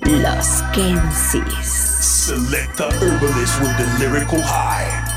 Los 0.00 0.62
Kensis. 0.72 1.68
Select 2.00 2.78
the 2.78 2.90
herbalist 2.90 3.60
with 3.60 3.76
the 3.76 3.98
lyrical 4.00 4.40
high. 4.40 5.11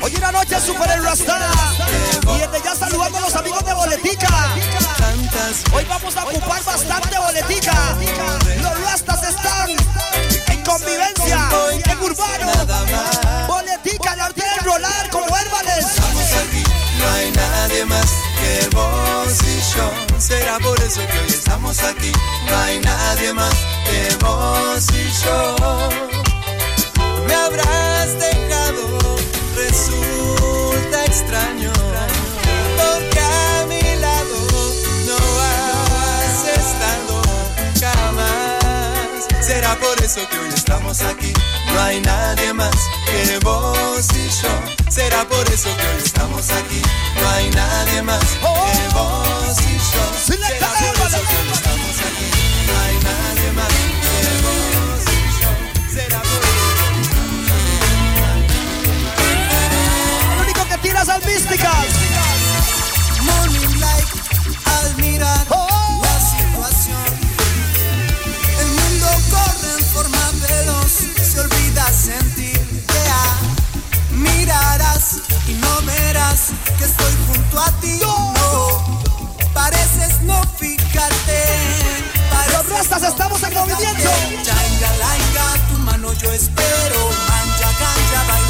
Hoy 0.00 0.14
en 0.14 0.20
la 0.20 0.30
noche 0.30 0.60
super 0.60 0.88
el 0.90 1.02
Rastana. 1.02 1.50
Y 2.22 2.38
desde 2.38 2.64
ya 2.64 2.74
saludando 2.76 3.18
a 3.18 3.20
los 3.20 3.34
amigos 3.34 3.64
de 3.64 3.74
Boletica. 3.74 4.28
Hoy 5.72 5.84
vamos 5.84 6.16
a 6.16 6.24
ocupar 6.24 6.62
bastante 6.64 7.18
Boletica. 7.18 7.96
Los 8.62 8.80
Rastas 8.82 9.22
están 9.24 9.70
en 9.70 10.64
convivencia, 10.64 11.48
en 11.72 11.98
urbano. 11.98 12.46
Boletica, 13.48 14.16
norte 14.16 14.42
del 14.42 14.64
rolar 14.64 15.10
como 15.10 15.36
Hérbanes. 15.36 15.84
Estamos 15.84 16.32
aquí, 16.32 16.62
no 16.98 17.08
hay 17.10 17.32
nadie 17.32 17.84
más 17.86 18.10
que 18.38 18.68
vos 18.74 19.42
y 19.42 19.76
yo. 19.76 20.20
Será 20.20 20.58
por 20.60 20.80
eso 20.80 21.00
que 21.06 21.18
hoy 21.18 21.28
estamos 21.28 21.82
aquí. 21.82 22.12
No 22.48 22.56
hay 22.58 22.78
nadie 22.80 23.32
más 23.32 23.54
que 23.84 24.16
vos 24.24 24.86
y 24.92 25.24
yo. 25.24 25.75
por 39.76 40.02
eso 40.02 40.20
que 40.28 40.38
hoy 40.38 40.48
estamos 40.54 41.00
aquí. 41.02 41.32
No 41.72 41.80
hay 41.80 42.00
nadie 42.00 42.52
más 42.52 42.76
que 43.06 43.38
vos 43.38 44.08
y 44.14 44.28
yo. 44.42 44.50
Será 44.90 45.24
por 45.28 45.48
eso 45.50 45.68
que 45.76 45.86
hoy 45.86 46.02
estamos 46.04 46.50
aquí. 46.50 46.82
No 47.20 47.28
hay 47.30 47.50
nadie 47.50 48.02
más 48.02 48.24
que 48.24 48.38
vos 48.94 49.56
y 49.60 49.76
yo. 49.76 50.04
Será 50.26 50.68
por 50.68 51.06
eso 51.06 51.20
que 51.28 51.36
hoy 51.36 51.50
estamos 51.52 51.98
aquí. 52.08 52.28
No 52.66 52.72
hay 52.80 52.96
nadie 53.08 53.52
más 53.52 53.72
que 54.02 54.20
vos 54.44 55.04
y 55.12 55.20
yo. 55.40 55.50
Será 55.94 56.20
por 56.20 56.40
eso 56.42 56.66
que 56.68 57.00
estamos 57.02 57.08
aquí. 58.32 58.56
Lo 60.36 60.42
único 60.42 60.62
que 60.68 60.76
tiras 60.78 61.08
al 61.08 61.24
mística. 61.24 61.70
Morning 63.22 63.80
light, 63.80 64.08
al 64.64 64.96
mirar. 64.96 65.65
tanto 77.56 77.60
a 77.60 77.80
ti. 77.80 77.98
No, 78.00 78.68
pareces 79.52 80.20
no 80.22 80.40
fíjate. 80.58 81.44
Los 82.52 82.66
restas 82.68 83.02
no 83.02 83.08
estamos 83.08 83.42
en 83.42 83.54
movimiento. 83.54 84.10
Changa, 84.42 84.90
langa, 84.98 85.68
tu 85.68 85.78
mano 85.78 86.12
yo 86.14 86.32
espero. 86.32 87.10
Mancha, 87.28 87.68
cancha, 87.78 88.24
baila. 88.28 88.45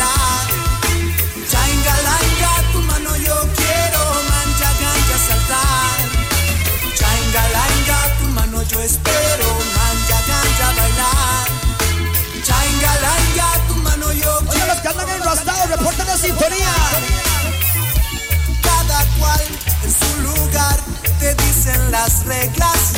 las 22.01 22.27
reglas 22.27 22.93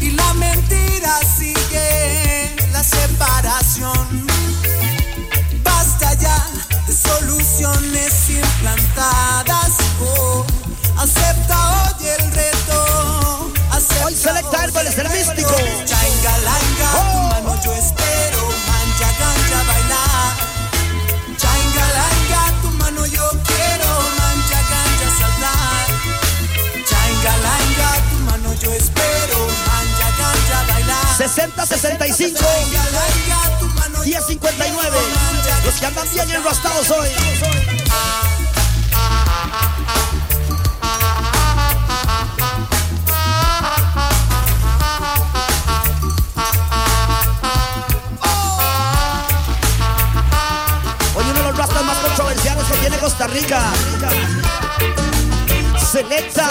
y 0.00 0.10
la 0.10 0.34
mentira 0.34 1.20
sigue 1.38 2.56
la 2.72 2.82
separación. 2.82 4.26
Basta 5.62 6.12
ya 6.14 6.38
de 6.86 6.92
soluciones 6.92 8.12
implantadas. 8.30 9.72
Oh, 10.00 10.44
acepta 10.98 11.56
hoy 11.70 12.08
el 12.18 12.32
reto. 12.32 13.52
Acepta 13.70 14.06
hoy 14.06 14.14
selecta 14.16 14.62
árboles 14.62 14.98
el 14.98 15.08
místico. 15.08 15.54
6065 31.34 32.44
1059. 34.04 34.98
Los 35.64 35.74
que 35.76 35.86
andan 35.86 36.06
bien 36.12 36.30
enrastados 36.30 36.90
hoy. 36.90 37.08
Hoy 51.14 51.24
uno 51.24 51.34
de 51.34 51.42
los 51.44 51.56
rastas 51.56 51.84
más 51.84 51.96
controversiales 51.98 52.64
que 52.64 52.76
tiene 52.76 52.98
Costa 52.98 53.26
Rica. 53.28 53.72
Selecta. 55.90 56.50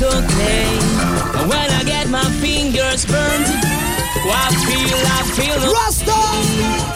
it's 0.00 0.14
okay. 0.14 0.68
When 1.48 1.70
I 1.70 1.82
get 1.84 2.08
my 2.08 2.24
fingers 2.40 3.04
burned, 3.06 3.46
I 4.30 4.48
feel, 4.66 5.00
I 5.16 5.22
feel. 5.34 5.58
Rasta! 5.74 6.12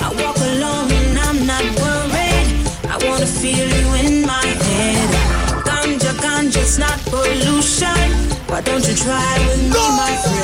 I 0.04 0.08
walk 0.22 0.36
alone 0.36 0.90
and 0.90 1.18
I'm 1.18 1.46
not 1.46 1.64
worried. 1.80 2.48
I 2.86 2.98
wanna 3.08 3.26
feel 3.26 3.66
you 3.66 3.86
in 4.06 4.26
my 4.26 4.46
head. 4.46 5.10
Ganja, 5.64 6.12
ganja, 6.22 6.62
it's 6.62 6.78
not 6.78 6.98
pollution. 7.06 8.10
Why 8.46 8.60
don't 8.60 8.86
you 8.86 8.94
try 8.94 9.38
with 9.48 9.62
me, 9.62 9.84
my 9.96 10.12
friend? 10.22 10.41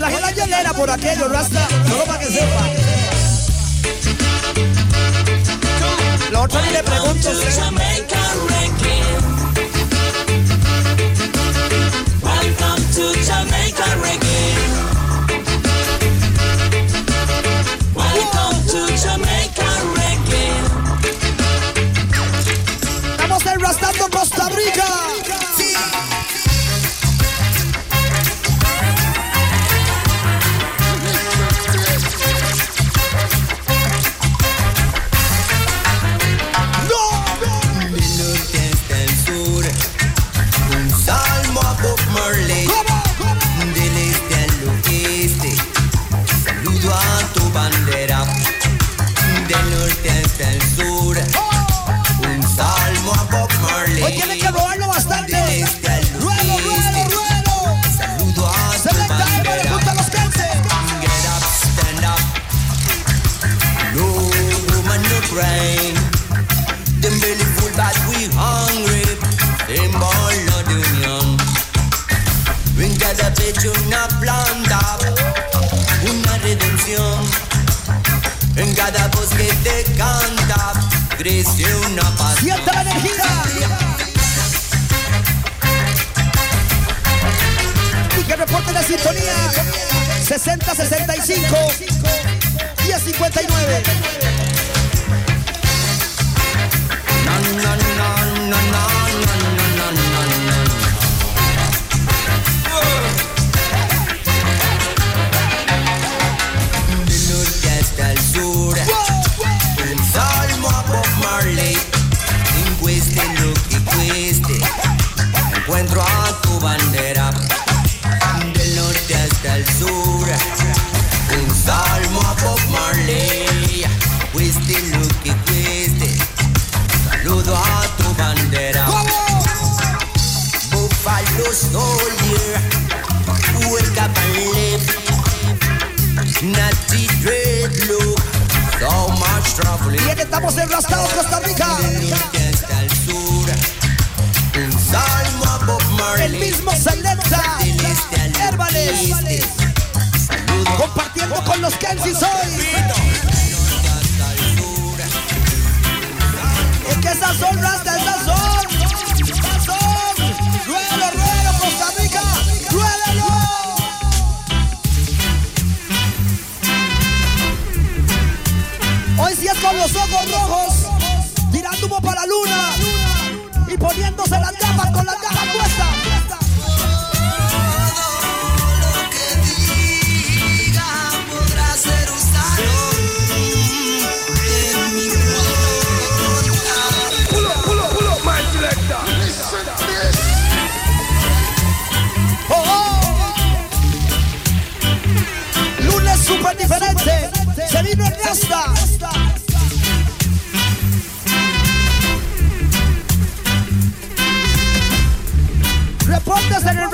Traje 0.00 0.18
la 0.18 0.30
hielera 0.30 0.72
por 0.72 0.90
aquello, 0.90 1.28
rasta, 1.28 1.68
solo 1.86 2.04
para 2.04 2.20
que 2.20 2.24
sepa. 2.24 2.68
La 6.32 6.40
otra 6.40 6.62
ni 6.62 6.70
le 6.70 6.82
pregunto. 6.82 7.28
¿eh? 7.28 7.34
Welcome 12.22 12.82
to 12.94 13.12
Jamaica 13.26 13.84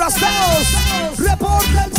El 0.07 1.96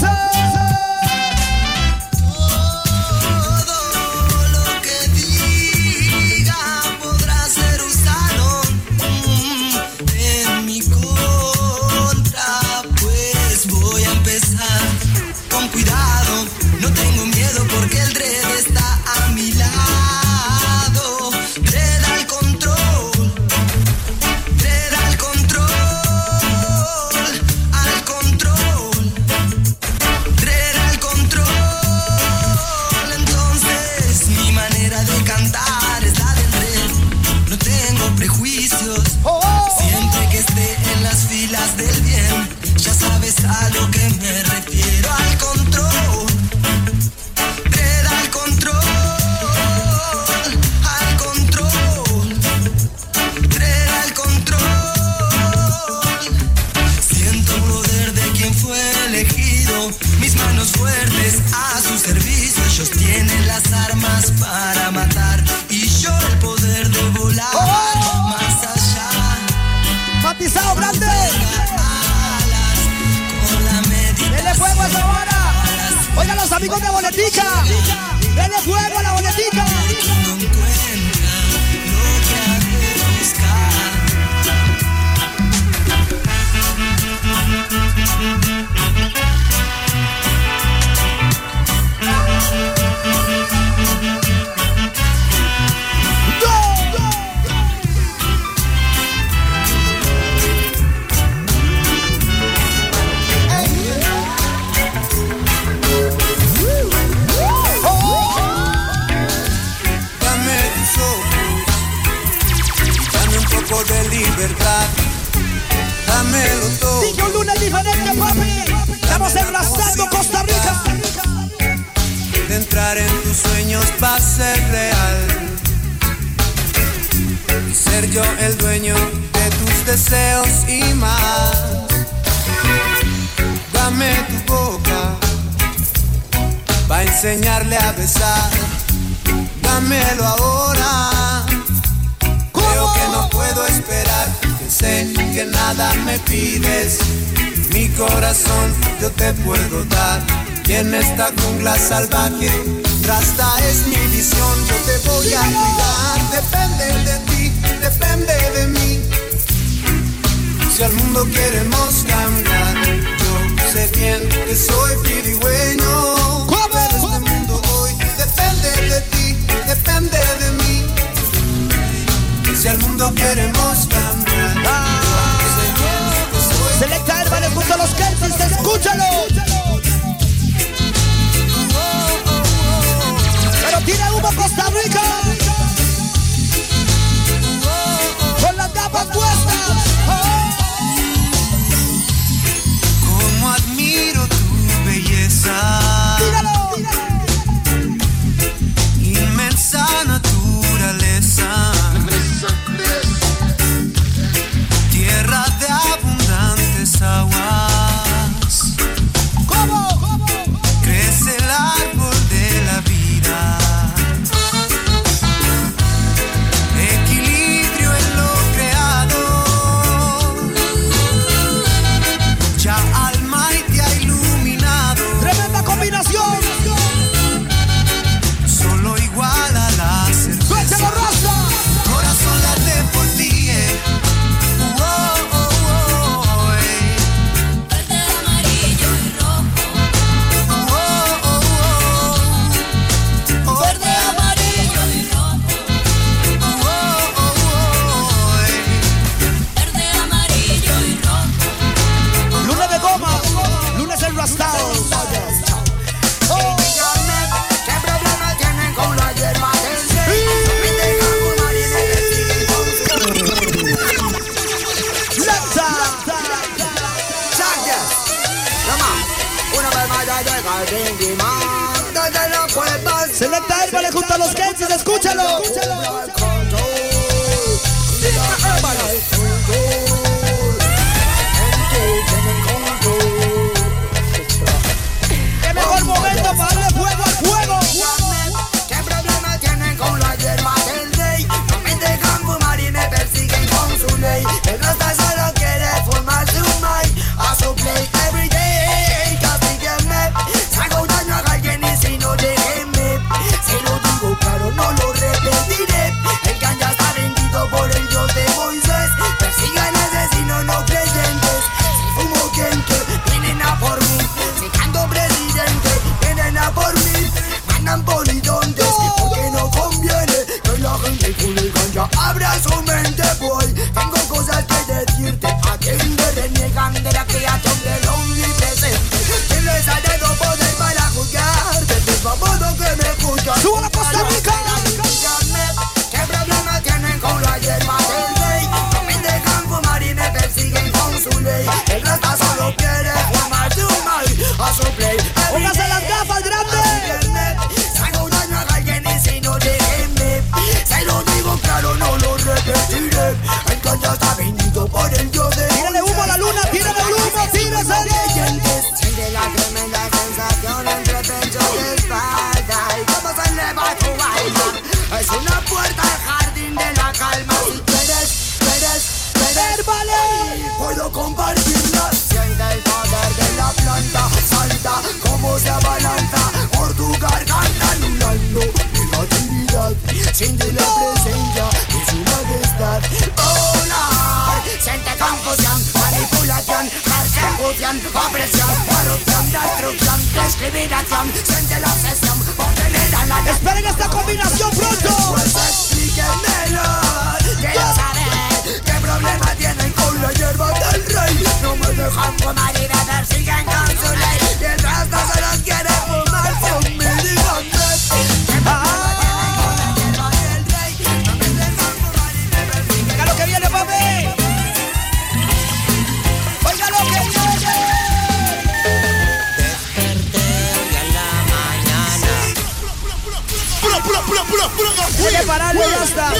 Rasta. 425.98 426.12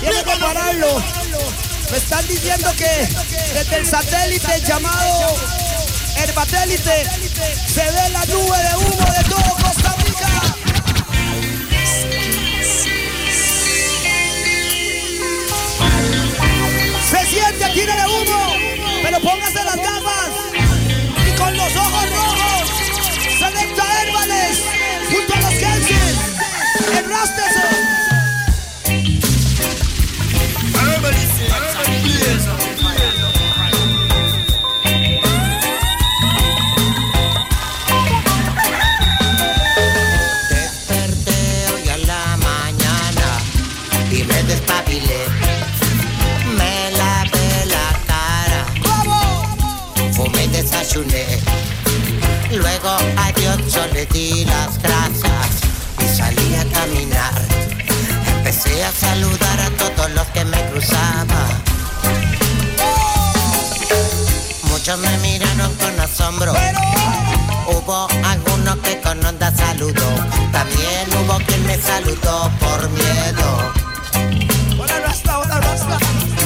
Tiene 0.00 0.24
que 0.24 0.36
pararlo. 0.40 1.02
Me 1.90 1.96
están 1.98 2.26
diciendo 2.26 2.72
que 2.76 3.08
desde 3.52 3.76
el 3.76 3.86
satélite 3.86 4.60
llamado 4.66 5.36
Herbatélite 6.16 7.04
se 7.66 7.82
ve 7.82 8.08
la 8.12 8.24
nube 8.26 8.58
de 8.58 8.76
humo 8.76 9.12
de 9.12 9.24
todo 9.28 9.56
Costa 9.62 9.94
Rica. 10.04 10.28
Se 17.10 17.26
siente, 17.26 17.68
tírale 17.74 18.06
humo, 18.06 18.54
pero 19.02 19.20
póngase 19.20 19.64
las 19.64 19.76
gafas 19.76 20.30
y 21.26 21.36
con 21.36 21.56
los 21.56 21.76
ojos 21.76 22.10
rojos. 22.10 22.70
Selecta 23.38 24.02
Herbales 24.02 24.58
junto 25.10 25.34
a 25.34 25.40
los 25.40 25.54
Kelsen. 25.54 26.98
Enrástese. 26.98 27.49
Di 54.06 54.46
las 54.46 54.80
gracias 54.82 55.60
y 55.98 56.16
salí 56.16 56.54
a 56.54 56.64
caminar. 56.72 57.34
Empecé 58.34 58.82
a 58.82 58.90
saludar 58.90 59.60
a 59.60 59.70
todos 59.76 60.10
los 60.12 60.26
que 60.28 60.42
me 60.46 60.58
cruzaban. 60.70 61.62
Muchos 64.70 64.98
me 65.00 65.18
miraron 65.18 65.74
con 65.74 66.00
asombro. 66.00 66.54
Hubo 67.66 68.08
algunos 68.24 68.76
que 68.78 68.98
con 69.02 69.22
onda 69.22 69.52
saludó. 69.54 70.08
También 70.50 71.06
hubo 71.18 71.36
quien 71.46 71.66
me 71.66 71.78
saludó 71.78 72.50
por 72.58 72.88
miedo. 72.90 73.72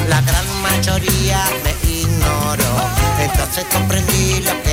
La 0.09 0.21
gran 0.23 0.62
mayoría 0.62 1.45
me 1.62 1.88
ignoró. 1.88 2.75
Entonces 3.21 3.64
comprendí 3.73 4.40
lo 4.40 4.63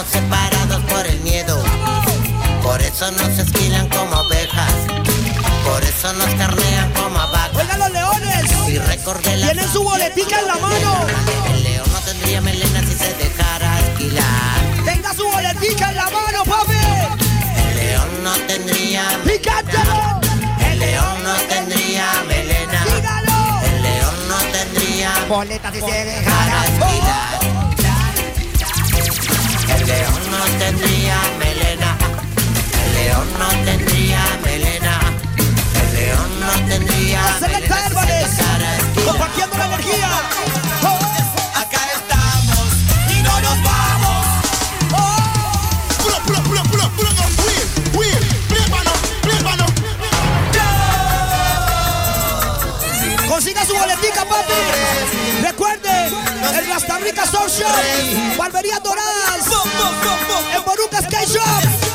Estamos 0.00 0.30
separados 0.30 0.82
por 0.84 1.06
el 1.06 1.20
miedo. 1.20 1.62
Por 2.62 2.80
eso 2.80 3.10
nos 3.12 3.38
esquilan 3.38 3.86
como 3.90 4.16
ovejas. 4.16 4.72
Por 5.64 5.82
eso 5.84 6.12
nos 6.14 6.34
carnean 6.36 6.90
como 6.92 7.18
a 7.18 7.26
vacas. 7.26 7.56
Oigan 7.56 7.78
los 7.80 7.90
leones. 7.90 8.68
Y 8.68 8.78
recordé 8.78 9.36
la 9.36 9.48
Tienen 9.48 9.70
su 9.70 9.82
boletica 9.82 10.40
en 10.40 10.46
la 10.46 10.56
mano. 10.56 11.06
El 11.52 11.62
león 11.64 11.86
no 11.92 11.98
tendría 11.98 12.40
melena 12.40 12.80
si 12.80 12.94
se 12.94 13.12
dejara 13.14 13.78
esquilar. 13.80 14.84
Tenga 14.86 15.12
su 15.12 15.24
boletica 15.24 15.90
en 15.90 15.96
la 15.96 16.04
mano, 16.04 16.44
papi. 16.44 17.22
El 17.68 17.76
león 17.76 18.24
no 18.24 18.32
tendría 18.46 19.04
cántalo. 19.44 20.20
El 20.64 20.78
león 20.78 21.24
no 21.24 21.34
tendría 21.46 22.06
melena. 22.26 22.84
Dígalo. 22.86 23.60
El 23.66 23.82
león 23.82 24.28
no 24.28 24.38
tendría 24.50 25.12
Boleta 25.28 25.70
si 25.70 25.80
se 25.80 26.04
dejara. 26.04 26.64
esquilar. 26.64 27.49
El 29.90 29.96
león 29.96 30.22
no 30.30 30.44
tendría 30.58 31.16
melena. 31.38 31.96
El 32.84 32.94
león 32.94 33.28
no 33.38 33.48
tendría 33.64 34.22
melena. 34.44 35.00
El 35.82 35.94
león 35.94 36.40
no 36.40 36.52
tendría 36.68 37.22
melena. 37.40 37.76
Compartiendo 39.04 39.58
la 39.58 39.66
energía. 39.66 40.10
Acá 41.54 41.80
estamos 41.96 42.68
y 43.08 43.22
no 43.22 43.40
nos 43.40 43.62
vamos. 43.64 44.26
Consiga 53.28 53.64
su 53.64 53.74
boletica, 53.74 54.24
papi. 54.24 55.19
Rastabrica 56.70 57.26
Soul 57.26 57.48
Shop, 57.50 58.36
Barberías 58.38 58.80
Doradas, 58.82 59.46
en 60.56 60.64
Boruca 60.64 61.02
Skate 61.02 61.28
Shop. 61.28 61.89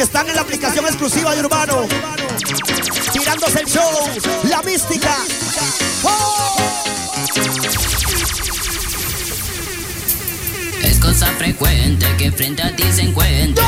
Que 0.00 0.04
están 0.04 0.26
en 0.30 0.34
la 0.34 0.40
aplicación 0.40 0.86
exclusiva 0.86 1.34
de 1.34 1.42
Urbano. 1.42 1.86
Tirándose 3.12 3.60
el 3.60 3.66
show, 3.66 3.90
la 4.48 4.62
mística. 4.62 5.14
¡Oh! 6.02 6.56
Es 10.82 10.98
cosa 11.00 11.26
frecuente 11.36 12.06
que 12.16 12.32
frente 12.32 12.62
a 12.62 12.74
ti 12.74 12.84
se 12.90 13.02
encuentren 13.02 13.66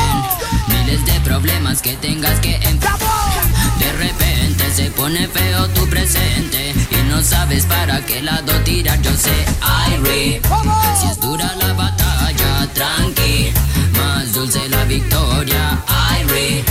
miles 0.69 1.05
de 1.05 1.19
problemas 1.19 1.83
que 1.83 1.93
tengas 1.97 2.39
que 2.39 2.55
enfrentar. 2.55 2.97
De 3.77 3.91
repente 3.91 4.73
se 4.73 4.89
pone 4.89 5.27
feo 5.27 5.67
tu 5.69 5.87
presente 5.87 6.73
y 6.89 7.09
no 7.11 7.21
sabes 7.21 7.67
para 7.67 8.03
qué 8.07 8.23
lado 8.23 8.53
tirar. 8.63 8.99
Yo 9.03 9.11
sé, 9.15 9.45
Irie, 9.93 10.41
si 10.99 11.07
es 11.11 11.19
dura 11.19 11.53
la 11.57 11.73
batalla, 11.73 12.67
tranqui, 12.73 13.53
dulce 14.33 14.67
la 14.69 14.83
victoria, 14.85 15.79
Irie. 16.21 16.63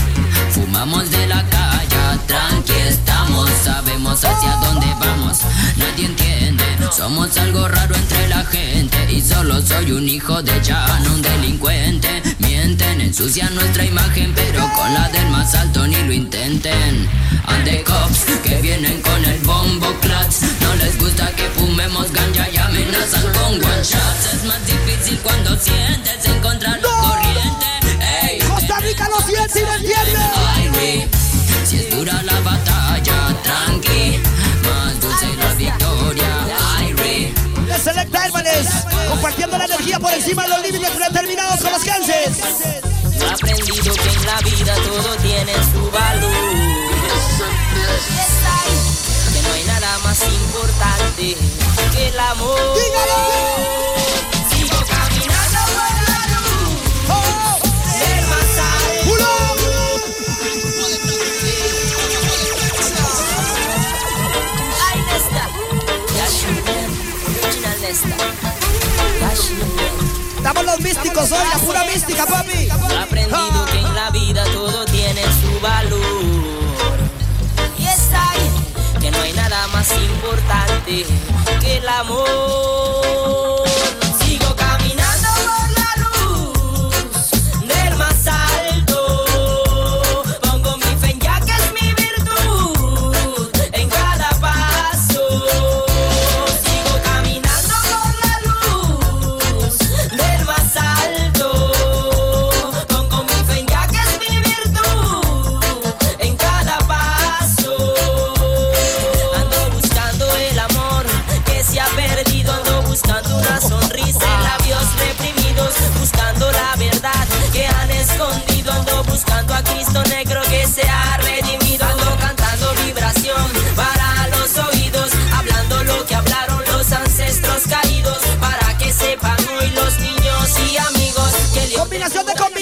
Fumamos 0.50 1.10
de 1.10 1.26
la 1.26 1.42
calle, 1.48 2.18
tranqui 2.26 2.72
estamos, 2.88 3.50
sabemos 3.64 4.24
hacia 4.24 4.56
dónde 4.56 4.86
vamos. 4.98 5.38
Nadie 5.76 6.06
entiende, 6.06 6.64
somos 6.94 7.36
algo 7.38 7.68
raro 7.68 7.94
entre 7.94 8.28
la 8.28 8.44
gente 8.44 8.98
y 9.10 9.20
solo 9.20 9.62
soy 9.62 9.92
un 9.92 10.08
hijo 10.08 10.42
de 10.42 10.60
Chan, 10.60 11.06
un 11.06 11.22
delincuente. 11.22 12.22
Mienten, 12.38 13.00
ensucian 13.00 13.54
nuestra 13.54 13.84
imagen, 13.84 14.32
pero 14.34 14.68
con 14.74 14.92
la 14.92 15.08
del 15.08 15.28
más 15.30 15.54
alto 15.54 15.86
ni 15.86 15.96
lo 16.02 16.12
intenten. 16.12 17.08
And 17.46 17.64
the 17.64 17.82
cops 17.82 18.24
que 18.42 18.60
vienen 18.60 19.00
con 19.02 19.24
el 19.24 19.38
bombo 19.40 19.88
clutch, 20.00 20.42
no 20.60 20.74
les 20.76 20.98
gusta 20.98 21.26
que 21.32 21.48
fumemos 21.50 22.12
ganja 22.12 22.48
y 22.50 22.56
amenazan 22.56 23.22
con 23.32 23.54
one 23.54 23.82
shots. 23.82 24.34
Es 24.34 24.44
más 24.44 24.64
difícil 24.66 25.18
cuando 25.22 25.56
sientes 25.58 26.24
encontrar 26.26 26.80
Costa 28.92 29.04
Rica 29.04 29.08
lo 29.08 29.20
siente 29.26 29.60
y 29.60 29.62
lo 29.62 29.72
entiende. 29.72 30.18
Irie, 30.64 31.08
si 31.64 31.76
es 31.76 31.90
dura 31.90 32.22
la 32.22 32.40
batalla, 32.40 33.42
tranqui, 33.42 34.20
más 34.64 35.00
dulce 35.00 35.26
la 35.36 35.54
victoria, 35.54 36.46
Irie. 36.88 37.34
El 37.68 37.80
Selecta 37.80 38.26
Hércules 38.26 38.68
compartiendo 39.08 39.58
la 39.58 39.64
energía 39.64 39.98
por 39.98 40.12
encima 40.12 40.42
de 40.42 40.48
los 40.50 40.62
límites 40.62 40.90
predeterminados 40.90 41.60
con 41.60 41.72
los 41.72 41.84
Kansas. 41.84 42.38
He 43.18 43.30
aprendido 43.30 43.94
que 43.94 44.08
en 44.08 44.26
la 44.26 44.40
vida 44.40 44.74
todo 44.74 45.16
tiene 45.16 45.54
su 45.72 45.90
valor. 45.90 46.32
Que 49.32 49.42
no 49.42 49.52
hay 49.54 49.64
nada 49.64 49.98
más 50.04 50.20
importante 50.22 51.36
que 51.92 52.08
el 52.08 52.20
amor. 52.20 52.76
Sigo 52.76 54.31
Estamos 70.36 70.64
los 70.64 70.80
místicos 70.80 71.30
hoy, 71.30 71.46
la 71.52 71.58
pura 71.58 71.84
mística, 71.84 72.24
papi. 72.24 72.68
He 72.68 72.70
aprendido 72.96 73.66
que 73.66 73.78
en 73.80 73.94
la 73.94 74.08
vida 74.10 74.44
todo 74.44 74.86
tiene 74.86 75.20
su 75.24 75.60
valor. 75.60 76.00
Y 77.78 77.84
está 77.84 78.32
bien 78.32 78.50
que 78.98 79.10
no 79.10 79.20
hay 79.20 79.34
nada 79.34 79.66
más 79.68 79.92
importante 79.92 81.04
que 81.60 81.76
el 81.76 81.88
amor. 81.88 83.51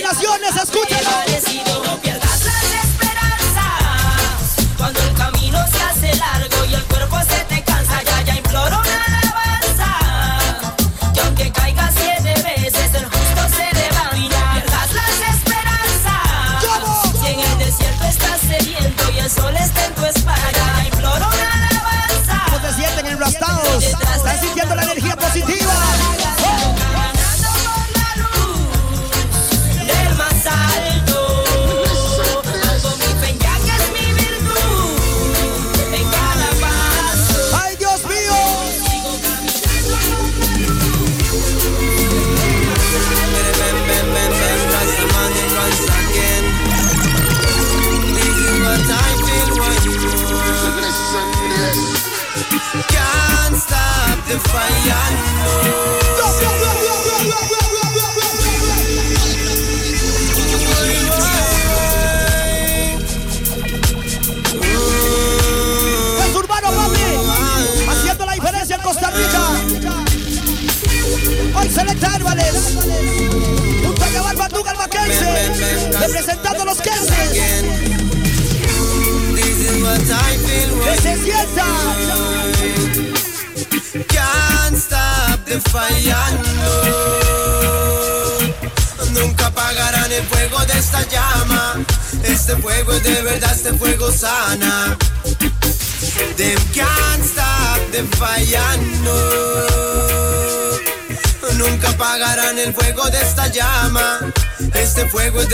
nominaciones, 0.01 0.57
escúchalo. 0.57 1.90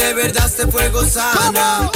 De 0.07 0.15
verdad, 0.15 0.47
este 0.47 0.67
fuego 0.69 1.05
sana. 1.05 1.91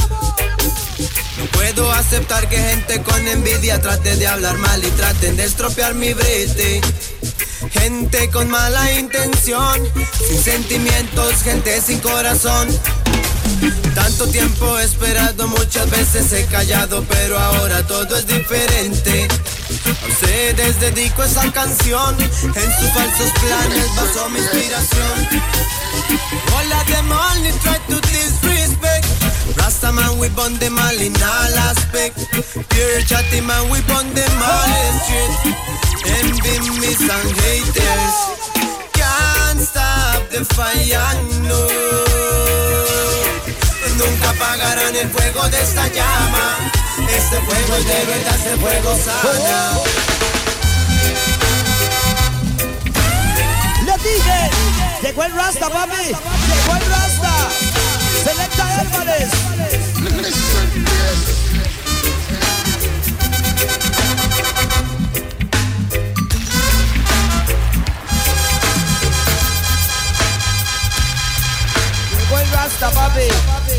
No 1.38 1.44
puedo 1.52 1.92
aceptar 1.92 2.48
que 2.48 2.56
gente 2.56 3.00
con 3.02 3.28
envidia 3.28 3.80
trate 3.80 4.16
de 4.16 4.26
hablar 4.26 4.58
mal 4.58 4.84
y 4.84 4.90
traten 4.90 5.36
de 5.36 5.44
estropear 5.44 5.94
mi 5.94 6.12
brete. 6.12 6.80
Gente 7.70 8.28
con 8.30 8.50
mala 8.50 8.92
intención, 8.92 9.80
sin 10.26 10.42
sentimientos, 10.42 11.42
gente 11.42 11.80
sin 11.80 12.00
corazón. 12.00 12.68
Tanto 13.94 14.26
tiempo 14.26 14.78
he 14.78 14.84
esperado, 14.84 15.46
muchas 15.46 15.88
veces 15.90 16.32
he 16.32 16.46
callado, 16.46 17.04
pero 17.08 17.38
ahora 17.38 17.86
todo 17.86 18.16
es 18.16 18.26
diferente. 18.26 19.28
A 20.02 20.06
ustedes 20.08 20.80
dedico 20.80 21.22
esa 21.22 21.50
canción, 21.52 22.16
en 22.20 22.78
sus 22.78 22.90
falsos 22.92 23.30
planes 23.40 23.86
basó 23.94 24.28
mi 24.30 24.40
inspiración. 24.40 25.60
Them 26.90 27.12
only 27.12 27.52
try 27.62 27.78
to. 27.88 27.99
Man, 29.92 30.18
we 30.20 30.28
burn 30.28 30.54
them 30.58 30.78
all 30.78 31.00
in 31.00 31.14
all 31.16 31.54
aspect. 31.66 32.14
Pure 32.70 33.02
chatty 33.08 33.40
man, 33.40 33.70
we 33.70 33.80
burn 33.90 34.06
them 34.14 34.36
all 34.38 34.70
in 34.86 34.94
street. 35.02 35.54
Envy, 36.06 36.54
miss 36.78 37.00
and 37.00 37.30
haters. 37.42 38.16
Can't 38.94 39.60
stop 39.60 40.28
the 40.30 40.44
fire, 40.54 41.10
no. 41.42 41.60
Nunca 43.98 44.30
apagarán 44.30 44.94
el 44.94 45.08
fuego 45.10 45.48
de 45.48 45.60
esta 45.60 45.88
llama. 45.88 46.70
Este 47.08 47.40
fuego 47.40 47.74
es 47.74 47.86
de 47.86 48.04
verdad, 48.06 48.36
este 48.36 48.56
fuego 48.58 48.96
sana. 48.96 49.78
Le 53.86 53.94
dije, 54.08 54.50
llegó 55.02 55.24
el 55.24 55.32
Rasta, 55.32 55.68
papi. 55.68 56.06
Llegó 56.06 56.76
el 56.76 56.84
Rasta. 56.90 57.48
Selecta 58.24 58.78
Álvarez. 58.78 59.59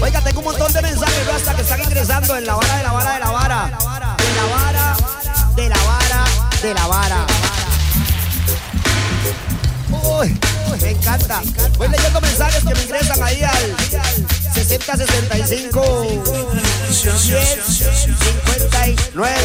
Oiga, 0.01 0.21
tengo 0.21 0.39
un 0.39 0.45
montón 0.45 0.71
de 0.73 0.81
mensajes 0.81 1.27
Rasta 1.27 1.55
que 1.55 1.61
están 1.61 1.81
ingresando 1.81 2.35
en 2.35 2.45
la 2.45 2.55
vara 2.55 2.77
de 2.77 2.83
la 2.83 2.91
vara 2.91 3.13
de 3.13 3.19
la 3.19 3.31
vara. 3.31 3.71
De 4.17 4.33
la 4.35 4.45
vara, 4.45 4.95
de 5.55 5.69
la 5.69 5.77
vara, 5.83 6.25
de 6.61 6.73
la 6.73 6.87
vara. 6.87 7.25
Uy, 10.19 10.39
me 10.81 10.89
encanta. 10.89 11.41
Voy 11.77 11.87
leyendo 11.87 12.21
mensajes 12.21 12.63
que 12.63 12.73
me 12.75 12.83
ingresan 12.83 13.23
ahí 13.23 13.43
al 13.43 13.75
6065 14.53 15.81
1059. 16.89 19.35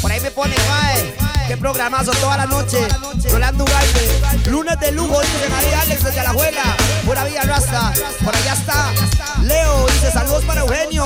Por 0.00 0.12
ahí 0.12 0.20
me 0.20 0.30
pone, 0.30 0.54
mae. 0.68 1.14
Qué 1.48 1.56
programazo 1.56 2.12
toda 2.12 2.36
la 2.38 2.46
noche. 2.46 2.78
Rolando 3.30 3.64
Ugalde. 3.64 4.08
Lunes 4.46 4.78
de 4.80 4.92
lujo, 4.92 5.20
dice 5.20 5.48
María 5.50 5.82
Alex 5.82 6.04
desde 6.04 6.22
la. 6.22 6.32
Pura 7.04 7.24
Villa 7.24 7.42
Rasta. 7.42 7.92
Por 8.24 8.34
allá 8.34 8.54
está. 8.54 8.90
Leo 9.42 9.86
dice 9.88 10.10
saludos 10.10 10.42
para 10.44 10.62
Eugenio. 10.62 11.04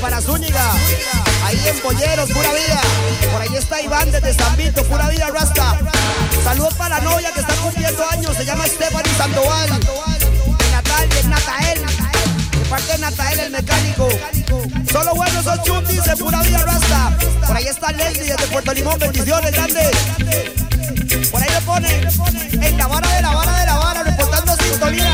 Para 0.00 0.20
Zúñiga. 0.20 0.72
Ahí 1.44 1.60
en 1.66 1.78
Polleros, 1.80 2.30
pura 2.30 2.52
vida. 2.52 2.80
Por 3.32 3.42
ahí 3.42 3.56
está 3.56 3.82
Iván 3.82 4.10
desde 4.10 4.34
San 4.34 4.56
Vito, 4.56 4.82
pura 4.84 5.08
vida 5.08 5.28
Rasta. 5.28 5.78
Saludos 6.44 6.74
para 6.74 7.00
la 7.00 7.32
que 7.32 7.40
está 7.40 7.54
cumpliendo 7.56 8.04
años. 8.10 8.36
Se 8.36 8.44
llama 8.44 8.66
Stephanie 8.66 9.14
Sandoval. 9.16 9.70
De 11.00 11.06
de 11.06 11.28
Natael. 11.28 11.80
De 12.50 12.64
parte 12.68 12.92
de 12.92 12.98
Natael, 12.98 13.40
el 13.40 13.50
mecánico. 13.50 14.08
Solo 14.90 15.14
buenos 15.14 15.44
son 15.44 15.62
chum, 15.62 15.84
dice 15.86 16.16
pura 16.16 16.42
vida 16.42 16.58
Rasta. 16.64 17.16
Por 17.46 17.56
ahí 17.56 17.66
está 17.66 17.92
Leslie 17.92 18.32
desde 18.32 18.46
Puerto 18.48 18.72
Limón. 18.72 18.98
Bendiciones, 18.98 19.52
grande. 19.52 19.90
Por 21.30 21.42
ahí 21.42 21.48
le 21.50 21.60
pone 21.60 22.00
en 22.66 22.78
la 22.78 22.86
vara 22.86 23.08
de 23.14 23.22
la 23.22 23.34
vara 23.34 23.58
de 23.58 23.66
la 23.66 23.74
vara, 23.76 24.02
reportando 24.02 24.56
sintonía. 24.56 25.12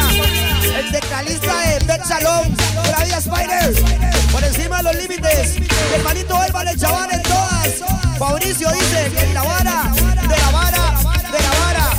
El 0.78 0.90
teclalista 0.90 1.58
de 1.58 1.78
Tech 1.84 2.04
Salón, 2.04 2.54
pura 2.54 3.04
vida 3.04 3.18
Spider. 3.18 3.84
Por 4.32 4.42
encima 4.42 4.78
de 4.78 4.82
los 4.84 4.96
límites. 4.96 5.60
Mi 5.60 5.94
hermanito 5.94 6.42
Elvan, 6.42 6.68
el 6.68 6.80
chaval 6.80 7.10
en 7.12 7.22
todas. 7.22 8.18
Fabricio 8.18 8.70
dice 8.72 9.12
en 9.18 9.34
la 9.34 9.42
vara, 9.42 9.92
de 9.94 10.38
la 10.38 10.50
vara, 10.50 10.94
de 11.30 11.42
la 11.42 11.50
vara. 11.60 11.90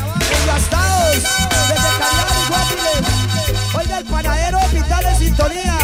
Engastados, 0.41 1.15
desde 1.15 1.89
Cariari, 2.00 2.48
Guapiles. 2.50 3.14
Oiga, 3.96 4.00
el 4.00 4.06
panadero 4.06 4.58
hospital 4.60 5.06
en 5.06 5.18
sintonía. 5.18 5.78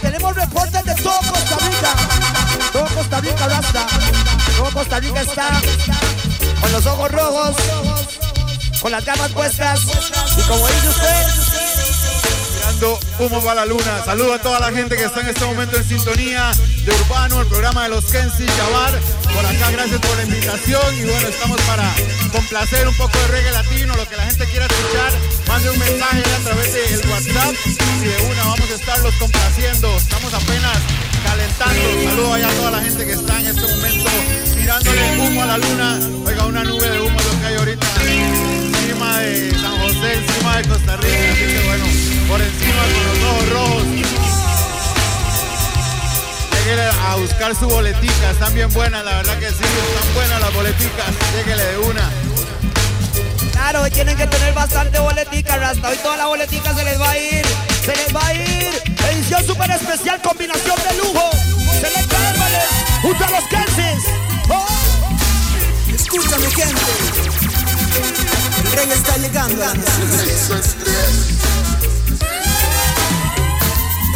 Tenemos 0.00 0.34
reportes 0.34 0.84
de 0.84 0.94
todo 0.96 1.18
Costa 1.18 1.56
Rica. 1.56 1.94
Todo 2.72 2.86
Costa 2.94 3.20
Rica, 3.20 3.48
Rasta. 3.48 3.86
Todo 4.56 4.70
Costa 4.72 5.00
Rica 5.00 5.20
está 5.22 5.48
con 6.60 6.72
los 6.72 6.86
ojos 6.86 7.12
rojos, 7.12 7.56
con 8.80 8.92
las 8.92 9.04
gafas 9.04 9.32
puestas. 9.32 9.80
Y 10.36 10.42
como 10.42 10.66
dice 10.66 10.88
usted, 10.88 11.26
Tirando 12.56 12.98
humo 13.20 13.40
para 13.40 13.54
la 13.54 13.66
luna. 13.66 14.04
Saludo 14.04 14.34
a 14.34 14.38
toda 14.38 14.60
la 14.60 14.72
gente 14.72 14.96
que 14.96 15.04
está 15.04 15.20
en 15.20 15.28
este 15.28 15.44
momento 15.44 15.76
en 15.76 15.84
sintonía 15.84 16.50
de 16.84 16.92
Urbano, 16.92 17.40
el 17.40 17.46
programa 17.46 17.84
de 17.84 17.90
los 17.90 18.04
Kensi 18.06 18.46
Chavar. 18.46 18.98
Por 19.36 19.44
acá, 19.44 19.70
gracias 19.70 20.00
por 20.00 20.16
la 20.16 20.22
invitación. 20.22 20.98
Y 20.98 21.04
bueno, 21.04 21.28
estamos 21.28 21.60
para 21.68 21.84
complacer 22.32 22.88
un 22.88 22.94
poco 22.96 23.18
de 23.18 23.26
reggae 23.28 23.52
latino, 23.52 23.94
lo 23.94 24.08
que 24.08 24.16
la 24.16 24.24
gente 24.24 24.46
quiera 24.46 24.64
escuchar. 24.64 25.12
Mande 25.46 25.70
un 25.70 25.78
mensaje 25.78 26.22
a 26.24 26.38
través 26.42 26.72
del 26.72 27.10
WhatsApp 27.10 27.54
y 27.66 28.08
de 28.08 28.32
una 28.32 28.44
vamos 28.44 28.70
a 28.70 28.74
estarlos 28.74 29.14
complaciendo. 29.16 29.94
Estamos 29.94 30.32
apenas 30.32 30.78
calentando. 31.22 32.08
Saludo 32.08 32.32
allá 32.32 32.48
a 32.48 32.52
toda 32.52 32.70
la 32.70 32.80
gente 32.80 33.04
que 33.04 33.12
está 33.12 33.38
en 33.40 33.46
este 33.46 33.60
momento 33.60 34.10
tirándole 34.56 35.20
humo 35.20 35.42
a 35.42 35.46
la 35.46 35.58
luna. 35.58 36.00
Oiga, 36.24 36.46
una 36.46 36.64
nube 36.64 36.88
de 36.88 37.00
humo 37.00 37.18
lo 37.20 37.40
que 37.40 37.46
hay 37.46 37.56
ahorita 37.56 37.86
encima 38.00 39.18
de 39.20 39.50
San 39.50 39.80
José, 39.82 40.14
encima 40.14 40.56
de 40.56 40.68
Costa 40.68 40.96
Rica. 40.96 41.32
Así 41.32 41.44
que 41.44 41.62
bueno, 41.66 41.84
por 42.26 42.40
encima 42.40 42.82
con 42.82 43.04
los 43.04 43.18
ojos 43.28 43.48
rojos. 43.50 44.35
A 46.68 47.14
buscar 47.14 47.54
su 47.54 47.68
boletica, 47.68 48.30
están 48.32 48.52
bien 48.52 48.68
buenas, 48.72 49.04
la 49.04 49.18
verdad 49.18 49.38
que 49.38 49.48
sí, 49.50 49.62
están 49.62 50.14
buenas 50.14 50.40
las 50.40 50.52
boleticas. 50.52 51.06
Lléguele 51.36 51.64
de 51.64 51.78
una. 51.78 52.10
claro, 53.52 53.82
hoy 53.82 53.90
tienen 53.92 54.16
que 54.16 54.26
tener 54.26 54.52
bastante 54.52 54.98
boletica, 54.98 55.58
Rasta. 55.58 55.90
Hoy 55.90 55.96
toda 55.98 56.16
la 56.16 56.26
boletica 56.26 56.74
se 56.74 56.82
les 56.82 57.00
va 57.00 57.10
a 57.10 57.18
ir. 57.18 57.46
Se 57.84 57.94
les 57.94 58.12
va 58.12 58.26
a 58.26 58.34
ir. 58.34 58.82
Edición 59.12 59.46
súper 59.46 59.70
especial, 59.70 60.20
combinación 60.20 60.76
de 60.90 60.96
lujo. 60.96 61.30
Selecta 61.80 62.30
Álvarez, 62.30 62.68
junto 63.00 63.24
a 63.24 63.30
los 63.30 63.44
Kensis. 63.44 64.04
Oh. 64.48 64.66
Escúchame, 65.94 66.50
gente. 66.50 66.82
El 68.64 68.72
rey 68.72 68.90
está 68.90 69.16
llegando. 69.18 69.64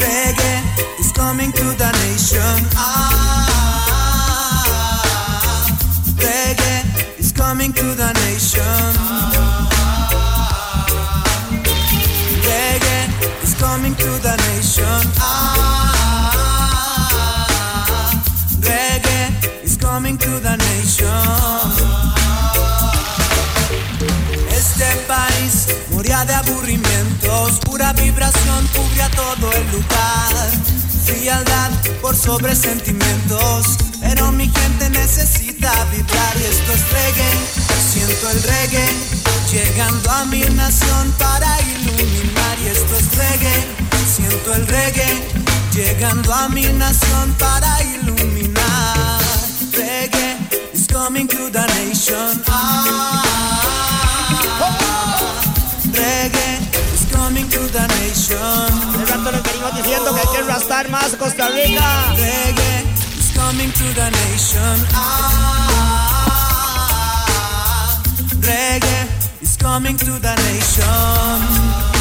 Reggae 0.00 0.56
is 0.98 1.12
coming 1.12 1.52
to 1.52 1.64
the 1.80 1.90
nation. 2.04 2.66
Ah, 2.76 3.96
reggae 6.16 6.78
is 7.18 7.32
coming 7.32 7.72
to 7.72 7.94
the 8.00 8.12
nation. 8.24 8.94
Reggae 12.46 13.00
is 13.44 13.54
coming 13.54 13.94
to 13.94 14.10
the 14.26 14.36
nation. 14.48 15.00
Ah, 15.18 15.89
aburrimientos, 27.20 27.60
pura 27.60 27.92
vibración 27.92 28.66
cubría 28.74 29.08
todo 29.10 29.52
el 29.52 29.72
lugar. 29.72 30.50
Frialdad 31.04 31.70
por 32.00 32.16
sobre 32.16 32.54
sentimientos, 32.54 33.76
pero 34.00 34.30
mi 34.32 34.48
gente 34.48 34.90
necesita 34.90 35.72
vibrar 35.92 36.36
y 36.36 36.44
esto 36.44 36.72
es 36.72 36.90
reggae. 36.90 37.30
Siento 37.92 38.30
el 38.30 38.42
reggae 38.42 38.88
llegando 39.50 40.10
a 40.10 40.24
mi 40.26 40.40
nación 40.40 41.12
para 41.18 41.60
iluminar 41.62 42.58
y 42.62 42.68
esto 42.68 42.96
es 42.96 43.16
reggae. 43.16 43.66
Siento 44.14 44.54
el 44.54 44.66
reggae, 44.66 45.22
llegando 45.72 46.32
a 46.34 46.48
mi 46.48 46.64
nación 46.64 47.34
para 47.38 47.82
iluminar. 47.82 49.20
Reggae 49.72 50.36
is 50.72 50.86
coming 50.86 51.26
to 51.26 51.50
the 51.50 51.66
nation. 51.66 52.42
Ah, 52.48 53.99
De 57.50 59.04
rato 59.06 59.32
les 59.32 59.42
venimos 59.42 59.74
diciendo 59.76 60.14
que 60.14 60.20
hay 60.20 60.28
que 60.36 60.42
rastar 60.42 60.88
más 60.88 61.16
Costa 61.16 61.48
Rica. 61.48 62.14
Reggae 62.16 62.84
is 63.18 63.32
coming 63.34 63.72
to 63.72 63.92
the 63.94 64.10
nation. 64.10 64.86
Ah, 64.94 66.30
reggae 68.40 69.08
is 69.42 69.56
coming 69.56 69.96
to 69.96 70.18
the 70.20 70.36
nation. 70.36 71.99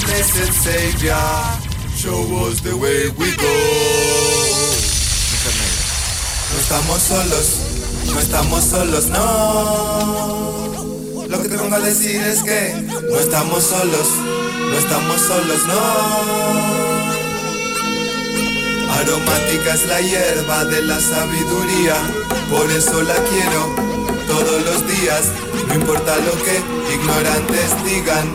Blessed 0.00 0.52
Savior, 0.54 1.14
show 1.94 2.24
us 2.46 2.60
the 2.62 2.74
way 2.74 3.10
we 3.18 3.36
go. 3.36 3.52
No 6.50 6.58
estamos 6.58 7.02
solos, 7.02 7.58
no 8.06 8.18
estamos 8.18 8.64
solos, 8.64 9.06
no. 9.08 9.26
Lo 11.28 11.42
que 11.42 11.48
te 11.48 11.56
vengo 11.58 11.76
a 11.76 11.80
decir 11.80 12.22
es 12.22 12.42
que 12.42 12.72
no 13.10 13.18
estamos 13.18 13.64
solos, 13.64 14.08
no 14.70 14.78
estamos 14.78 15.20
solos, 15.20 15.66
no. 15.66 15.80
Aromática 18.94 19.74
es 19.74 19.86
la 19.88 20.00
hierba 20.00 20.64
de 20.64 20.82
la 20.82 20.98
sabiduría, 21.00 21.96
por 22.50 22.70
eso 22.70 23.02
la 23.02 23.14
quiero 23.14 23.92
todos 24.26 24.62
los 24.64 24.86
días, 24.88 25.24
no 25.68 25.74
importa 25.74 26.16
lo 26.16 26.32
que 26.42 26.62
ignorantes 26.94 27.84
digan, 27.84 28.26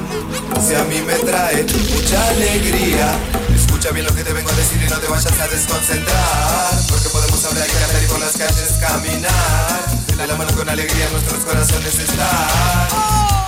si 0.67 0.75
a 0.75 0.83
mí 0.85 1.01
me 1.01 1.15
trae 1.15 1.63
mucha 1.63 2.27
alegría. 2.29 3.11
Escucha 3.55 3.91
bien 3.91 4.05
lo 4.05 4.13
que 4.13 4.23
te 4.23 4.33
vengo 4.33 4.49
a 4.49 4.53
decir 4.53 4.81
y 4.81 4.89
no 4.89 4.97
te 4.97 5.07
vayas 5.07 5.39
a 5.39 5.47
desconcentrar, 5.47 6.73
porque 6.89 7.09
podemos 7.09 7.43
hablar 7.45 7.67
y 7.67 7.71
cantar 7.71 8.03
y 8.03 8.05
por 8.07 8.19
las 8.19 8.31
calles 8.31 8.71
caminar. 8.79 10.07
De 10.17 10.27
la 10.27 10.35
mano 10.35 10.51
con 10.55 10.67
alegría 10.67 11.05
en 11.05 11.11
nuestros 11.13 11.43
corazones 11.43 11.99
estar 11.99 12.87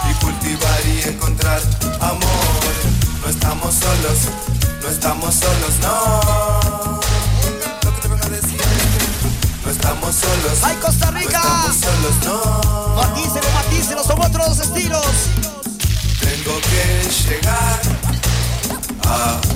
y 0.10 0.14
cultivar 0.24 0.80
y 0.86 1.10
encontrar 1.10 1.62
amor. 2.02 2.74
No 3.24 3.30
estamos 3.30 3.76
solos, 3.76 4.20
no 4.82 4.90
estamos 4.90 5.36
solos, 5.36 5.74
no. 5.82 7.00
Lo 7.84 7.96
que 7.96 8.02
te 8.02 8.08
vengo 8.08 8.26
a 8.26 8.30
decir 8.30 8.62
no 9.66 9.72
estamos 9.72 10.16
solos. 10.16 10.60
¡Ay, 10.64 10.76
Costa 10.78 11.12
Rica! 11.12 11.42
No 11.42 11.72
estamos 11.72 11.76
solos, 11.76 12.16
no. 12.26 12.29
Tengo 16.50 16.62
que 16.62 17.30
llegar 17.30 17.80
a 19.06 19.49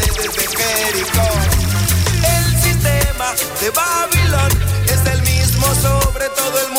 paredes 0.00 0.34
de 0.34 0.46
Jericó. 0.56 1.28
El 2.22 2.62
sistema 2.62 3.34
de 3.60 3.70
Babilón 3.70 4.50
es 4.84 5.12
el 5.12 5.22
mismo 5.22 5.66
sobre 5.74 6.28
todo 6.30 6.66
el 6.66 6.69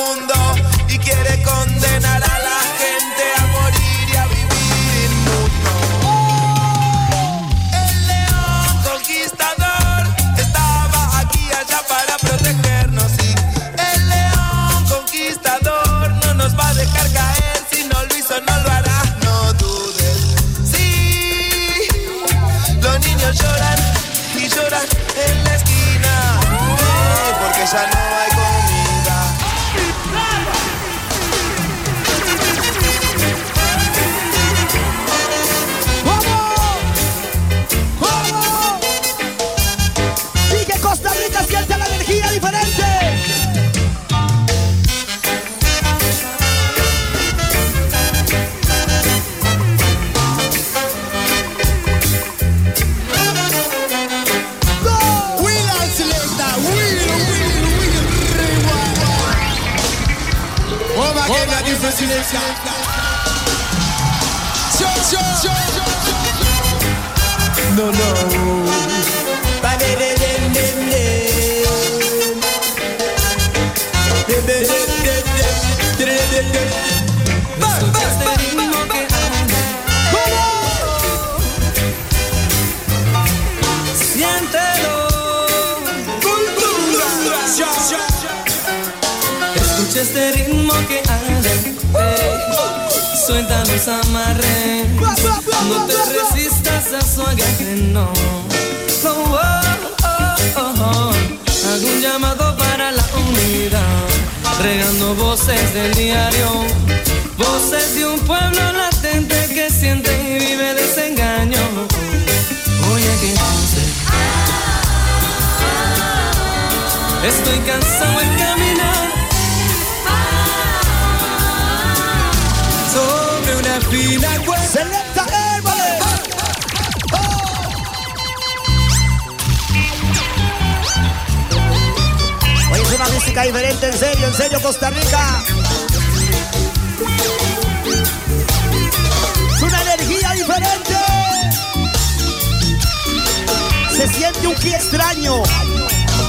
ki 144.62 144.70
extraño. 144.74 145.42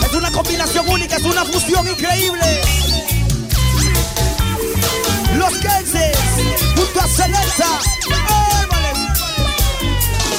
Es 0.05 0.15
una 0.15 0.31
combinación 0.31 0.89
única, 0.89 1.17
es 1.17 1.25
una 1.25 1.45
fusión 1.45 1.87
increíble. 1.87 2.61
Los 5.37 5.53
Kenses, 5.59 6.17
junto 6.77 7.01
a 7.01 7.07
Celesta. 7.07 7.81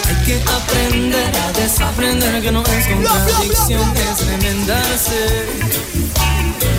Hay 0.10 0.26
que 0.26 0.42
aprender 0.42 1.36
a 1.36 1.52
desaprender 1.54 2.42
que 2.42 2.52
no 2.52 2.64
es 2.64 2.88
contradicción, 2.88 3.94
es 3.98 4.22
enmendarse. 4.28 5.46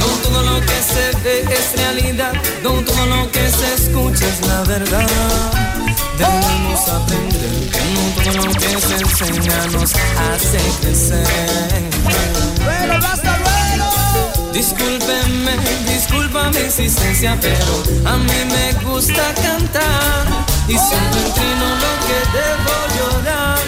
No 0.00 0.06
todo 0.28 0.42
lo 0.42 0.60
que 0.60 0.82
se 0.82 1.16
ve 1.22 1.44
es 1.54 1.76
realidad, 1.76 2.32
no 2.62 2.70
todo 2.82 3.06
lo 3.06 3.30
que 3.30 3.50
se 3.50 3.74
escucha 3.74 4.26
es 4.26 4.46
la 4.46 4.62
verdad. 4.62 5.73
Debemos 6.18 6.88
aprender 6.88 7.70
que 7.70 7.80
no 7.94 8.02
todo 8.14 8.46
lo 8.46 8.52
que 8.54 8.68
se 8.80 8.94
enseña 8.96 9.66
nos 9.72 9.92
hace 9.94 10.58
crecer. 10.80 11.26
Bueno, 12.64 12.94
basta, 13.00 13.38
bueno. 13.42 14.52
Discúlpeme, 14.52 15.56
disculpa 15.88 16.50
mi 16.50 16.58
existencia, 16.58 17.36
pero 17.40 17.82
a 18.06 18.16
mí 18.16 18.38
me 18.48 18.72
gusta 18.88 19.34
cantar 19.34 20.26
y 20.68 20.72
siempre 20.78 21.20
trino 21.34 21.66
lo 21.82 21.92
que 22.06 22.18
debo 22.38 22.74
llorar, 22.96 23.58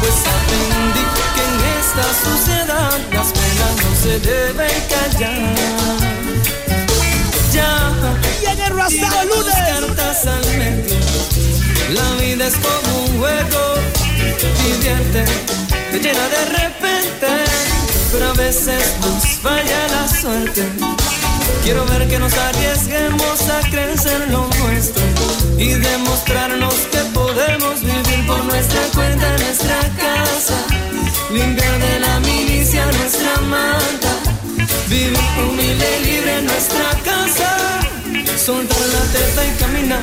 pues 0.00 0.16
aprendí 0.36 1.04
que 1.34 1.42
en 1.48 1.56
esta 1.80 2.06
sociedad 2.28 2.98
las 3.12 3.28
penas 3.32 3.74
no 3.82 3.90
se 4.02 4.20
deben 4.20 4.82
callar. 4.88 5.54
Ya, 7.52 7.90
Y 8.42 8.44
en 8.44 8.60
el 8.60 8.86
tiramos 8.88 9.26
lunes. 9.36 9.54
cartas 9.54 10.26
al 10.26 10.46
medio, 10.58 10.96
la 11.90 12.12
vida 12.20 12.46
es 12.46 12.54
como 12.54 12.98
un 13.04 13.18
juego, 13.18 13.74
divierte, 14.64 15.24
te 15.90 15.98
llena 16.00 16.28
de 16.28 16.44
repente, 16.46 17.26
pero 18.12 18.30
a 18.30 18.32
veces 18.32 18.96
nos 19.00 19.24
falla 19.40 19.88
la 19.88 20.08
suerte. 20.08 20.64
Quiero 21.62 21.84
ver 21.86 22.08
que 22.08 22.18
nos 22.18 22.32
arriesguemos 22.32 23.48
a 23.48 23.60
crecer 23.70 24.28
lo 24.30 24.48
nuestro 24.62 25.02
y 25.58 25.74
demostrarnos 25.74 26.74
que 26.92 26.98
podemos 27.12 27.80
vivir 27.80 28.26
por 28.26 28.44
nuestra 28.44 28.82
cuenta 28.94 29.34
en 29.34 29.42
nuestra 29.42 29.80
casa, 29.96 30.58
limpiar 31.32 31.78
de 31.78 32.00
la 32.00 32.20
milicia 32.20 32.86
nuestra 32.86 33.40
manta, 33.42 34.12
vivir 34.88 35.18
humilde 35.38 35.98
y 36.00 36.04
libre 36.04 36.38
en 36.38 36.46
nuestra 36.46 36.90
casa, 37.04 37.65
soltar 38.46 38.78
la 38.78 39.02
teta 39.12 39.44
y 39.44 39.50
caminar. 39.58 40.02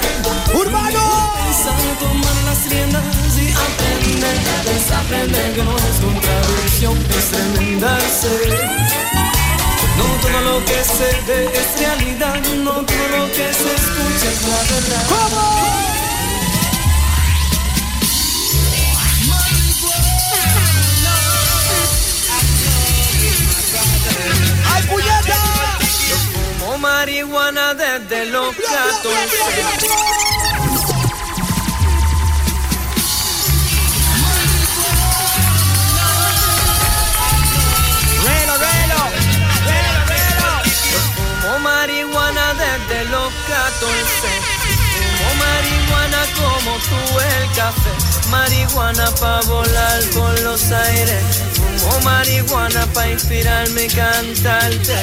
¡Urbano! 0.54 1.32
Pensar, 1.46 1.80
tomar 1.98 2.38
las 2.44 2.70
riendas 2.70 3.04
y 3.38 3.48
aprender 3.52 4.38
desaprender 4.66 5.54
que 5.54 5.64
no 5.64 5.78
es 5.78 5.98
contradicción, 6.04 6.98
es 7.18 7.26
tremendarse. 7.32 8.28
No 9.98 10.06
todo 10.22 10.42
lo 10.42 10.66
que 10.66 10.84
se 10.84 11.10
ve 11.26 11.52
es 11.54 11.80
realidad, 11.80 12.42
no 12.66 12.74
todo 12.84 13.08
lo 13.18 13.28
que 13.32 13.48
se 13.54 13.70
escucha 13.80 14.28
es 14.34 14.42
la 14.52 14.62
verdad. 14.72 15.06
¿Cómo? 15.08 15.64
¡Ay, 24.74 24.84
puñeta! 24.90 25.43
Marihuana 26.84 27.74
desde 27.76 28.26
los 28.26 28.54
14. 28.54 29.14
Relo, 38.26 38.58
relo, 38.58 39.02
relo, 39.66 39.94
relo. 40.12 40.50
Fumo 41.42 41.60
marihuana 41.60 42.54
desde 42.54 43.06
los 43.06 43.32
14. 43.48 44.28
Fumo 44.94 45.30
marihuana 45.46 46.22
como 46.36 46.78
tú 46.80 47.20
el 47.20 47.56
café. 47.56 47.92
Marihuana 48.30 49.10
pa' 49.22 49.40
volar 49.48 50.02
por 50.14 50.38
los 50.42 50.70
aires. 50.70 51.24
Fumo 51.78 52.00
marihuana 52.02 52.86
pa' 52.94 53.08
inspirarme 53.08 53.86
y 53.86 53.88
cantarte. 53.88 54.98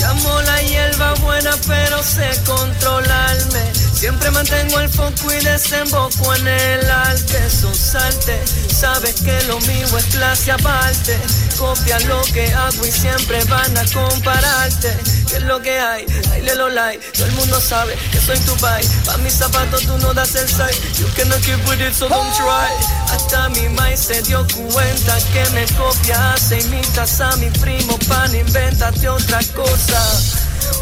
Llamo 0.00 0.40
la 0.42 0.62
hierba 0.62 1.14
buena, 1.16 1.50
pero 1.66 2.02
sé 2.02 2.30
controlarme. 2.46 3.72
Siempre 3.92 4.30
mantengo 4.30 4.80
el 4.80 4.88
foco 4.88 5.30
y 5.30 5.44
desemboco 5.44 6.34
en 6.36 6.48
el 6.48 6.90
arte. 6.90 7.36
Eso 7.46 7.72
salte, 7.74 8.40
sabes 8.80 9.20
que 9.20 9.42
lo 9.42 9.60
mío 9.60 9.86
es 9.98 10.04
clase 10.06 10.52
aparte. 10.52 11.18
Copia 11.58 11.98
lo 12.00 12.22
que 12.32 12.50
hago 12.54 12.86
y 12.86 12.90
siempre 12.90 13.44
van 13.44 13.76
a 13.76 13.84
compararte. 13.92 14.96
¿Qué 15.28 15.36
es 15.36 15.42
lo 15.42 15.60
que 15.60 15.78
hay? 15.78 16.06
Hay 16.32 16.42
lo 16.56 16.68
like. 16.70 17.04
Todo 17.12 17.26
el 17.26 17.32
mundo 17.32 17.60
sabe 17.60 17.94
que 18.10 18.18
soy 18.18 18.38
tu 18.40 18.56
pai. 18.56 18.82
Pa' 19.04 19.18
mis 19.18 19.34
zapatos 19.34 19.82
tú 19.82 19.98
no 19.98 20.14
das 20.14 20.34
el 20.34 20.48
side. 20.48 20.74
You 20.98 21.06
cannot 21.14 21.42
keep 21.42 21.60
with 21.68 21.80
it, 21.80 21.92
so 21.92 22.08
don't 22.08 22.32
try. 22.36 22.70
Hasta 23.12 23.50
mi 23.50 23.68
mai 23.68 23.96
se 23.96 24.22
dio 24.22 24.46
cuenta 24.72 25.18
que 25.32 25.44
me 25.50 25.66
copias 25.76 26.50
e 26.50 26.60
imitas 26.60 27.20
a 27.20 27.36
mi 27.36 27.50
primo 27.50 27.98
pan, 28.08 28.34
invéntate 28.34 29.08
otra 29.08 29.40
cosa. 29.54 30.00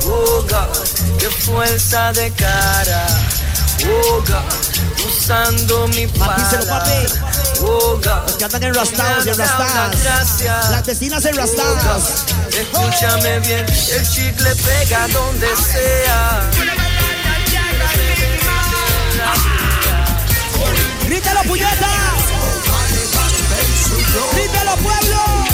Oh 0.04 0.46
God, 0.48 1.18
qué 1.18 1.28
fuerza 1.30 2.12
de 2.12 2.30
cara. 2.32 3.06
Oh 3.86 4.22
God, 4.26 5.06
usando 5.06 5.88
mi 5.88 6.06
palabra. 6.06 6.84
Oh 7.60 7.96
God, 7.96 8.04
Los 8.26 8.36
que 8.36 8.44
andan 8.44 8.62
y 8.62 8.66
da 8.66 8.70
una 8.70 9.18
enrastadas. 9.32 10.02
gracia. 10.02 10.70
Las 10.70 10.86
vecinas 10.86 11.24
enrastadas. 11.24 12.24
Escúchame 12.52 13.40
bien, 13.40 13.64
el 13.92 14.08
chicle 14.08 14.54
pega 14.56 15.08
donde 15.08 15.48
sea. 15.56 16.50
¡Grítalo, 21.06 21.42
puñeta! 21.44 21.88
¡Grítalo, 24.34 24.76
pueblo! 24.76 25.47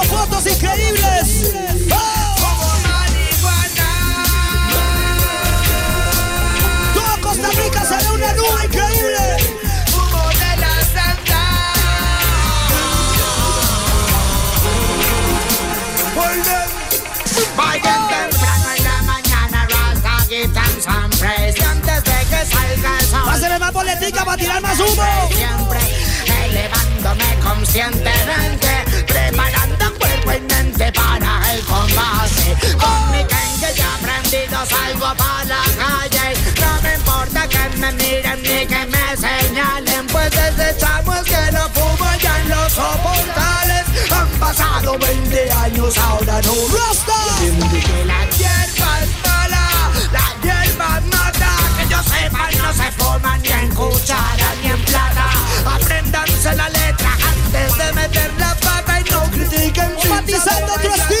Tomando 0.00 0.02
fotos 0.02 0.46
increíbles. 0.46 1.52
¡Oh! 1.92 1.96
Todo 6.94 7.20
Costa 7.20 7.48
Rica 7.48 7.84
será 7.84 8.12
una 8.12 8.32
nube 8.34 8.64
increíble. 8.64 9.36
Vayan 17.56 18.08
temprano 18.08 18.70
en 18.76 18.84
la 18.84 19.02
mañana, 19.02 19.68
Rasta 19.68 20.26
quitan 20.28 20.80
siempre. 20.80 21.54
Antes 21.66 22.04
de 22.04 22.10
que 22.30 22.46
salga 22.46 22.98
el 22.98 23.06
sol. 23.06 23.58
Más 23.60 23.72
boletica 23.72 24.24
para 24.24 24.36
tirar 24.36 24.62
más 24.62 24.78
humo. 24.80 25.28
Siempre 25.28 25.78
elevándome 26.46 27.38
conscientemente, 27.42 28.19
Con 32.78 33.10
mi 33.12 33.24
que 33.24 33.74
ya 33.74 33.94
aprendido 33.94 34.58
salgo 34.66 35.14
para 35.16 35.44
la 35.44 35.62
calle. 35.78 36.34
No 36.60 36.82
me 36.82 36.94
importa 36.94 37.48
que 37.48 37.76
me 37.78 37.92
miren 37.92 38.42
ni 38.42 38.66
que 38.66 38.86
me 38.86 39.16
señalen, 39.16 40.06
pues 40.08 40.30
desde 40.30 40.76
chamos 40.78 41.22
que 41.24 41.52
no 41.52 41.68
fumo 41.70 42.10
ya 42.20 42.40
en 42.40 42.48
los 42.48 42.72
soportales. 42.72 43.84
Han 44.10 44.28
pasado 44.40 44.98
20 44.98 45.52
años, 45.52 45.96
ahora 45.98 46.40
no 46.42 46.54
¡Rasta! 46.76 47.18
que 47.38 48.04
la 48.04 48.24
hierba 48.36 48.90
es 49.02 49.10
mala, 49.24 49.64
la 50.12 50.26
hierba 50.42 51.00
mata. 51.12 51.50
Que 51.78 51.88
yo 51.88 52.02
sepa, 52.02 52.48
no 52.58 52.72
se 52.72 52.90
forma 52.92 53.38
ni 53.38 53.48
en 53.48 53.74
cuchara 53.74 54.54
ni 54.62 54.70
en 54.70 54.84
plata. 54.84 55.26
Apréndanse 55.74 56.54
la 56.56 56.68
letra 56.68 57.12
antes 57.30 57.78
de 57.78 57.92
meter 57.92 58.32
la 58.38 58.54
pata 58.56 59.00
y 59.00 59.10
no 59.10 59.22
critiquen. 59.30 59.94
Matizando 60.08 60.74
saber 60.74 61.19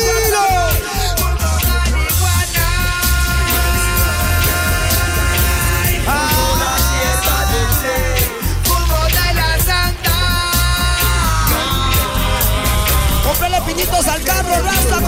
Pinitos 13.80 14.08
al 14.08 14.22
carro, 14.24 14.62
Rasta, 14.62 15.00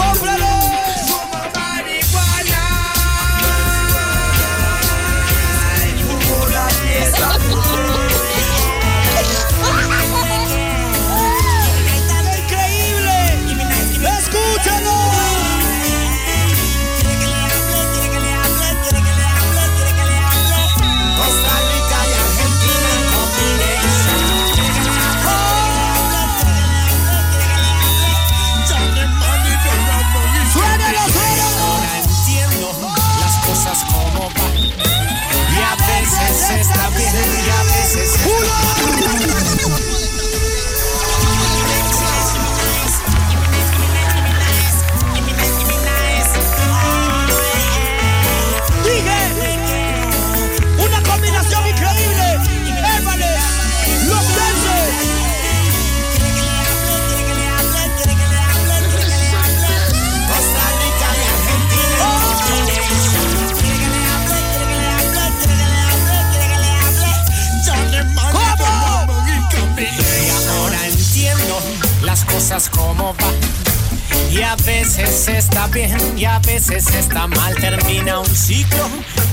cosas 72.53 72.71
va. 72.75 74.31
Y 74.31 74.43
a 74.43 74.57
veces 74.57 75.29
está 75.29 75.67
bien 75.69 75.97
y 76.17 76.25
a 76.25 76.39
veces 76.41 76.87
está 76.95 77.27
mal, 77.27 77.55
termina 77.55 78.21
un 78.21 78.37
ciclo 78.37 78.89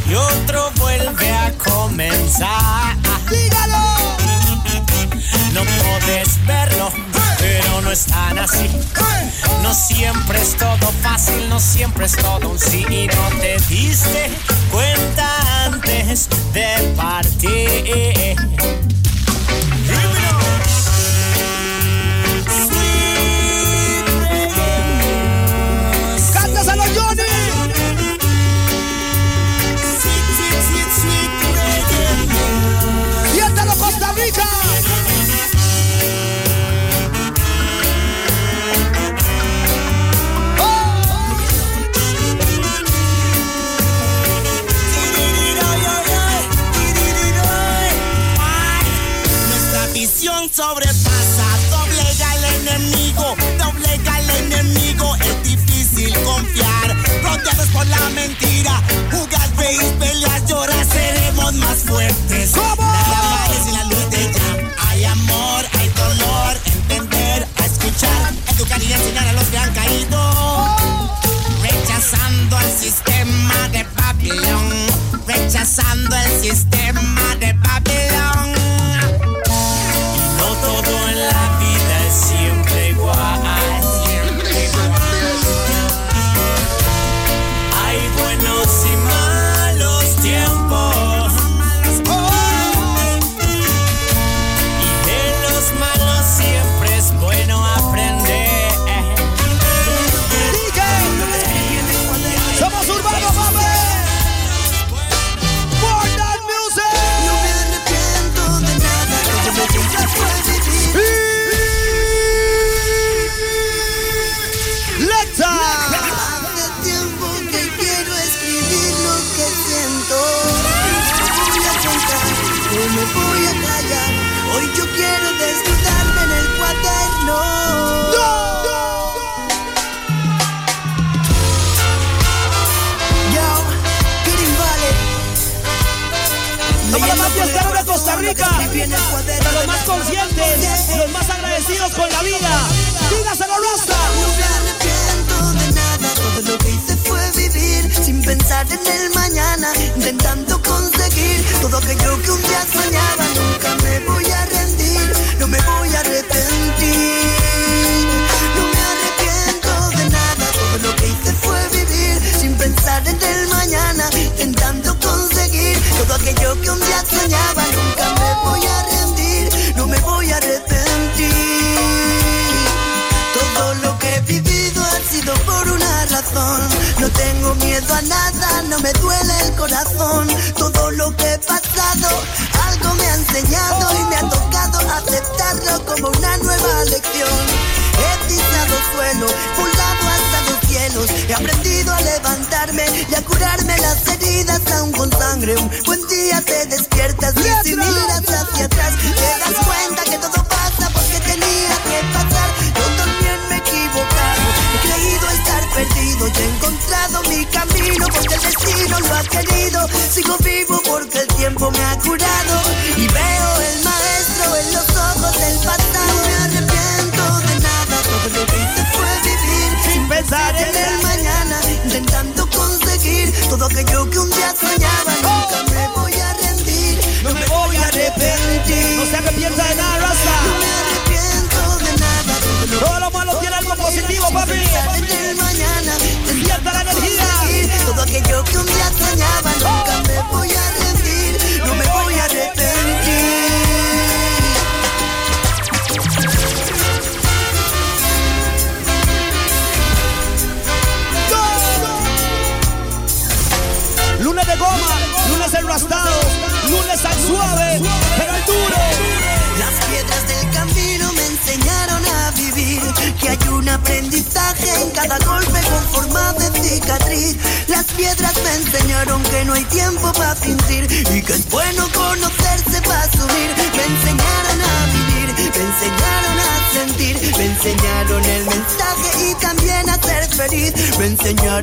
y 0.10 0.16
otro 0.16 0.72
vuelve 0.78 1.30
a 1.30 1.52
comenzar. 1.58 2.96
¡Dígalo! 3.30 3.78
No 5.54 5.62
puedes 5.64 6.46
verlo, 6.46 6.92
pero 7.40 7.82
no 7.82 7.92
es 7.92 8.06
tan 8.06 8.38
así. 8.40 8.70
No 9.64 9.74
siempre 9.74 10.42
es 10.42 10.56
todo 10.56 10.92
fácil, 11.02 11.50
no 11.50 11.60
siempre 11.60 12.06
es 12.06 12.16
todo 12.16 12.50
un 12.50 12.60
sí 12.60 12.86
y 12.90 13.08
no 13.08 13.40
te 13.42 13.58
diste 13.68 14.30
cuenta 14.72 15.66
antes 15.66 16.30
de 16.54 16.94
partir. 16.96 18.89
sobrepasa. 50.60 51.48
Doblega 51.72 52.32
al 52.32 52.44
enemigo, 52.60 53.36
doblega 53.58 54.16
al 54.16 54.30
enemigo. 54.44 55.16
Es 55.16 55.44
difícil 55.44 56.14
confiar. 56.24 56.88
Rodeados 57.24 57.68
por 57.70 57.88
la 57.88 58.10
mentira, 58.10 58.82
jugar, 59.12 59.50
veis, 59.56 59.94
peleas, 60.00 60.46
llorar, 60.48 60.86
seremos 60.86 61.54
más 61.54 61.78
fuertes. 61.86 62.52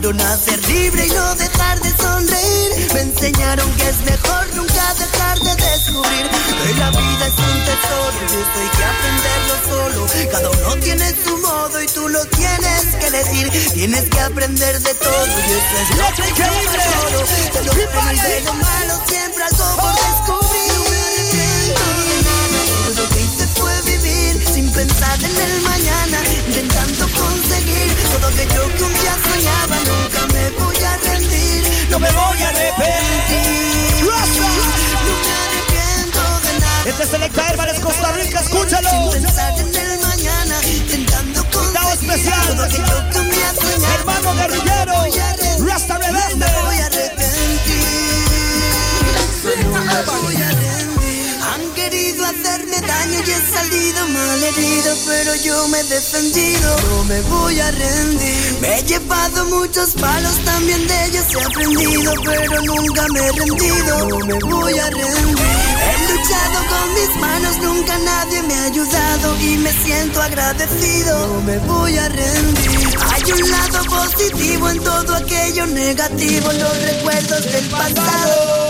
juraron 0.06 0.20
a 0.20 0.36
libre 0.68 1.06
y 1.06 1.10
no 1.10 1.34
dejar 1.34 1.80
de 1.80 1.90
sonreír. 1.96 2.92
Me 2.94 3.00
enseñaron 3.00 3.70
que 3.72 3.88
es 3.88 3.98
mejor 4.04 4.54
nunca 4.54 4.94
dejar 4.94 5.38
de 5.40 5.54
descubrir 5.54 6.30
que 6.30 6.74
la 6.78 6.90
vida 6.90 7.26
es 7.26 7.38
un 7.38 7.64
tesoro 7.64 8.18
y 8.20 8.24
esto 8.24 8.60
hay 8.60 8.68
que 8.76 8.84
aprenderlo 8.84 9.54
solo. 9.68 10.06
Cada 10.30 10.50
uno 10.50 10.76
tiene 10.82 11.14
su 11.24 11.36
modo 11.38 11.82
y 11.82 11.86
tú 11.86 12.08
lo 12.08 12.24
tienes 12.26 12.94
que 13.00 13.10
decir. 13.10 13.72
Tienes 13.74 14.04
que 14.08 14.20
aprender 14.20 14.80
de 14.80 14.94
todo 14.94 15.26
y 15.26 15.52
eso 15.52 15.76
es 15.82 15.88
lo 15.96 16.06
que 16.14 16.28
yo 16.38 16.46
de 18.22 18.40
lo 18.42 18.52
malo 18.54 18.94
siempre 19.08 19.44
algo 19.44 19.76
por 19.76 19.94
descubrir. 19.94 20.45
En 25.24 25.36
el 25.36 25.60
mañana, 25.62 26.18
intentando 26.46 27.08
conseguir 27.08 27.94
todo 28.12 28.26
aquello 28.28 28.68
que 28.76 28.82
un 28.84 28.92
día 28.94 29.14
soñaba. 29.24 29.76
Nunca 29.84 30.26
me 30.32 30.50
voy 30.50 30.76
a 30.76 30.96
rendir, 30.98 31.62
no 31.90 31.98
me 31.98 32.10
voy 32.12 32.42
a 32.42 32.48
arrepentir. 32.48 34.04
No 34.04 35.12
me 35.22 35.32
arrepiento 35.42 36.22
de 36.46 36.52
nada. 36.60 36.82
Este 36.86 37.02
es 37.02 37.12
el 37.14 37.22
Hermanos 37.22 37.80
Costa 37.80 38.12
Rica, 38.12 38.40
escúchalo. 38.40 38.90
Sin 39.12 39.22
pensar 39.22 39.58
en 39.58 39.74
el 39.74 39.98
mañana, 40.00 40.56
intentando 40.64 41.40
Invitado 41.40 41.88
conseguir 41.88 41.92
especial. 41.94 42.46
todo 42.48 42.62
aquello 42.64 43.10
que 43.10 43.18
un 43.18 43.30
día 43.30 43.54
soñaba. 43.54 43.94
Hermano 43.94 44.34
guerrillero, 44.34 44.94
Rasta 45.66 45.98
Rebelde. 45.98 46.46
No 46.46 46.52
me 46.52 46.62
voy 46.66 46.76
a 46.78 46.86
arrepentir. 46.86 47.84
No 49.64 49.80
me 49.84 50.02
voy 50.02 50.36
a 50.36 50.48
rendir. 50.50 50.85
Querido 51.88 52.24
hacerme 52.24 52.80
daño 52.80 53.20
y 53.24 53.30
he 53.30 53.54
salido 53.54 54.08
mal 54.08 54.42
herido, 54.42 54.92
pero 55.06 55.36
yo 55.36 55.68
me 55.68 55.78
he 55.78 55.84
defendido. 55.84 56.76
No 56.90 57.04
me 57.04 57.20
voy 57.22 57.60
a 57.60 57.70
rendir. 57.70 58.58
Me 58.60 58.78
he 58.80 58.82
llevado 58.82 59.44
muchos 59.44 59.90
palos, 59.92 60.36
también 60.44 60.84
de 60.88 61.04
ellos 61.06 61.24
he 61.32 61.40
aprendido, 61.44 62.12
pero 62.24 62.60
nunca 62.62 63.06
me 63.12 63.20
he 63.20 63.30
rendido. 63.30 64.08
No 64.08 64.18
me 64.18 64.34
voy 64.34 64.76
a 64.76 64.90
rendir. 64.90 65.46
He 65.86 66.12
luchado 66.12 66.58
con 66.66 66.94
mis 66.94 67.20
manos, 67.20 67.56
nunca 67.58 67.98
nadie 67.98 68.42
me 68.42 68.54
ha 68.54 68.64
ayudado 68.64 69.36
y 69.40 69.56
me 69.58 69.72
siento 69.84 70.20
agradecido. 70.20 71.28
No 71.28 71.40
me 71.42 71.58
voy 71.58 71.98
a 71.98 72.08
rendir. 72.08 72.98
Hay 73.12 73.30
un 73.30 73.48
lado 73.48 73.84
positivo 73.84 74.70
en 74.70 74.82
todo 74.82 75.14
aquello 75.14 75.66
negativo, 75.66 76.52
los 76.52 76.82
recuerdos 76.82 77.44
del 77.44 77.68
pasado. 77.68 78.65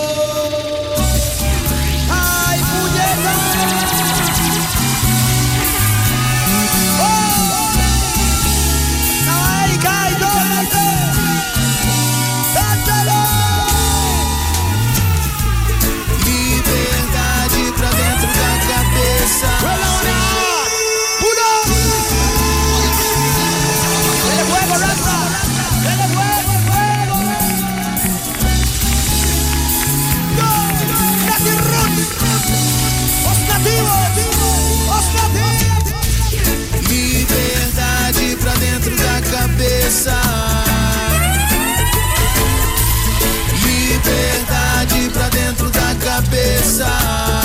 Liberdade 43.64 45.11
pra 45.12 45.29
dentro 45.29 45.70
da 45.70 45.95
cabeça. 46.05 47.36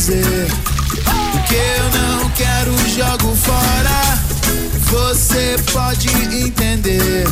Dizer 0.00 0.46
que 1.46 1.54
eu 1.54 2.00
não 2.00 2.30
quero 2.30 2.72
jogo 2.88 3.36
fora. 3.36 4.18
Você 4.86 5.56
pode 5.72 6.08
entender 6.34 7.28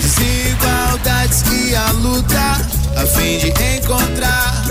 desigualdades 0.00 1.44
e 1.52 1.76
a 1.76 1.90
luta 1.92 2.56
a 2.96 3.06
fim 3.06 3.36
de 3.36 3.48
encontrar 3.76 4.64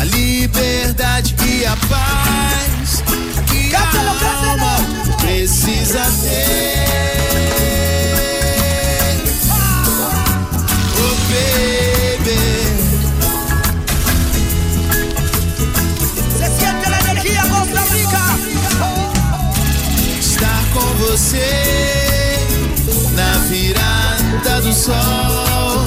a 0.00 0.04
liberdade 0.04 1.34
e 1.44 1.66
a 1.66 1.76
paz 1.88 3.02
que 3.48 3.74
a 3.74 4.48
alma 4.48 4.76
precisa 5.20 6.04
ter. 6.22 6.79
Sol 24.80 25.84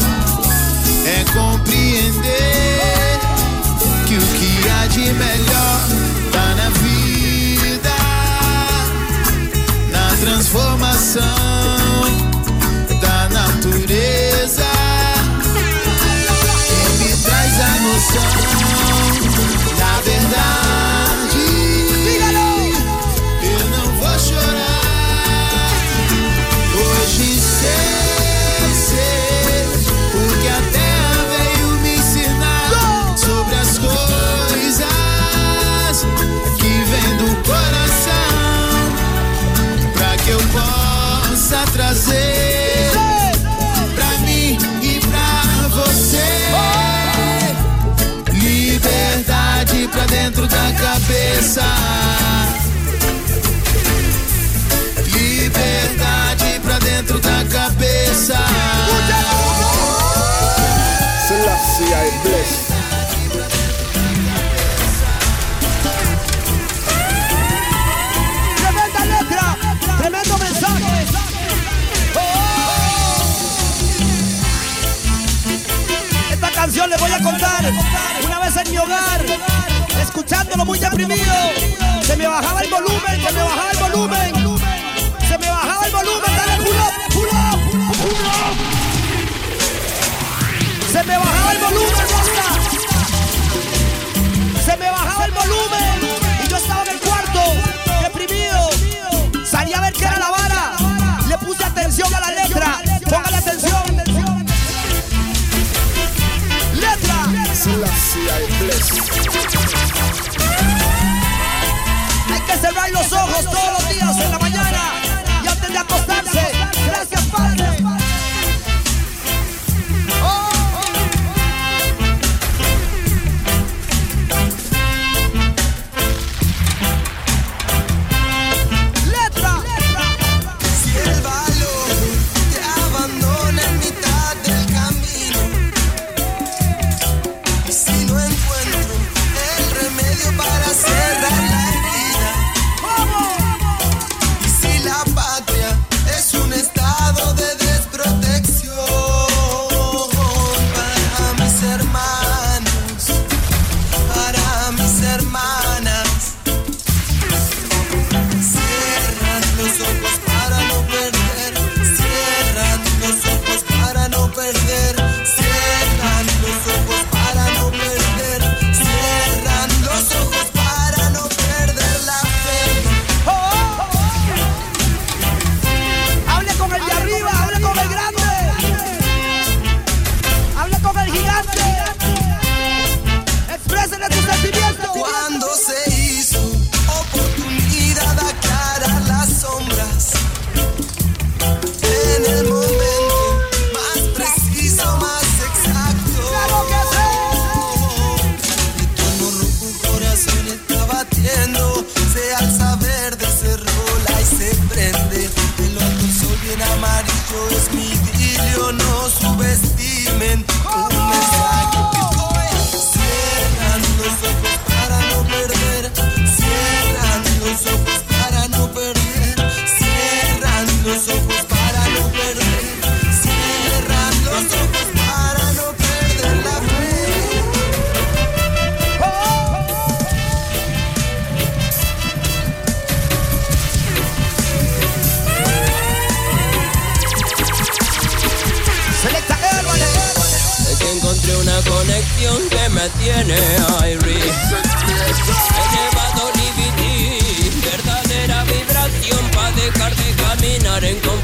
é 1.08 1.26
compreender 1.34 3.20
que 4.06 4.16
o 4.16 4.22
que 4.22 4.70
há 4.70 4.88
de 4.88 5.12
melhor 5.14 5.80
tá 6.32 6.54
na 6.56 6.70
vida, 6.70 7.90
na 9.92 10.16
transformação 10.18 11.24
da 13.02 13.30
natureza. 13.30 14.64
E 16.70 17.04
me 17.04 17.18
traz 17.24 17.60
a 17.62 17.80
noção 17.80 18.43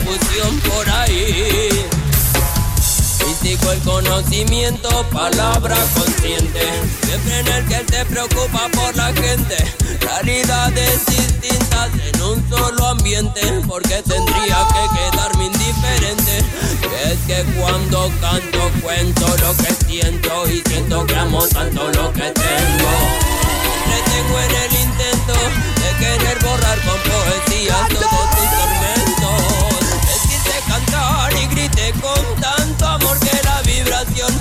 confusión 0.09 0.59
por 0.61 0.89
ahí. 0.89 1.69
Físico 3.19 3.71
el 3.71 3.79
conocimiento, 3.81 4.89
palabra 5.11 5.75
consciente. 5.93 6.61
Siempre 7.03 7.39
en 7.39 7.47
el 7.47 7.67
que 7.67 7.79
te 7.91 8.05
preocupa 8.05 8.69
por 8.73 8.95
la 8.95 9.13
gente. 9.13 9.57
Realidades 10.01 11.05
distintas 11.05 11.89
en 12.13 12.21
un 12.21 12.49
solo 12.49 12.87
ambiente. 12.87 13.41
Porque 13.67 14.01
tendría 14.03 14.67
que 14.73 15.11
quedarme 15.11 15.45
indiferente. 15.45 16.39
Es 17.05 17.19
que 17.27 17.43
cuando 17.59 18.11
canto 18.19 18.71
cuento 18.81 19.27
lo 19.37 19.55
que 19.57 19.73
siento. 19.85 20.49
Y 20.49 20.61
siento 20.67 21.05
que 21.05 21.15
amo 21.15 21.45
tanto 21.47 21.87
lo 21.91 22.11
que 22.13 22.31
tengo. 22.31 22.91
tengo 24.11 24.39
en 24.39 24.55
el 24.55 24.73
intento 24.73 25.33
de 25.81 25.97
querer 25.99 26.39
borrar 26.43 26.79
con 26.81 26.97
poesía 26.99 27.75
todos 27.89 28.29
tus 28.31 28.49
tormentos. 28.57 29.58
Y 31.41 31.47
grité 31.47 31.93
con 32.01 32.41
tanto 32.41 32.85
amor 32.85 33.19
que 33.19 33.39
la 33.43 33.61
vibración 33.61 34.33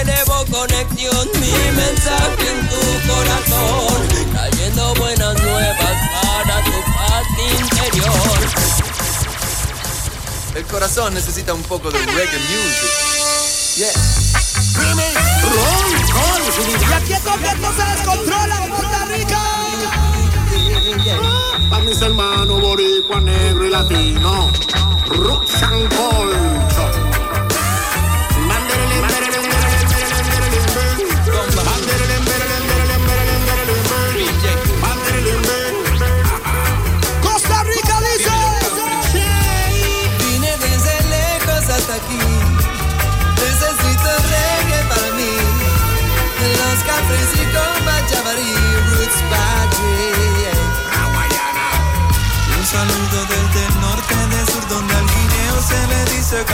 elevo 0.00 0.44
conexión. 0.50 1.28
Mi 1.34 1.52
mensaje 1.76 2.50
en 2.50 2.68
tu 2.68 2.82
corazón, 3.12 4.08
trayendo 4.32 4.94
buenas 4.94 5.40
nuevas 5.42 5.96
para 6.12 6.64
tu 6.64 6.72
paz 6.92 7.26
interior. 7.60 8.38
El 10.54 10.64
corazón 10.66 11.14
necesita 11.14 11.54
un 11.54 11.62
poco 11.62 11.90
de 11.90 11.98
reggae 11.98 12.38
music. 12.38 13.12
Yeah. 13.76 13.92
Y 16.88 16.92
aquí 16.92 17.12
es 17.14 17.24
donde 17.24 17.48
esto 17.48 17.72
se 17.74 17.84
descontrola 17.84 18.64
en. 18.64 19.61
Para 21.70 21.84
mis 21.84 22.02
hermanos 22.02 22.60
boricua, 22.60 23.20
negro 23.20 23.66
y 23.66 23.70
latino. 23.70 24.50
Roots 25.08 25.62
and 25.62 25.88
culture. 25.94 26.71
Aquí 56.32 56.48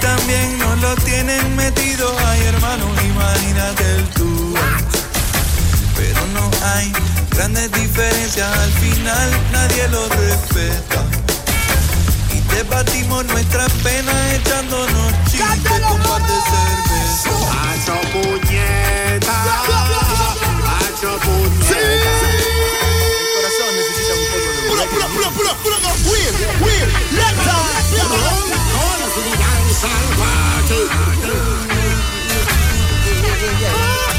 también 0.00 0.58
nos 0.60 0.78
lo 0.78 0.94
tienen 1.04 1.56
metido, 1.56 2.16
ay 2.24 2.40
hermano, 2.42 2.86
imagínate 3.04 3.96
el 3.96 4.08
tú. 4.10 4.54
Pero 5.96 6.20
no 6.34 6.48
hay 6.64 6.92
grandes 7.30 7.72
diferencias, 7.72 8.46
al 8.56 8.70
final 8.74 9.30
nadie 9.50 9.88
lo 9.88 10.08
respeta. 10.08 11.02
Y 12.32 12.40
debatimos 12.54 13.24
nuestras 13.24 13.72
penas 13.72 14.32
echándonos 14.34 15.12
chistes 15.28 15.80
con 15.80 16.00
par 16.02 16.22
de 16.22 16.38
cerveza. 16.52 17.30
Hacho 17.66 18.00
puñeta. 18.12 19.34
Hacho 20.78 21.18
puñeta. 21.24 21.65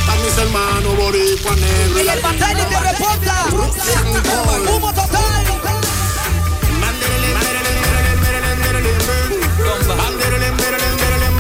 Para 0.05 0.19
mis 0.21 0.37
hermanos 0.37 0.95
boricua, 0.97 1.55
negro 1.55 2.03
Y 2.03 2.07
el 2.07 2.21
satélite 2.21 2.79
reporta. 2.79 3.45
Humo 4.71 4.93
total. 4.93 5.47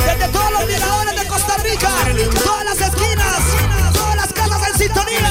Desde 0.05 0.27
todos 0.29 0.51
los 0.51 0.65
miradores 0.67 1.19
de 1.19 1.27
Costa 1.27 1.57
Rica, 1.57 1.89
todas 2.43 2.65
las 2.65 2.81
esquinas, 2.81 3.93
todas 3.93 4.15
las 4.15 4.33
casas 4.33 4.61
en 4.69 4.77
sintonía. 4.79 5.29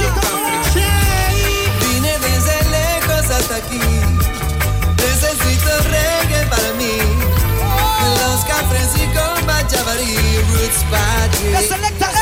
Vine 1.80 2.18
desde 2.18 2.70
lejos 2.70 3.30
hasta 3.30 3.56
aquí. 3.56 3.80
Necesito 4.96 5.70
reggae 5.90 6.46
para 6.46 6.72
mí. 6.74 6.98
Los 8.20 8.44
cafés 8.44 8.90
y 8.96 9.06
con 9.14 9.46
Bachavari, 9.46 10.16
Roots 10.52 10.84
Party. 10.90 12.15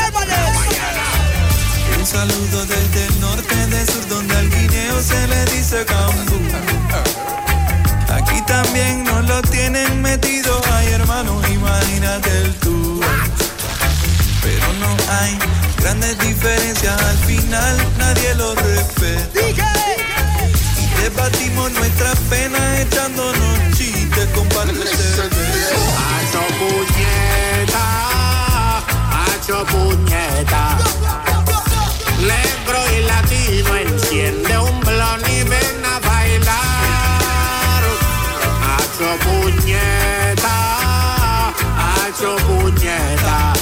Un 1.97 2.05
saludo 2.05 2.65
desde 2.65 3.05
el 3.07 3.19
norte, 3.19 3.55
de 3.67 3.85
sur, 3.85 4.07
donde 4.07 4.35
al 4.35 4.49
guineo 4.49 5.01
se 5.01 5.27
le 5.27 5.45
dice 5.45 5.85
cambú. 5.85 6.39
Aquí 8.13 8.41
también 8.45 9.03
nos 9.03 9.25
lo 9.27 9.41
tienen 9.43 10.01
metido, 10.01 10.61
ay 10.73 10.87
hermano, 10.93 11.41
imagínate 11.51 12.29
el 12.29 12.53
tú. 12.55 13.01
Pero 14.41 14.73
no 14.79 14.95
hay 15.19 15.37
grandes 15.77 16.17
diferencias, 16.19 17.01
al 17.01 17.17
final 17.17 17.77
nadie 17.97 18.35
lo 18.35 18.53
respeta. 18.55 19.41
Y 20.81 21.01
debatimos 21.01 21.71
nuestras 21.71 22.17
penas 22.29 22.79
echándonos 22.79 23.59
chistes 23.75 24.27
con 24.35 24.47
par 24.49 24.67
de. 24.67 24.85
Hacho 29.45 29.63
puñeta. 29.65 30.75
Negro 32.19 32.79
y 32.97 33.01
latino 33.03 33.75
enciende 33.75 34.57
un 34.57 34.79
blon 34.79 35.21
y 35.29 35.43
ven 35.43 35.85
a 35.85 35.99
bailar. 35.99 37.83
Hacho 38.73 39.09
puñeta. 39.23 40.55
Hacho. 41.77 42.35
Puñeta 42.37 43.54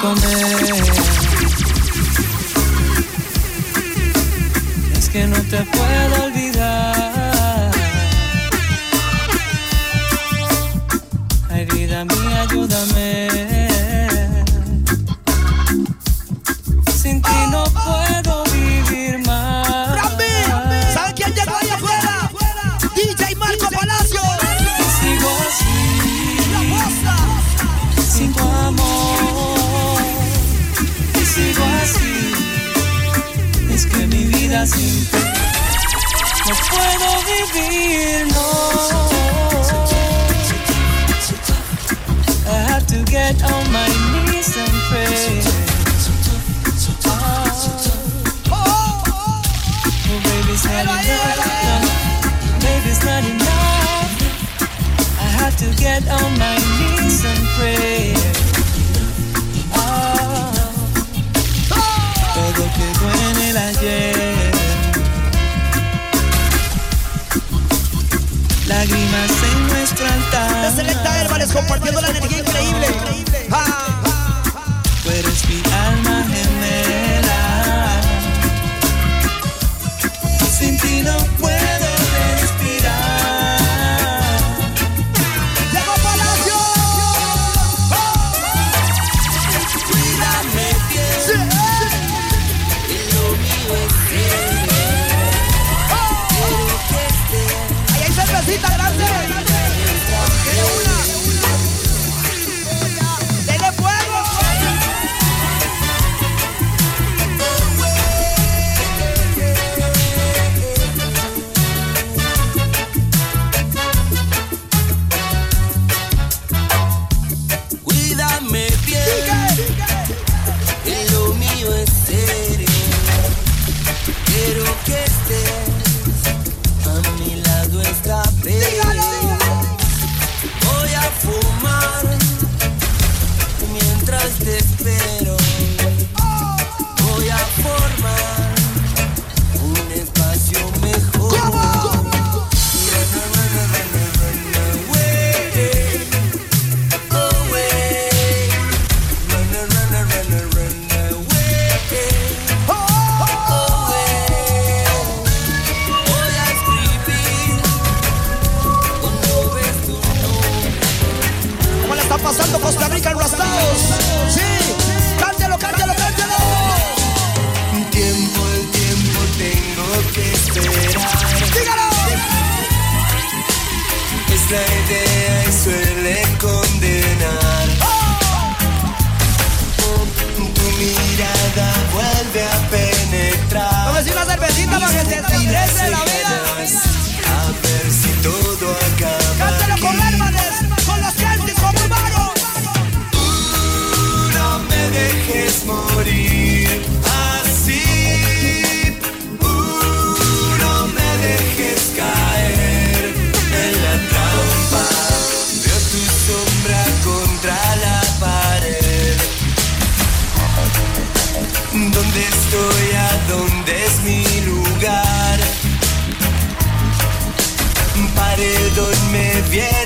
puedo 0.00 1.09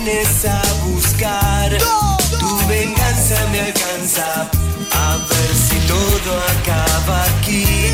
vienes 0.04 0.44
a 0.44 0.62
buscar. 0.84 1.70
Tu 2.38 2.66
venganza 2.68 3.46
me 3.50 3.60
alcanza. 3.60 4.50
A 4.92 5.16
ver 5.16 5.54
si 5.54 5.76
todo 5.86 6.38
acaba 6.60 7.24
aquí. 7.24 7.93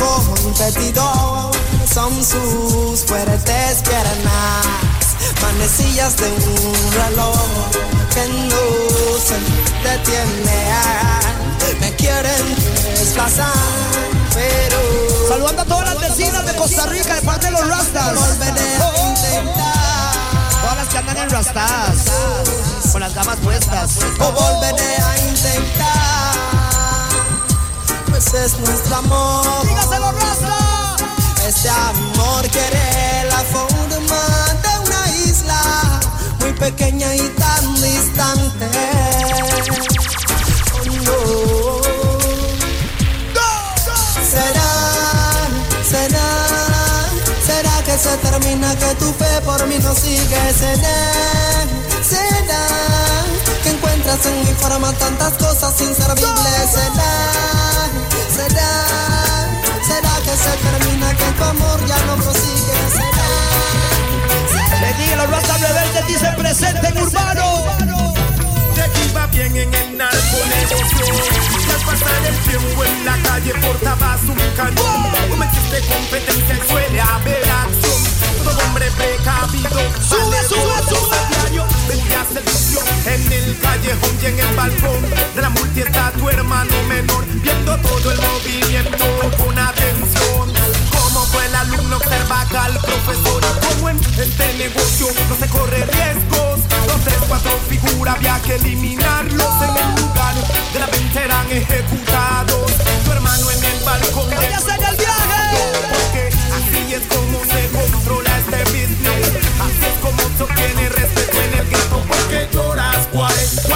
como 0.00 0.32
un 0.46 0.54
repidor 0.56 1.50
Son 1.92 2.12
sus 2.24 3.04
fuertes 3.04 3.82
piernas, 3.82 4.66
manecillas 5.42 6.16
de 6.16 6.28
un 6.30 6.92
reloj 6.92 7.36
que 8.14 8.26
no 8.48 9.00
se 9.20 9.36
detiene. 9.86 10.70
Me 11.80 11.94
quieren 11.96 12.56
desplazar, 12.94 13.52
pero. 14.34 14.78
Saludando 15.28 15.62
a 15.62 15.64
todas 15.64 15.94
las 15.94 16.08
vecinas 16.08 16.46
de 16.46 16.56
Costa 16.56 16.86
Rica 16.86 17.14
de 17.14 17.22
parte 17.22 17.46
de 17.46 17.52
los 17.52 17.68
Rastas. 17.68 18.14
Volveré 18.14 18.76
a 18.76 19.08
intentar. 19.08 20.14
Todas 20.62 20.76
las 20.76 20.88
que 20.88 20.98
andan 20.98 21.16
en 21.18 21.30
Rastas, 21.30 22.04
con 22.92 23.00
las 23.00 23.14
damas 23.14 23.36
puestas. 23.38 23.98
Oh, 24.18 24.32
volveré 24.32 24.96
a 24.96 25.18
intentar. 25.28 26.09
Es 28.32 28.58
nuestro 28.60 28.94
amor. 28.94 29.66
Dígaselo, 29.66 30.12
Rasta. 30.12 30.96
Este 31.48 31.68
amor 31.68 32.48
quiere 32.48 33.24
la 33.28 33.38
forma 33.38 34.22
de 34.62 34.78
una 34.86 35.10
isla 35.26 36.00
muy 36.38 36.52
pequeña 36.52 37.12
y 37.16 37.28
tan 37.30 37.74
distante. 37.74 38.70
Oh, 40.74 41.82
no. 41.84 41.90
se 47.98 48.16
termina 48.16 48.74
que 48.76 48.94
tu 48.94 49.12
fe 49.12 49.40
por 49.44 49.66
mí 49.66 49.76
no 49.82 49.94
sigue 49.94 50.54
será 50.58 51.66
será 52.02 52.66
que 53.62 53.70
encuentras 53.70 54.24
en 54.24 54.40
mi 54.40 54.54
forma 54.54 54.90
tantas 54.94 55.34
cosas 55.34 55.78
inservibles 55.82 56.70
será 56.72 57.69
¿Será 60.36 60.54
que 60.54 60.62
se 60.62 60.78
termina 60.78 61.10
que 61.16 61.24
tu 61.24 61.44
amor 61.44 61.86
ya 61.86 61.98
no 62.06 62.14
prosigue? 62.16 62.78
¿Será? 62.92 63.28
Le 64.80 64.92
digo, 65.02 65.16
los 65.16 65.30
ratas 65.30 65.60
rebeldes 65.60 66.06
dicen 66.06 66.36
presente 66.36 66.86
en 66.86 66.98
urbano. 66.98 67.64
Te 68.74 69.06
iba 69.06 69.26
bien 69.26 69.56
en 69.56 69.74
el 69.74 69.96
narconegocio 69.98 71.40
pasar 71.84 72.26
el 72.26 72.36
tiempo 72.40 72.84
en 72.84 73.04
la 73.04 73.16
calle 73.22 73.54
portabas 73.54 74.22
un 74.22 74.36
cañón 74.56 75.12
Como 75.30 75.44
existe 75.44 75.80
competencia 75.88 76.54
y 76.54 76.68
suele 76.68 77.00
haber 77.00 77.50
acción 77.50 78.29
Todo 78.44 78.58
hombre 78.66 78.90
precavido 78.92 79.80
Sube, 80.00 80.42
sube, 80.48 80.78
sube. 80.88 81.16
diario 81.30 81.64
vendías 81.88 82.30
el 82.36 82.44
vicio 82.44 82.80
en 83.06 83.32
el 83.32 83.58
callejón 83.60 84.18
y 84.22 84.26
en 84.26 84.40
el 84.40 84.54
balcón 84.56 85.02
De 85.34 85.42
la 85.42 85.50
multi 85.50 85.80
está 85.80 86.12
tu 86.12 86.28
hermano 86.28 86.82
menor 86.88 87.24
Viendo 87.42 87.76
todo 87.78 88.12
el 88.12 88.18
movimiento 88.20 89.04
con 89.38 89.58
atención. 89.58 90.52
Como 90.90 91.24
fue 91.26 91.46
el 91.46 91.54
alumno 91.54 91.96
observa 91.96 92.42
acá 92.42 92.64
al 92.64 92.78
profesor 92.78 93.42
Como 93.68 93.88
en 93.88 93.98
este 93.98 94.54
negocio 94.54 95.06
no 95.28 95.36
se 95.36 95.48
corre 95.48 95.84
riesgos. 95.86 96.60
Los 96.86 97.00
tres, 97.04 97.16
cuatro 97.26 97.52
figuras 97.68 98.16
había 98.16 98.40
que 98.42 98.56
eliminarlos. 98.56 99.54
En 99.62 99.76
el 99.76 100.02
lugar 100.02 100.34
de 100.72 100.78
la 100.78 100.86
venta 100.86 101.24
eran 101.24 101.50
ejecutados. 101.50 102.72
Tu 103.04 103.12
hermano 103.12 103.50
en 103.50 103.64
el 103.64 103.80
balcón 103.84 104.32
¡Ellas 104.32 104.64
en 104.68 104.84
el 104.84 104.96
viaje! 104.96 105.72
Porque 105.90 106.28
así 106.28 106.94
es 106.94 107.02
como 107.08 107.44
se 107.44 107.69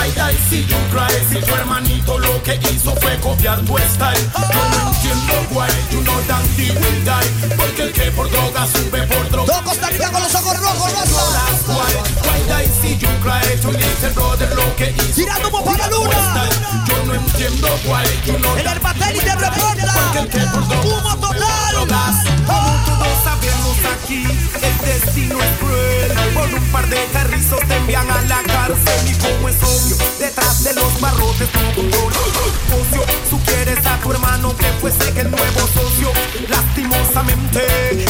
why 0.05 0.11
die 0.15 0.37
si 0.49 0.61
you 0.63 0.77
cry 0.91 1.11
Si 1.29 1.41
tu 1.41 1.55
hermanito 1.55 2.19
lo 2.19 2.43
que 2.43 2.55
hizo 2.71 2.95
fue 2.97 3.19
copiar 3.21 3.61
tu 3.61 3.77
style 3.79 4.21
Yo 4.53 4.63
no 4.71 4.91
entiendo 4.91 5.35
why, 5.51 5.69
you 5.91 6.01
know 6.03 6.21
that 6.29 6.45
he 6.57 6.71
will 6.73 7.05
die 7.05 7.57
Porque 7.57 7.83
el 7.83 7.93
que 7.93 8.11
por 8.13 8.31
droga 8.31 8.67
sube 8.67 9.07
por 9.07 9.31
droga 9.31 9.53
Todo 9.53 9.65
Costa 9.65 9.89
Rica 9.89 10.11
con 10.11 10.23
los 10.23 10.35
ojos 10.35 10.61
rojos, 10.61 10.93
raza. 10.93 11.73
Why, 11.73 11.95
why 12.25 12.41
die 12.49 12.69
si 12.81 12.99
you 12.99 13.09
cry 13.23 13.41
Tu 13.61 13.71
little 13.71 14.11
brother 14.15 14.55
lo 14.55 14.77
que 14.77 14.91
hizo 14.91 15.15
Tirando 15.15 15.51
para 15.51 15.79
la 15.79 15.89
luna. 15.89 16.49
Yo 16.87 17.05
no 17.05 17.15
entiendo 17.15 17.69
why, 17.87 18.05
you 18.27 18.39
know 18.39 18.57
El 18.57 18.67
herbatélite 18.67 19.35
reporta. 19.35 19.95
Porque 19.95 20.19
el 20.19 20.29
que 20.29 20.39
por 20.53 20.69
droga 20.69 20.85
Humo 20.85 21.17
total. 21.17 21.75
como 22.47 22.94
aquí, 23.95 24.25
el 24.25 24.79
destino 24.87 25.39
es 25.43 25.59
cruel. 25.59 26.13
Por 26.35 26.55
un 26.55 26.65
par 26.73 26.89
de 26.89 27.05
carrizos 27.13 27.61
te 27.67 27.77
envían 27.77 28.11
a 28.11 28.21
la 28.23 28.43
cárcel 28.43 29.09
y 29.09 29.15
como 29.19 29.49
es 29.49 29.57
obvio, 29.63 29.97
detrás 30.19 30.65
de 30.65 30.75
los 30.75 31.01
barrotes 31.01 31.49
tu 31.51 31.59
control. 31.75 33.04
Quieres 33.55 33.87
a 33.87 33.97
tu 33.99 34.11
hermano 34.11 34.55
que 34.57 34.67
fuese 34.81 35.09
el 35.11 35.31
nuevo 35.31 35.61
socio. 35.73 36.11
Lastimosamente, 36.49 37.63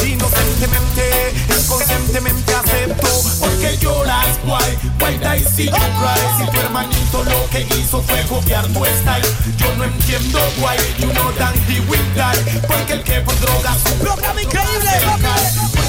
inocentemente, 0.07 1.35
inconscientemente 1.51 2.55
acepto. 2.55 3.09
Porque 3.41 3.77
lloras, 3.77 4.39
why, 4.45 4.79
why 5.01 5.19
die 5.19 5.45
si 5.45 5.67
you 5.67 5.73
cry? 5.73 6.19
Si 6.39 6.51
tu 6.51 6.61
hermanito 6.61 7.25
lo 7.25 7.49
que 7.51 7.61
hizo 7.77 8.03
fue 8.03 8.23
copiar 8.23 8.67
tu 8.69 8.85
style. 8.87 9.29
Yo 9.59 9.75
no 9.77 9.85
entiendo 9.85 10.39
why, 10.63 10.77
you 10.99 11.13
know 11.13 11.31
that 11.33 11.55
he 11.69 11.79
will 11.91 12.09
die. 12.15 12.61
Porque 12.67 12.95
el 12.95 13.03
que 13.03 13.21
por 13.21 13.39
drogas 13.39 13.77
Programa 14.01 14.41
increíble, 14.41 14.91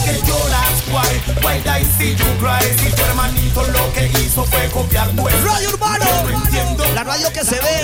porque 0.06 0.22
lloras, 0.27 0.84
why, 0.91 1.22
why 1.44 1.61
die 1.61 1.86
si 1.98 2.15
you 2.15 2.26
cry 2.40 2.61
Si 2.77 2.90
tu 2.91 3.02
hermanito 3.03 3.64
lo 3.68 3.94
que 3.94 4.07
hizo 4.07 4.44
fue 4.45 4.69
copiar 4.69 5.10
tu 5.10 5.26
Radio 5.26 5.69
Urbano. 5.69 6.06
Entiendo 6.30 6.86
La 6.94 7.03
radio 7.03 7.32
que 7.32 7.44
se 7.44 7.56
ve. 7.56 7.84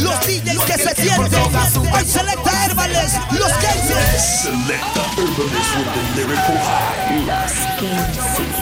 Los 0.00 0.20
DJs 0.20 0.62
que 0.64 0.72
se 0.74 0.94
sienten. 0.94 1.92
Hoy 1.92 2.04
selecta 2.06 2.64
Herbales. 2.64 3.12
Los 3.32 3.52
Kensis. 3.54 4.42
Selecta 4.42 5.02
Herbalist 5.16 5.76
with 5.76 5.92
the 5.94 6.02
lyrical 6.16 6.58
high. 6.58 7.26
Los 7.26 7.52
Kensis. 7.78 8.52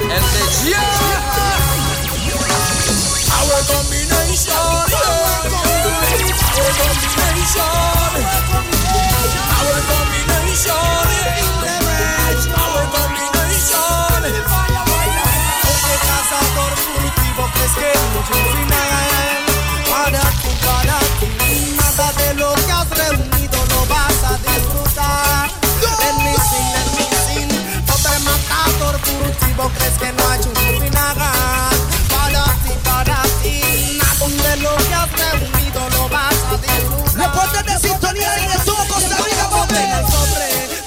El 0.00 0.08
de 0.10 0.42
Our 3.34 3.60
combination. 3.66 4.54
Our 4.54 4.94
combination. 6.78 7.70
Our 9.58 9.80
combination. 9.90 10.94
Our 12.54 12.86
combination 12.94 14.24
Oye, 15.66 15.96
cazador 16.06 16.72
furtivo, 16.84 17.42
crees 17.54 17.74
que 17.74 17.90
no 18.12 18.20
un 18.20 18.24
final 18.54 19.42
Para 19.90 20.24
ti 21.20 21.28
Nada 21.76 22.08
de 22.12 22.28
lo 22.34 22.54
que 22.54 22.72
has 22.72 22.88
reunido 22.90 23.58
lo 23.70 23.80
vas 23.86 24.20
a 24.24 24.32
disfrutar 24.38 25.50
El 26.06 26.16
missing, 26.24 26.70
el 26.80 26.88
missing 26.96 27.50
Pobre 27.86 28.18
matador 28.20 28.94
furtivo, 29.00 29.62
crees 29.76 29.96
que 29.98 30.08
no 30.12 30.22
ha 30.28 30.36
hecho 30.36 30.48
un 30.50 30.56
final 30.56 30.93
has 35.04 35.12
reunido 35.12 35.88
lo 35.90 36.08
vas 36.08 36.34
a 36.50 36.56
disfrutar 36.56 37.64
de 37.64 37.78
sintonía 37.88 38.30
todo 38.64 38.86
Costa 38.88 39.16
Rica, 39.16 39.48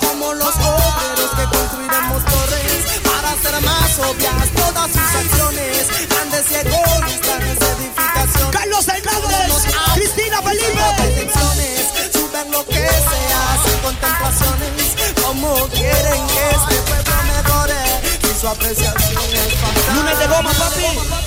como 0.02 0.34
los 0.34 0.53
que 0.56 1.44
construiremos 1.44 2.26
torres 2.26 3.02
para 3.03 3.31
hacer 3.31 3.61
más 3.61 3.99
obvias 3.99 4.49
todas 4.56 4.88
sus 4.91 5.15
acciones, 5.22 6.10
grandes 6.10 6.45
y 6.52 6.56
egoístas 6.56 7.41
edificaciones. 7.77 8.52
Carlos 8.52 8.88
Hernández. 8.88 9.68
Cristina 9.95 10.41
Felipe. 10.41 11.31
Suben 12.14 12.52
lo 12.52 12.65
que 12.65 12.88
sea, 12.88 13.57
sin 13.65 13.80
contemplaciones, 13.80 14.95
como 15.23 15.68
quieren 15.69 16.27
que 16.27 16.49
este 16.49 16.76
pueblo 16.88 17.07
si 18.22 18.39
su 18.39 18.48
apreciación 18.48 19.23
es. 19.34 19.95
Lunes 19.95 20.19
de 20.19 20.27
goma, 20.27 20.52
papi. 20.53 21.27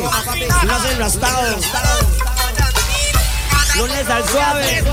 papi. 0.00 0.46
Los 0.66 0.84
enrastados. 0.84 1.64
Lunes 3.76 4.08
al 4.08 4.28
suave. 4.28 4.84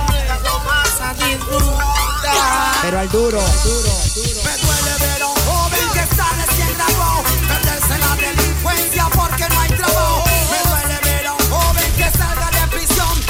Pero 2.82 3.00
al 3.00 3.10
duro. 3.10 3.42
Me 3.42 4.58
duele 4.58 4.94
ver 5.00 5.22
a 5.22 5.28
un 5.28 5.36
joven 5.36 5.90
que 5.94 6.00
está 6.00 6.26
recién 6.46 6.74
graduado 6.78 7.24
perderse 7.48 7.98
la 7.98 8.16
delincuencia 8.16 9.10
porque 9.14 9.50
no 9.50 9.60
hay 9.60 9.70
trabajo. 9.70 10.24
Me 10.52 10.70
duele 10.70 11.00
ver 11.04 11.28
a 11.28 11.34
un 11.34 11.50
joven 11.50 11.92
que 11.98 12.18
salga 12.18 12.50
de 12.52 12.68
prisión. 12.76 13.24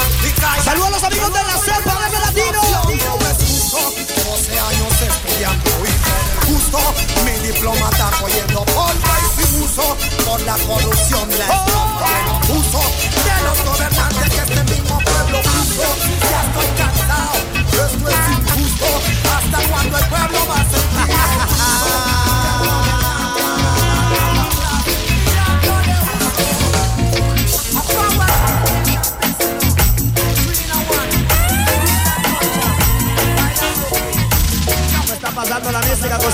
Saludos 0.64 0.88
a 0.88 0.90
los 0.90 1.02
amigos 1.04 1.32
de 1.32 1.42
la 1.42 1.58
cepa 1.58 2.08
de 2.10 2.18
Latino. 2.18 2.62
No 2.84 3.26
es 3.26 3.38
justo, 3.38 3.78
12 4.30 4.58
años 4.58 5.02
estudiando 5.02 5.70
y 5.86 6.46
justo. 6.46 6.78
Mi 7.24 7.46
diploma 7.46 7.88
está 7.90 8.10
cogiendo 8.20 8.64
polvo 8.66 9.15
y 9.76 9.78
si 9.78 9.80
uso 9.80 9.96
por 10.24 10.40
la 10.42 10.54
corrupción 10.54 11.28
la 11.38 11.44
estoy 11.44 12.50
abuso 12.50 12.80
de 13.24 13.42
los 13.44 13.64
gobernantes 13.64 14.30
que 14.30 14.54
este 14.54 14.85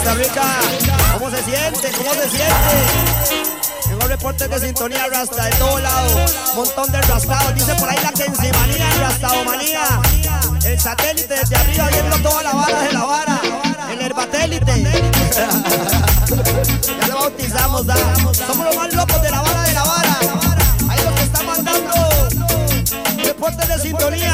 Costa? 0.05 0.43
¿Cómo 1.15 1.31
se 1.31 1.43
siente? 1.45 1.91
¿Cómo 1.97 2.13
se 2.15 2.29
siente? 2.29 3.43
Tengo 3.87 4.07
reportes 4.09 4.51
de 4.51 4.59
sintonía 4.59 5.07
rasta 5.07 5.45
de 5.45 5.51
todo 5.53 5.79
lado. 5.79 6.27
Montón 6.57 6.91
de 6.91 7.01
rastados. 7.03 7.55
Dice 7.55 7.75
por 7.77 7.89
ahí 7.89 7.99
la 8.03 8.11
Kensimanía, 8.11 8.91
rastadomanía. 9.01 9.85
El 10.65 10.81
satélite 10.81 11.35
desde 11.35 11.57
arriba 11.57 11.89
viendo 11.89 12.19
toda 12.19 12.43
la 12.43 12.53
vara 12.53 12.83
de 12.83 12.93
la 12.93 13.05
vara. 13.05 13.41
El 13.93 14.01
herbatélite. 14.01 14.83
ya 17.01 17.07
lo 17.07 17.15
bautizamos, 17.15 17.87
¿da? 17.87 17.97
Somos 18.47 18.67
los 18.67 18.77
más 18.77 18.93
locos 18.95 19.23
de 19.23 19.31
la 19.31 19.41
vara 19.41 19.63
de 19.63 19.73
la 19.73 19.85
vara. 19.85 20.19
Ahí 20.89 21.05
los 21.05 21.15
que 21.15 21.23
están 21.23 21.47
mandando 21.47 21.93
reportes 23.25 23.69
de 23.69 23.79
sintonía. 23.79 24.32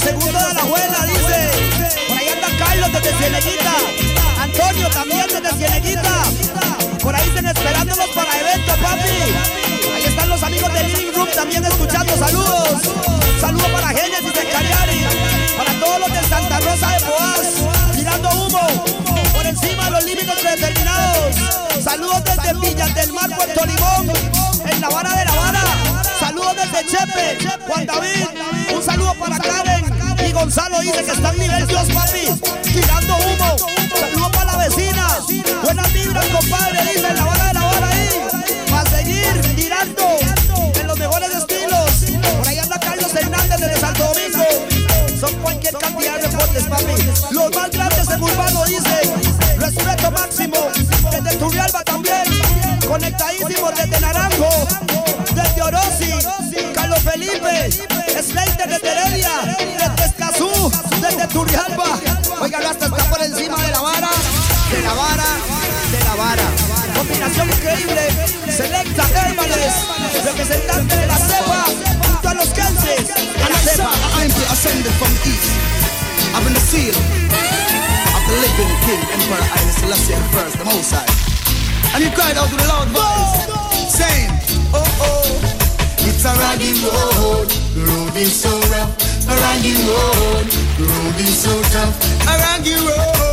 Desde 0.00 0.12
Río 0.12 0.20
Segundo 0.22 0.48
de 0.48 0.54
la 0.54 0.60
Abuela, 0.62 1.04
dice. 1.04 1.50
Por 2.08 2.16
ahí 2.16 2.28
anda 2.28 2.48
Carlos 2.58 2.90
desde 2.92 3.18
Cieneguita. 3.18 3.74
Antonio 4.40 4.88
también 4.88 5.26
desde 5.26 5.56
Cieneguita. 5.58 6.22
Por 7.02 7.14
ahí 7.14 7.28
están 7.28 7.46
esperándonos 7.46 8.08
para 8.14 8.40
eventos, 8.40 8.78
papi. 8.78 9.94
Ahí 9.94 10.04
están 10.06 10.28
los 10.30 10.42
amigos 10.42 10.72
de 10.72 10.84
Living 10.84 11.12
Room 11.12 11.28
también 11.34 11.64
escuchando. 11.66 12.16
Saludos. 12.16 12.80
Saludos 13.40 13.68
para 13.68 13.88
Génesis 13.88 14.32
de 14.32 14.48
Cariari. 14.50 15.04
Para 15.58 15.72
todos 15.80 16.00
los 16.00 16.12
de 16.12 16.28
Santa 16.28 16.60
Rosa 16.60 16.88
de 16.88 17.04
Boaz. 17.04 17.94
Tirando 17.94 18.28
humo. 18.30 18.84
Por 19.34 19.46
encima 19.46 19.84
de 19.84 19.90
los 19.90 20.04
límites 20.04 20.34
predeterminados. 20.40 21.36
Saludos 21.84 22.24
desde 22.24 22.54
Villas 22.54 22.94
del 22.94 23.12
Mar, 23.12 23.28
Puerto 23.36 23.66
Limón. 23.66 24.12
En 24.64 24.80
la 24.80 24.88
vara 24.88 25.14
de 25.14 25.24
la 25.26 25.34
vara. 25.34 25.62
Saludos 26.18 26.56
desde 26.56 26.86
Chepe. 26.86 27.38
Juan 27.66 27.84
David. 27.84 28.26
Un 28.74 28.82
saludo 28.82 29.14
para 29.14 29.38
Karen. 29.38 29.79
Y 30.26 30.32
Gonzalo 30.32 30.80
dice 30.80 31.04
que 31.04 31.12
está 31.12 31.30
en 31.30 31.38
nivel 31.38 31.66
Dios, 31.66 31.88
papi. 31.92 32.26
Tirando 32.62 33.16
humo. 33.16 33.56
Saludos 33.98 34.30
para 34.32 34.52
la 34.52 34.68
vecina. 34.68 35.18
Buenas 35.62 35.92
vibras, 35.92 36.26
compadre. 36.26 36.78
Dice 36.82 37.14
la 37.14 37.24
vara 37.24 37.46
de 37.46 37.54
la 37.54 37.60
vara 37.60 37.88
ahí. 37.88 38.08
Para 38.70 38.90
seguir 38.90 39.56
tirando 39.56 40.18
en 40.80 40.86
los 40.86 40.98
mejores 40.98 41.30
estilos. 41.34 41.90
Por 42.38 42.48
ahí 42.48 42.58
anda 42.58 42.78
Carlos 42.78 43.14
Hernández 43.14 43.60
desde 43.60 43.80
Santo 43.80 44.04
Domingo. 44.04 44.44
Son 45.20 45.34
cualquier 45.42 45.74
cantidad 45.74 46.18
de 46.18 46.28
reportes, 46.28 46.64
papi. 46.64 47.32
Los 47.32 47.54
más 47.54 47.70
grandes 47.70 48.08
en 48.08 48.22
Urbano 48.22 48.64
dice. 48.64 49.14
Respeto 49.58 50.10
máximo. 50.10 50.56
Desde 51.10 51.36
Turrialba 51.36 51.82
también. 51.84 52.24
Conectadísimos 52.86 53.74
desde 53.76 54.00
Naranjo. 54.00 54.48
Desde 55.34 55.62
Orosi. 55.62 56.12
Carlos 56.74 56.98
Felipe. 57.00 57.70
Slater. 58.22 58.68
Desde 58.68 58.89
Representante 70.24 70.96
de 70.96 71.06
la 71.06 71.16
cepa. 71.16 71.64
Junto 72.06 72.28
a 72.28 72.34
los 72.34 72.48
Kansas. 72.48 73.10
A 73.44 73.48
la 73.48 73.58
cepa. 73.58 73.90
I'm 74.20 74.30
ascended 74.52 74.92
from 75.00 75.12
east. 75.24 75.50
I've 76.34 76.44
been 76.44 76.54
the 76.54 76.60
seal 76.60 76.94
of 76.94 78.22
the 78.28 78.36
living 78.44 78.72
king, 78.84 79.00
Emperor 79.16 79.42
Haile 79.42 79.72
Selassie 79.72 80.14
the 80.14 80.28
first, 80.36 80.58
the 80.58 80.64
Most 80.64 80.92
High. 80.92 81.08
And 81.94 82.04
he 82.04 82.10
cried 82.10 82.36
out 82.36 82.52
with 82.52 82.62
a 82.62 82.68
loud 82.68 82.88
voice, 82.94 83.48
saying, 83.90 84.30
Oh 84.72 84.84
oh, 85.00 85.40
it's 86.06 86.24
a 86.24 86.32
raggy 86.38 86.76
road, 86.84 87.48
the 87.74 87.82
road 87.88 88.16
is 88.16 88.32
so 88.32 88.52
rough. 88.70 88.92
A 89.26 89.34
raggy 89.34 89.74
road, 89.88 90.46
the 90.78 90.84
road 90.86 91.16
is 91.18 91.34
so 91.34 91.54
tough. 91.74 91.96
A 92.28 92.34
raggy 92.38 92.76
road, 92.78 93.29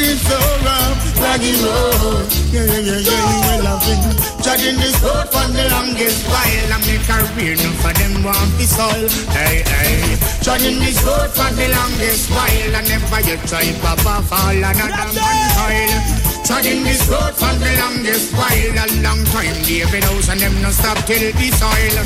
is 0.00 0.20
so 0.20 0.38
rough. 0.64 0.98
Raggy 1.20 1.52
road, 1.64 2.28
yeah 2.52 2.64
yeah 2.64 2.80
yeah 2.80 3.00
yeah, 3.00 3.44
yeah 3.44 3.64
loving. 3.64 4.02
Treading 4.42 4.78
this 4.78 4.96
road 5.02 5.26
for 5.32 5.46
the 5.48 5.64
longest 5.72 6.26
while. 6.28 6.72
I 6.72 6.78
make 6.84 7.02
a 7.02 7.18
career, 7.34 7.56
none 7.56 7.76
for 7.80 7.92
them 7.96 8.22
want 8.22 8.52
the 8.60 8.66
soil. 8.68 9.08
Hey 9.32 9.64
hey, 9.64 10.16
treading 10.44 10.78
this 10.80 11.00
road 11.02 11.30
for 11.32 11.50
the 11.56 11.66
longest 11.72 12.30
while. 12.30 12.76
I 12.76 12.80
never 12.84 13.20
yet 13.24 13.40
try 13.48 13.66
Papa 13.80 14.22
fall 14.28 14.56
another 14.56 15.08
man 15.16 15.38
soil. 15.56 16.26
Treading 16.46 16.84
this 16.84 17.02
road 17.10 17.34
for 17.34 17.50
the 17.58 17.72
longest 17.80 18.32
while. 18.38 18.76
A 18.78 18.86
long 19.02 19.24
time, 19.34 19.56
David 19.66 20.04
House 20.04 20.28
and 20.28 20.38
them 20.38 20.54
no 20.62 20.70
stop 20.70 20.98
till 21.08 21.32
the 21.32 21.48
soil. 21.58 21.96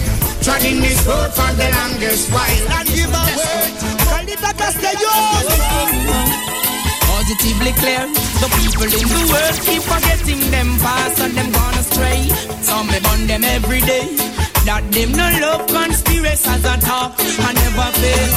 Treading 0.40 0.80
this 0.80 1.04
road 1.04 1.28
for 1.36 1.52
the 1.60 1.68
longest 1.76 2.32
while. 2.32 2.66
And 2.80 2.88
give 2.88 3.12
away. 3.12 3.68
Carlita 4.08 4.52
Castellón. 4.56 6.40
Positively 7.30 7.70
clear, 7.78 8.10
the 8.42 8.50
people 8.58 8.90
in 8.90 9.06
the 9.06 9.22
world 9.30 9.54
keep 9.62 9.86
forgetting 9.86 10.42
them 10.50 10.66
past 10.82 11.22
and 11.22 11.30
them 11.30 11.46
gone 11.54 11.78
astray. 11.78 12.26
Some 12.58 12.90
me 12.90 12.98
burn 13.06 13.30
them 13.30 13.46
every 13.46 13.78
day. 13.86 14.18
That 14.66 14.82
them 14.90 15.14
no 15.14 15.30
love 15.38 15.62
conspiracies 15.70 16.66
at 16.66 16.82
all 16.90 17.14
and 17.14 17.54
never 17.54 17.86
fail. 18.02 18.30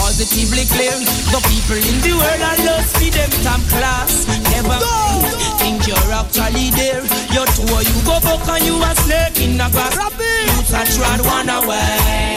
Positively 0.00 0.64
clear, 0.64 0.96
the 1.28 1.44
people 1.44 1.76
in 1.76 1.96
the 2.00 2.16
world 2.16 2.40
are 2.40 2.60
lost 2.64 2.96
for 2.96 3.12
them 3.12 3.28
top 3.44 3.60
class. 3.68 4.24
Never 4.48 4.80
fail. 4.80 5.36
Think 5.60 5.84
you're 5.84 6.08
actually 6.16 6.72
there. 6.72 7.04
You're 7.36 7.52
two, 7.52 7.68
you 7.68 7.96
go 8.08 8.16
back 8.24 8.48
and 8.48 8.64
you 8.64 8.80
a 8.80 8.96
snake 8.96 9.44
in 9.44 9.60
a 9.60 9.68
grass. 9.68 9.92
Youths 9.92 10.72
a 10.72 10.88
trod 10.88 11.20
one 11.20 11.52
away. 11.52 12.32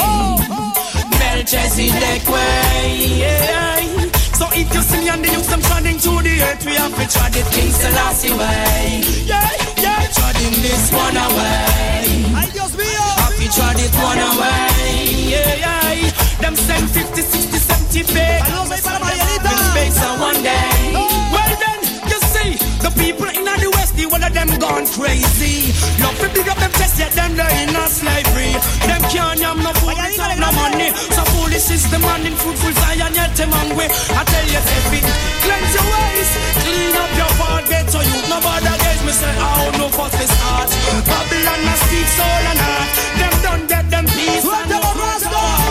Melchizedek 1.23 2.27
way. 2.27 3.15
Yeah. 3.23 4.08
So 4.39 4.47
if 4.55 4.73
you 4.73 4.81
see 4.81 4.99
me 5.03 5.09
and 5.09 5.19
the 5.21 5.31
youths 5.35 5.49
them 5.51 5.59
treading 5.59 5.99
through 5.99 6.23
the 6.23 6.39
earth, 6.47 6.63
we 6.65 6.71
have 6.79 6.95
to 6.95 7.05
tread 7.11 7.35
it 7.35 7.45
King 7.51 7.71
Selassie 7.75 8.31
way. 8.31 9.03
Yeah, 9.27 9.43
yeah, 9.83 10.07
treading 10.15 10.55
this 10.63 10.87
one 10.95 11.17
away. 11.27 12.23
Ay, 12.39 12.47
Dios 12.55 12.71
mío. 12.79 13.03
Have 13.19 13.35
to 13.35 13.47
tread 13.51 13.79
it 13.83 13.91
one 13.99 14.21
away. 14.31 15.27
Yeah, 15.27 15.59
yeah. 15.59 16.39
Them 16.39 16.55
send 16.55 16.87
50, 16.89 17.21
60, 17.21 17.59
70 17.59 18.03
fake. 18.03 18.45
Saludos 18.47 18.71
ahí 18.71 18.81
para 18.81 18.99
Marielita. 19.03 19.49
With 19.51 19.59
space 19.75 19.99
on 20.07 20.19
one 20.21 20.41
day. 20.41 20.95
Well 21.35 21.53
then, 21.59 21.79
you 22.07 22.19
see, 22.31 22.55
the 22.79 22.91
people 22.95 23.27
in 23.27 23.43
the 23.43 23.69
west, 23.75 23.88
the 23.99 24.07
one 24.07 24.23
of 24.23 24.31
them 24.31 24.47
gone 24.59 24.87
crazy. 24.95 25.75
Love 25.99 26.15
to 26.23 26.27
big 26.31 26.47
up 26.47 26.57
them 26.57 26.71
chest, 26.79 26.95
yet 26.99 27.11
them 27.11 27.35
they 27.35 27.67
in 27.67 27.75
a 27.75 27.83
slavery. 27.91 28.55
Them 28.87 29.03
can't 29.11 29.39
yam 29.39 29.59
no 29.59 29.75
food, 29.75 29.99
without 29.99 30.39
no 30.39 30.49
money. 30.55 30.95
So 31.11 31.21
foolish 31.35 31.67
is 31.67 31.83
the 31.91 31.99
man 31.99 32.23
in 32.23 32.35
fruitful 32.39 32.71
Zion, 32.71 33.11
yet 33.13 33.35
them 33.35 33.51
hungry. 33.51 33.91
I 33.91 34.23
tell 34.23 34.47
you, 34.47 34.61
Steffi, 34.63 34.99
cleanse 35.43 35.73
your 35.75 35.87
ways, 35.91 36.29
clean 36.63 36.95
up 36.95 37.11
your 37.19 37.31
heart, 37.39 37.65
get 37.67 37.91
so 37.91 37.99
you 37.99 38.19
no 38.31 38.39
bother 38.39 38.75
guys. 38.79 39.01
Me 39.03 39.11
say, 39.11 39.35
oh 39.35 39.67
no 39.75 39.91
fuss 39.91 40.15
this 40.15 40.31
heart. 40.39 40.71
Babylon 41.03 41.67
a 41.67 41.75
speak 41.83 42.07
soul 42.15 42.43
and 42.55 42.61
heart. 42.63 42.91
Them 43.19 43.35
done 43.43 43.63
get 43.67 43.85
them 43.91 44.05
peace 44.15 44.47
and 44.47 44.67
no 44.71 44.79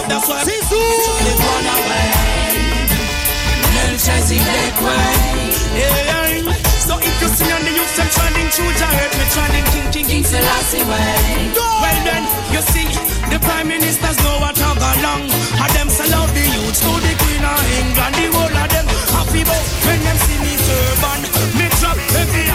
That's 0.04 0.28
why 0.28 0.44
they 0.44 0.60
run 1.40 1.66
away. 1.76 2.12
Melchizedek 3.72 4.76
way. 4.84 5.16
Yeah. 5.80 6.08
So 6.88 6.96
if 6.96 7.20
you 7.20 7.28
see 7.28 7.67
on 8.48 8.56
the 8.56 8.62
youth 8.62 8.78
them 8.78 8.80
trending 8.80 8.80
through 8.80 8.80
the 8.80 8.88
earth, 8.88 9.14
me 9.18 9.24
trending 9.34 9.66
King 9.72 9.88
King 9.92 10.06
King 10.06 10.24
Selassie 10.24 10.84
way. 10.84 11.52
Well 11.54 12.00
then, 12.04 12.24
you 12.52 12.62
see, 12.62 12.88
the 13.28 13.38
prime 13.40 13.68
ministers 13.68 14.16
know 14.24 14.40
what 14.40 14.56
I 14.56 14.74
got 14.74 14.96
long. 15.02 15.22
And 15.28 15.70
them 15.76 15.88
sell 15.88 16.12
out 16.14 16.30
the 16.32 16.40
youths 16.40 16.80
to 16.80 16.92
the 16.96 17.12
queen 17.20 17.44
of 17.44 17.60
England. 17.78 18.14
The 18.16 18.26
whole 18.32 18.56
of 18.56 18.68
them 18.72 18.86
happy 19.12 19.42
about 19.42 19.64
when 19.84 20.00
them 20.00 20.16
see 20.24 20.38
me 20.40 20.54
turban. 20.64 21.20
Me 21.58 21.66
drop 21.80 21.98
every 22.16 22.47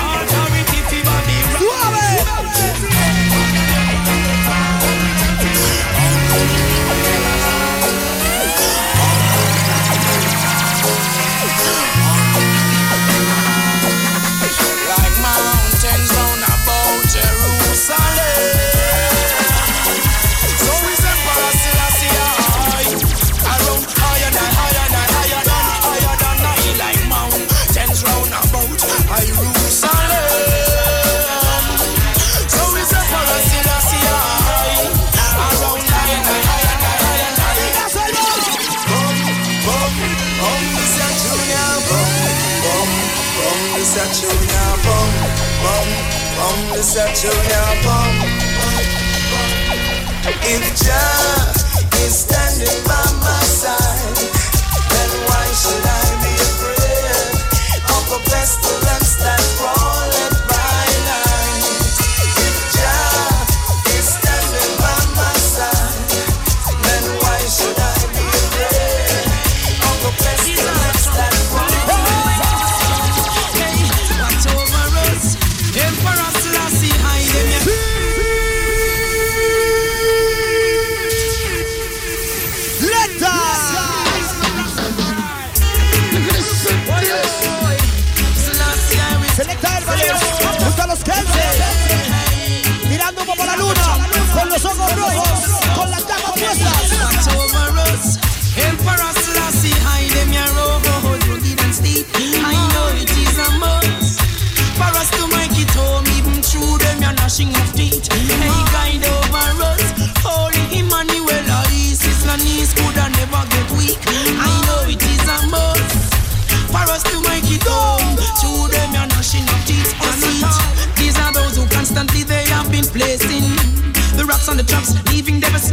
If 50.46 50.60
Jah 50.76 52.04
is 52.04 52.20
standing 52.20 52.84
by 52.86 52.93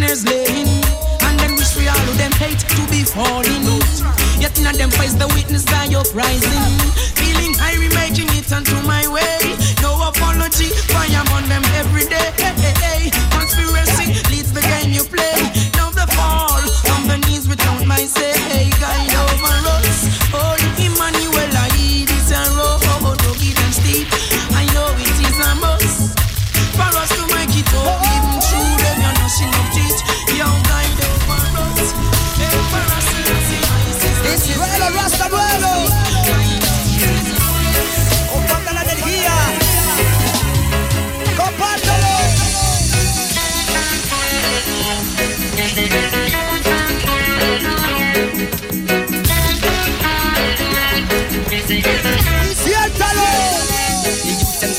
snares 0.00 0.24
laying. 0.24 0.68
And 1.26 1.38
then 1.40 1.52
wish 1.56 1.76
we 1.76 1.86
all 1.86 2.08
of 2.08 2.16
them 2.16 2.32
hate 2.32 2.58
to 2.58 2.82
be 2.88 3.04
falling. 3.04 3.64
Yet 4.40 4.56
in 4.58 4.64
them 4.64 4.90
face 4.90 5.14
the 5.14 5.28
witness 5.36 5.64
die 5.64 5.92
uprising. 5.94 6.72
Feeling 7.20 7.52
high, 7.60 7.76
making 8.00 8.30
it 8.38 8.50
onto 8.52 8.76
my 8.86 9.04
way. 9.06 9.40
No 9.82 9.92
apology, 10.08 10.70
fire 10.92 11.24
on 11.36 11.44
them 11.48 11.64
every 11.80 12.06
day. 12.08 12.32
Conspiracy 13.36 14.06
leads 14.32 14.52
the 14.52 14.62
game 14.62 14.92
you 14.92 15.04
play. 15.04 15.38
Now 15.76 15.90
the 15.90 16.06
fall 16.16 16.64
on 16.94 17.02
the 17.08 17.18
knees 17.26 17.46
without 17.48 17.84
my 17.86 18.04
say. 18.16 18.59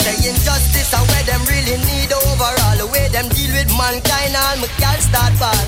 Saying 0.02 0.38
justice 0.42 0.92
are 0.98 1.06
where 1.06 1.26
them 1.30 1.42
really 1.46 1.78
need 1.86 2.10
overall. 2.10 2.76
The 2.78 2.90
way 2.90 3.06
them 3.14 3.30
deal 3.30 3.54
with 3.54 3.70
mankind 3.78 4.34
and 4.34 4.62
me 4.62 4.68
can't 4.82 5.02
start 5.02 5.34
bad. 5.38 5.66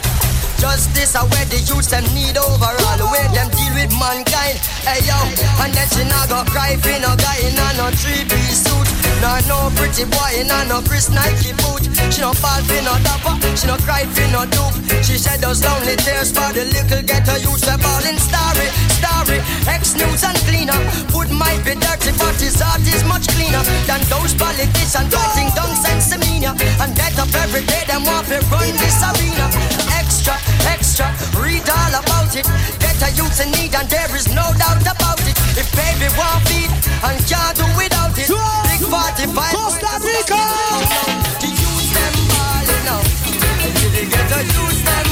Justice 0.58 1.14
are 1.16 1.28
where 1.28 1.48
the 1.52 1.60
youths 1.70 1.92
them 1.94 2.06
need 2.18 2.38
overall. 2.38 2.98
The 2.98 3.08
way 3.14 3.26
them 3.36 3.50
deal 3.54 3.74
with 3.78 3.94
mankind. 3.94 4.58
Hey 4.88 5.06
yo, 5.06 5.18
and 5.62 5.72
then 5.76 5.88
she 5.94 6.04
not 6.10 6.30
go 6.34 6.42
cry 6.50 6.74
for 6.82 6.98
no 6.98 7.14
guy 7.20 7.46
in 7.46 7.54
no 7.78 7.88
three 7.94 8.26
piece 8.26 8.66
suit. 8.66 8.90
Nor 9.22 9.40
no 9.48 9.70
pretty 9.78 10.04
boy 10.10 10.32
in 10.42 10.50
no 10.50 10.82
Chris 10.82 11.14
Nike 11.14 11.54
boot. 11.62 11.86
She 12.10 12.22
no 12.22 12.34
fall 12.34 12.62
for 12.66 12.82
no 12.82 12.96
dapper, 13.06 13.38
she 13.56 13.68
no 13.68 13.78
cry 13.86 14.04
for 14.18 14.28
no 14.34 14.50
dupe. 14.50 14.76
She 15.06 15.16
shed 15.20 15.40
those 15.46 15.64
lonely 15.64 15.96
tears 16.02 16.32
for 16.34 16.50
the 16.52 16.66
little 16.66 17.04
ghetto 17.06 17.36
youths. 17.38 17.68
Balling 17.84 18.18
starry, 18.18 18.68
starry. 18.98 19.13
Ex 19.68 19.96
news 19.96 20.24
and 20.24 20.38
cleaner. 20.46 20.78
Food 21.10 21.32
might 21.32 21.62
be 21.66 21.74
dirty, 21.74 22.12
but 22.18 22.36
his 22.38 22.60
heart 22.60 22.82
is 22.86 23.04
much 23.06 23.28
cleaner 23.34 23.64
than 23.90 24.02
those 24.12 24.34
politicians 24.36 25.10
fighting 25.10 25.50
down 25.56 25.74
sense 25.80 26.10
demeanor. 26.12 26.54
And 26.82 26.94
get 26.96 27.18
up 27.18 27.32
every 27.42 27.66
day, 27.66 27.84
them 27.88 28.04
want 28.06 28.28
to 28.28 28.40
run 28.52 28.74
this 28.78 29.00
arena. 29.02 29.48
Extra, 29.98 30.36
extra, 30.70 31.08
read 31.40 31.66
all 31.70 31.94
about 31.98 32.36
it. 32.36 32.46
Get 32.78 32.98
a 33.02 33.10
youth 33.18 33.40
in 33.42 33.50
need, 33.58 33.74
and 33.74 33.88
there 33.90 34.12
is 34.16 34.28
no 34.30 34.46
doubt 34.60 34.86
about 34.86 35.22
it. 35.26 35.38
If 35.58 35.70
baby 35.74 36.10
want 36.18 36.42
feed 36.50 36.72
and 37.02 37.18
can't 37.26 37.56
do 37.58 37.66
without 37.78 38.14
it, 38.18 38.30
big 38.30 38.82
45 38.86 39.34
Costa 39.56 39.94
Rica. 40.02 40.42
The 41.42 41.50
youth 41.50 41.90
them 41.96 42.16
balling 42.30 42.88
out. 42.92 43.08
The 43.94 44.04
ghetto 44.10 44.40
youth 44.42 44.82
them 44.86 45.03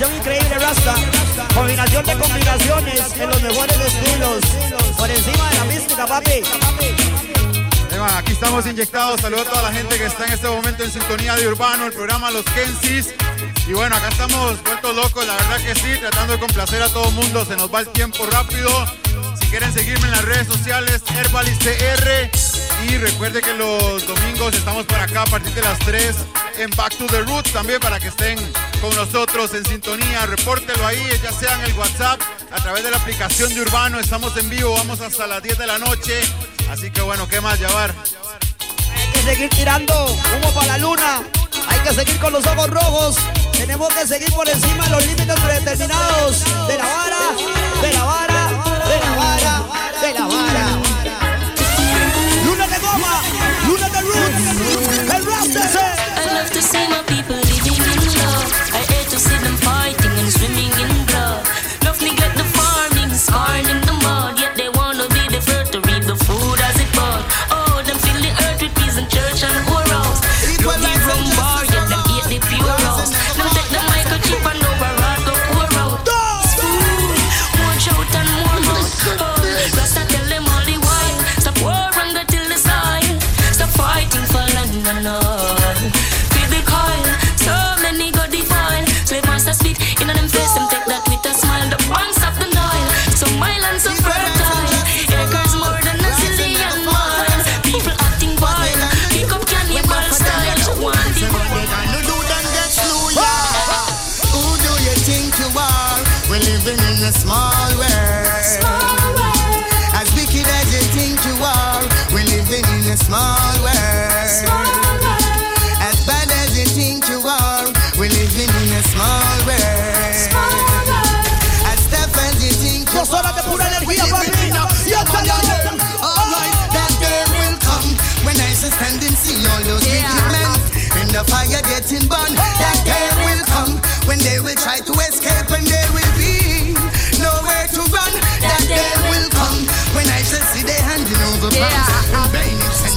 Combinación 0.00 0.18
increíble, 0.18 0.58
Rasta. 0.58 0.94
Combinación 1.54 2.06
de 2.06 2.16
combinaciones 2.16 3.12
en 3.20 3.28
los 3.28 3.42
mejores 3.42 3.76
estilos. 3.80 4.40
Por 4.96 5.10
encima 5.10 5.50
de 5.50 5.56
la 5.56 5.64
mística, 5.64 6.06
papi. 6.06 6.42
Aquí 8.16 8.32
estamos 8.32 8.64
inyectados. 8.64 9.20
Saludos 9.20 9.48
a 9.48 9.50
toda 9.50 9.62
la 9.64 9.72
gente 9.72 9.98
que 9.98 10.06
está 10.06 10.24
en 10.24 10.32
este 10.32 10.48
momento 10.48 10.84
en 10.84 10.90
sintonía 10.90 11.36
de 11.36 11.48
Urbano, 11.48 11.84
el 11.84 11.92
programa 11.92 12.30
Los 12.30 12.46
Kensis. 12.46 13.14
Y 13.66 13.74
bueno, 13.74 13.94
acá 13.94 14.08
estamos 14.08 14.62
vueltos 14.62 14.96
locos, 14.96 15.26
la 15.26 15.34
verdad 15.34 15.58
que 15.58 15.74
sí, 15.74 16.00
tratando 16.00 16.32
de 16.32 16.38
complacer 16.38 16.82
a 16.82 16.88
todo 16.88 17.06
el 17.10 17.14
mundo. 17.14 17.44
Se 17.44 17.56
nos 17.56 17.72
va 17.72 17.80
el 17.80 17.88
tiempo 17.88 18.24
rápido. 18.24 18.70
Si 19.38 19.48
quieren 19.48 19.70
seguirme 19.70 20.06
en 20.06 20.12
las 20.12 20.24
redes 20.24 20.46
sociales, 20.46 21.02
HerbalistR. 21.14 22.30
Y 22.88 22.96
recuerde 22.96 23.42
que 23.42 23.52
los 23.52 24.06
domingos 24.06 24.54
estamos 24.54 24.86
por 24.86 24.98
acá 24.98 25.22
a 25.22 25.26
partir 25.26 25.52
de 25.52 25.60
las 25.60 25.78
3 25.80 26.16
en 26.56 26.70
Back 26.70 26.96
to 26.96 27.04
the 27.04 27.20
Roots 27.20 27.52
también 27.52 27.80
para 27.80 28.00
que 28.00 28.08
estén 28.08 28.38
con 28.80 28.94
nosotros 28.96 29.52
en 29.54 29.64
sintonía, 29.64 30.26
repórtelo 30.26 30.86
ahí, 30.86 31.06
ya 31.22 31.32
sea 31.32 31.54
en 31.54 31.62
el 31.62 31.72
WhatsApp, 31.78 32.20
a 32.50 32.56
través 32.62 32.82
de 32.82 32.90
la 32.90 32.96
aplicación 32.96 33.52
de 33.52 33.60
Urbano, 33.60 34.00
estamos 34.00 34.36
en 34.36 34.48
vivo, 34.48 34.72
vamos 34.72 35.00
hasta 35.00 35.26
las 35.26 35.42
10 35.42 35.58
de 35.58 35.66
la 35.66 35.78
noche, 35.78 36.20
así 36.70 36.90
que 36.90 37.00
bueno, 37.02 37.28
¿qué 37.28 37.40
más, 37.40 37.58
Yavar? 37.58 37.94
Hay 38.96 39.12
que 39.12 39.22
seguir 39.22 39.50
tirando 39.50 40.06
humo 40.06 40.54
para 40.54 40.66
la 40.66 40.78
luna, 40.78 41.22
hay 41.68 41.80
que 41.80 41.94
seguir 41.94 42.18
con 42.18 42.32
los 42.32 42.46
ojos 42.46 42.70
rojos, 42.70 43.16
tenemos 43.52 43.92
que 43.92 44.06
seguir 44.06 44.32
por 44.32 44.48
encima 44.48 44.84
de 44.84 44.90
los 44.90 45.06
límites 45.06 45.40
predeterminados, 45.40 46.44
de 46.66 46.76
la 46.78 46.84
vara, 46.84 47.20
de 47.82 47.92
la 47.92 48.04
vara. 48.04 48.39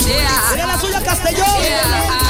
La 0.06 0.80
suya 0.80 1.02
Castellón. 1.02 2.24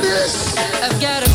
This. 0.00 0.56
I've 0.82 1.00
got 1.00 1.31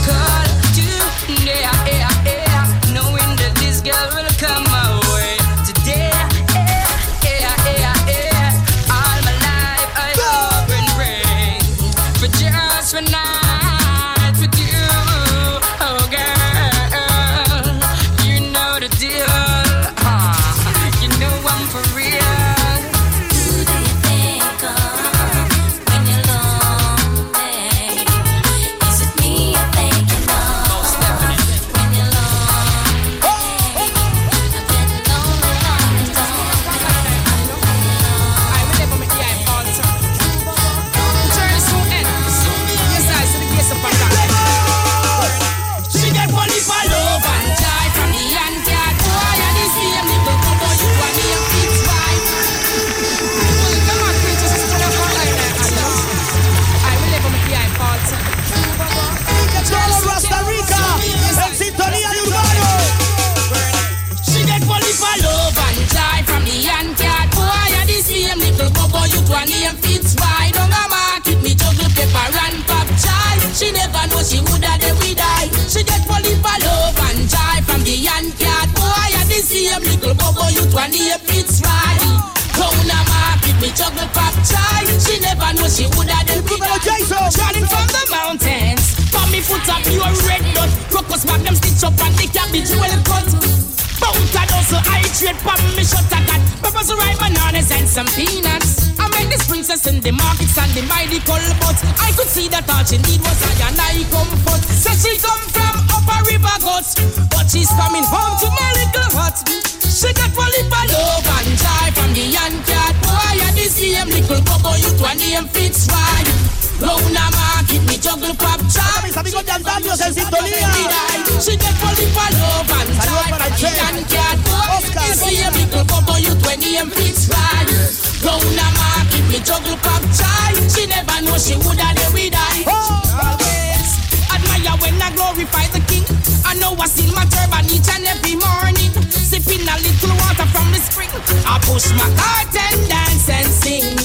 struggle 129.58 129.78
cock 129.82 130.04
child. 130.14 130.58
She 130.72 130.86
never 130.88 131.22
know 131.26 131.38
she 131.38 131.56
would 131.58 131.80
have 131.80 131.96
they 131.96 132.10
we 132.14 132.30
die. 132.30 132.64
Oh. 132.68 133.02
Always 133.18 133.98
admire 134.30 134.78
when 134.82 135.02
I 135.02 135.10
glorify 135.16 135.68
the 135.74 135.82
king. 135.90 136.06
I 136.46 136.54
know 136.56 136.76
I 136.78 136.88
see 136.88 137.10
my 137.14 137.26
turban 137.26 137.66
each 137.66 137.90
and 137.90 138.06
every 138.06 138.36
morning. 138.36 138.92
Sipping 139.10 139.68
a 139.68 139.76
little 139.82 140.16
water 140.22 140.48
from 140.54 140.72
the 140.72 140.80
spring. 140.80 141.10
I 141.46 141.60
push 141.66 141.90
my 141.98 142.10
heart 142.22 142.54
and 142.54 142.88
dance 142.88 143.30
and 143.30 143.48
sing. 143.48 143.98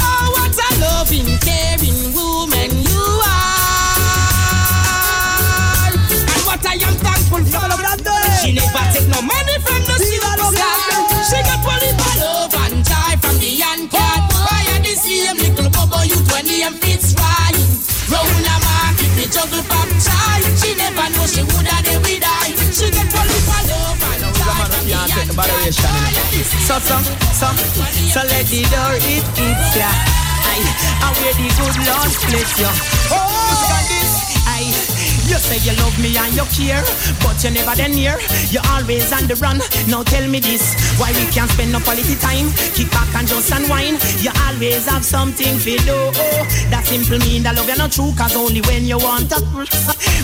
Oh, 0.00 0.30
what 0.34 0.56
a 0.58 0.68
loving, 0.82 1.38
caring 1.38 2.12
woman 2.14 2.70
you 2.74 3.04
are. 3.22 3.54
And 5.94 6.42
what 6.46 6.66
I 6.66 6.74
am 6.82 6.94
thankful 6.98 7.44
for. 7.44 7.66
She 8.42 8.52
never 8.52 8.84
take 8.92 9.08
no 9.08 9.22
money. 9.22 9.45
name 16.70 16.78
fits 16.80 17.14
right. 17.14 17.54
Rowna 18.10 18.56
market, 18.66 19.10
me 19.16 19.26
juggle 19.30 19.62
pop 19.70 19.88
child. 20.02 20.42
She 20.58 20.74
never 20.74 21.06
know 21.14 21.26
she 21.26 21.42
would 21.42 21.66
have 21.66 21.84
they 21.84 21.98
with 21.98 22.24
I. 22.24 22.54
She 22.74 22.90
get 22.90 23.06
police 23.10 23.48
all 23.50 23.70
over. 23.70 24.16
So, 26.66 26.78
so, 26.80 26.98
so, 27.32 27.48
so 28.10 28.20
let 28.26 28.46
the 28.46 28.62
door 28.70 28.94
hit 28.98 29.26
hit 29.38 29.60
ya. 29.74 29.86
Yeah. 29.86 29.94
I, 30.46 30.58
I 31.02 31.08
wear 31.18 31.34
the 31.34 31.46
good 31.46 31.76
Lord 31.86 32.12
bless 32.26 32.52
ya. 32.58 32.70
Oh, 33.10 34.05
you 35.26 35.38
say 35.42 35.58
you 35.66 35.74
love 35.82 35.98
me 35.98 36.16
and 36.16 36.34
you 36.34 36.46
care, 36.54 36.82
but 37.20 37.42
you 37.42 37.50
never 37.50 37.74
then 37.74 37.92
near. 37.92 38.16
You 38.50 38.60
always 38.70 39.12
on 39.12 39.26
the 39.26 39.34
run. 39.36 39.58
Now 39.90 40.02
tell 40.02 40.26
me 40.28 40.38
this, 40.40 40.74
why 40.98 41.10
we 41.12 41.26
can't 41.34 41.50
spend 41.50 41.72
no 41.72 41.80
quality 41.80 42.14
time? 42.16 42.50
Kick 42.74 42.90
back 42.90 43.10
and 43.14 43.26
just 43.26 43.50
unwind. 43.50 43.98
You 44.22 44.30
always 44.46 44.86
have 44.86 45.04
something 45.04 45.58
to 45.58 45.72
do. 45.82 45.98
That 46.70 46.86
simple 46.86 47.18
mean 47.26 47.42
that 47.42 47.56
love 47.56 47.68
you 47.68 47.76
not 47.76 47.92
true, 47.92 48.12
cause 48.16 48.36
only 48.36 48.60
when 48.62 48.86
you 48.86 48.98
want 48.98 49.30
to. 49.30 49.42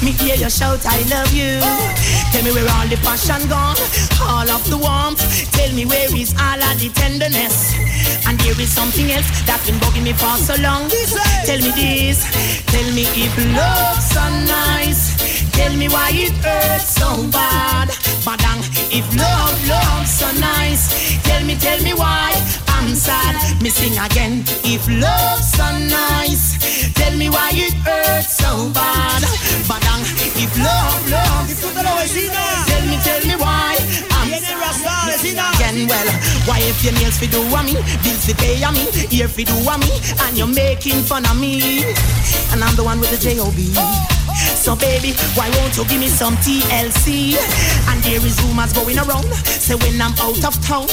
Me 0.05 0.13
hear 0.13 0.37
you 0.37 0.51
shout, 0.51 0.87
I 0.87 1.03
love 1.11 1.33
you. 1.35 1.59
Tell 2.31 2.43
me 2.47 2.53
where 2.55 2.71
all 2.71 2.87
the 2.87 2.97
passion 3.03 3.43
gone, 3.51 3.77
all 4.23 4.49
of 4.49 4.63
the 4.71 4.79
warmth. 4.79 5.21
Tell 5.53 5.71
me 5.75 5.85
where 5.85 6.09
is 6.15 6.35
all 6.39 6.63
of 6.63 6.79
the 6.79 6.91
tenderness. 6.95 7.92
And 8.27 8.39
there 8.41 8.59
is 8.61 8.71
something 8.71 9.11
else 9.11 9.29
that's 9.47 9.67
been 9.67 9.79
bugging 9.81 10.05
me 10.05 10.13
for 10.13 10.37
so 10.37 10.55
long. 10.63 10.89
Tell 11.45 11.59
me 11.59 11.73
this, 11.73 12.25
tell 12.67 12.89
me 12.95 13.05
if 13.15 13.35
love's 13.57 14.07
so 14.15 14.25
nice. 14.47 15.51
Tell 15.53 15.75
me 15.77 15.89
why 15.89 16.11
it 16.13 16.33
hurts 16.45 16.95
so 16.97 17.27
bad. 17.29 17.89
Badang, 18.25 18.63
if 18.91 19.07
love, 19.17 19.57
love's 19.69 20.11
so 20.11 20.29
nice. 20.41 21.21
Tell 21.23 21.45
me, 21.45 21.55
tell 21.57 21.81
me 21.83 21.95
why 21.95 22.31
I'm 22.83 22.97
sad. 22.97 23.63
Me 23.63 23.71
sing 23.71 23.97
again. 23.97 24.43
If 24.67 24.89
love's 24.89 25.55
so 25.55 25.67
nice. 25.87 26.59
Tell 26.95 27.17
me 27.17 27.31
why 27.31 27.51
it 27.55 27.75
hurts 27.87 28.39
so 28.39 28.71
bad. 28.75 29.23
Badang, 29.71 30.03
if 30.35 30.53
love, 30.59 31.03
nice. 31.09 31.63
Tell 31.63 32.85
me, 32.91 32.97
tell 33.07 33.23
me 33.23 33.37
why 33.39 33.79
I'm 34.19 34.31
sad. 34.75 35.15
Again, 35.55 35.87
well, 35.87 36.09
why 36.47 36.59
if 36.63 36.83
your 36.83 36.93
nails 36.95 37.19
fi 37.19 37.27
do 37.27 37.41
a 37.43 37.63
me, 37.63 37.75
bills 38.03 38.27
fi 38.27 38.35
pay 38.35 38.63
a 38.63 38.73
me, 38.73 38.85
ear 39.15 39.29
fi 39.29 39.45
do 39.45 39.55
a 39.55 39.79
me, 39.79 39.91
and 40.27 40.37
you're 40.37 40.49
making 40.49 41.03
fun 41.03 41.25
of 41.27 41.39
me, 41.39 41.85
and 42.51 42.65
I'm 42.65 42.75
the 42.75 42.83
one 42.83 42.99
with 42.99 43.11
the 43.11 43.19
J-O-B. 43.19 44.22
So 44.35 44.77
baby, 44.77 45.13
why 45.35 45.51
won't 45.59 45.77
you 45.77 45.85
give 45.87 46.01
me 46.01 46.09
some 46.09 46.37
TLC? 46.37 47.35
And 47.89 48.03
there 48.03 48.25
is 48.25 48.41
rumors 48.43 48.73
going 48.73 48.99
around, 48.99 49.27
say 49.45 49.75
when 49.75 50.01
I'm 50.01 50.15
out 50.21 50.45
of 50.45 50.55
town, 50.65 50.87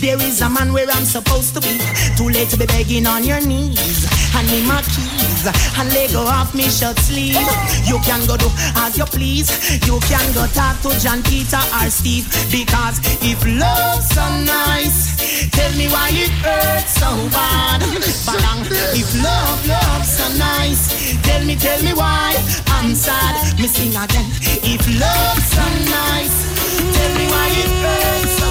there 0.00 0.20
is 0.20 0.40
a 0.40 0.50
man 0.50 0.72
where 0.72 0.88
I'm 0.90 1.04
supposed 1.04 1.54
to 1.54 1.60
be. 1.60 1.78
Too 2.16 2.28
late 2.28 2.48
to 2.50 2.56
be 2.56 2.66
begging 2.66 3.06
on 3.06 3.24
your 3.24 3.40
knees. 3.40 4.04
Hand 4.32 4.48
me 4.48 4.66
my 4.66 4.82
keys 4.82 5.46
and 5.78 5.92
let 5.92 6.10
go 6.12 6.22
off 6.26 6.54
me 6.54 6.64
shirt 6.68 6.98
sleeve. 6.98 7.36
You 7.84 7.98
can 8.00 8.26
go 8.26 8.36
do 8.36 8.48
as 8.82 8.96
you 8.96 9.04
please. 9.04 9.48
You 9.86 10.00
can 10.00 10.26
go 10.34 10.46
talk 10.48 10.80
to 10.82 10.90
John 11.00 11.22
Peter 11.22 11.60
or 11.78 11.90
Steve 11.90 12.26
because 12.50 12.98
if 13.22 13.38
love's 13.44 14.08
so 14.08 14.24
nice, 14.42 15.50
tell 15.50 15.72
me 15.76 15.86
why 15.88 16.08
it 16.12 16.30
hurts 16.42 16.94
so 16.98 17.10
bad. 17.30 17.82
If 18.94 19.22
love, 19.22 19.66
love's 19.68 20.16
so 20.16 20.26
nice, 20.38 21.16
tell 21.22 21.44
me, 21.44 21.56
tell 21.56 21.82
me 21.82 21.92
why 21.92 22.34
I'm 22.82 22.96
sad. 22.96 23.60
Me 23.60 23.68
sing 23.68 23.94
again. 23.94 24.28
If 24.42 24.82
love's 24.98 25.46
so 25.54 25.62
nice, 25.86 26.36
tell 26.96 27.14
me 27.14 27.26
why 27.30 27.46
it 27.62 27.70
hurts 27.80 28.41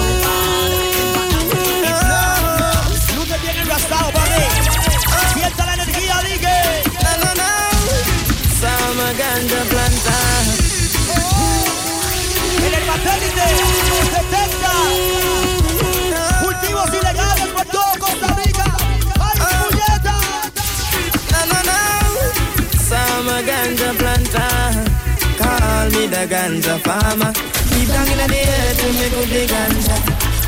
Call 26.22 26.28
the 26.28 26.34
ganja 26.34 26.78
farmer. 26.78 27.32
Keep 27.34 27.88
down 27.88 28.06
in 28.06 28.18
the 28.30 28.38
air 28.38 28.74
to 28.78 28.86
me 28.94 29.10
good 29.10 29.28
the 29.28 29.42
ganja. 29.50 29.96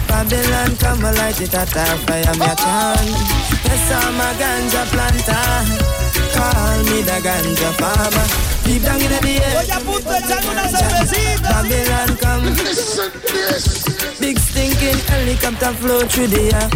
Babylon 0.06 0.76
come 0.76 1.04
and 1.04 1.16
light 1.18 1.40
it 1.40 1.54
at 1.54 1.76
our 1.76 1.96
fire, 2.06 2.34
me 2.38 2.46
a 2.46 2.54
chant. 2.54 3.10
Yes, 3.64 3.90
I'm 3.90 4.20
a 4.20 4.30
ganja 4.38 4.82
planter. 4.92 5.50
Call 6.30 6.78
me 6.84 7.02
the 7.02 7.18
ganja 7.26 7.70
farmer. 7.74 8.26
Keep 8.62 8.82
down 8.82 9.00
in 9.02 9.10
the 9.10 9.18
air. 9.42 9.54
Voy 9.54 9.70
a 9.70 9.80
punto 9.80 10.10
de 10.10 10.18
echarme 10.18 10.50
una 10.52 10.68
cervecita. 10.68 11.48
Babylon 11.50 12.10
come. 12.22 13.93
Big 14.24 14.38
stinking 14.38 14.96
helicopter 15.04 15.74
flow 15.84 16.00
through 16.08 16.28
the 16.28 16.48
air. 16.56 16.68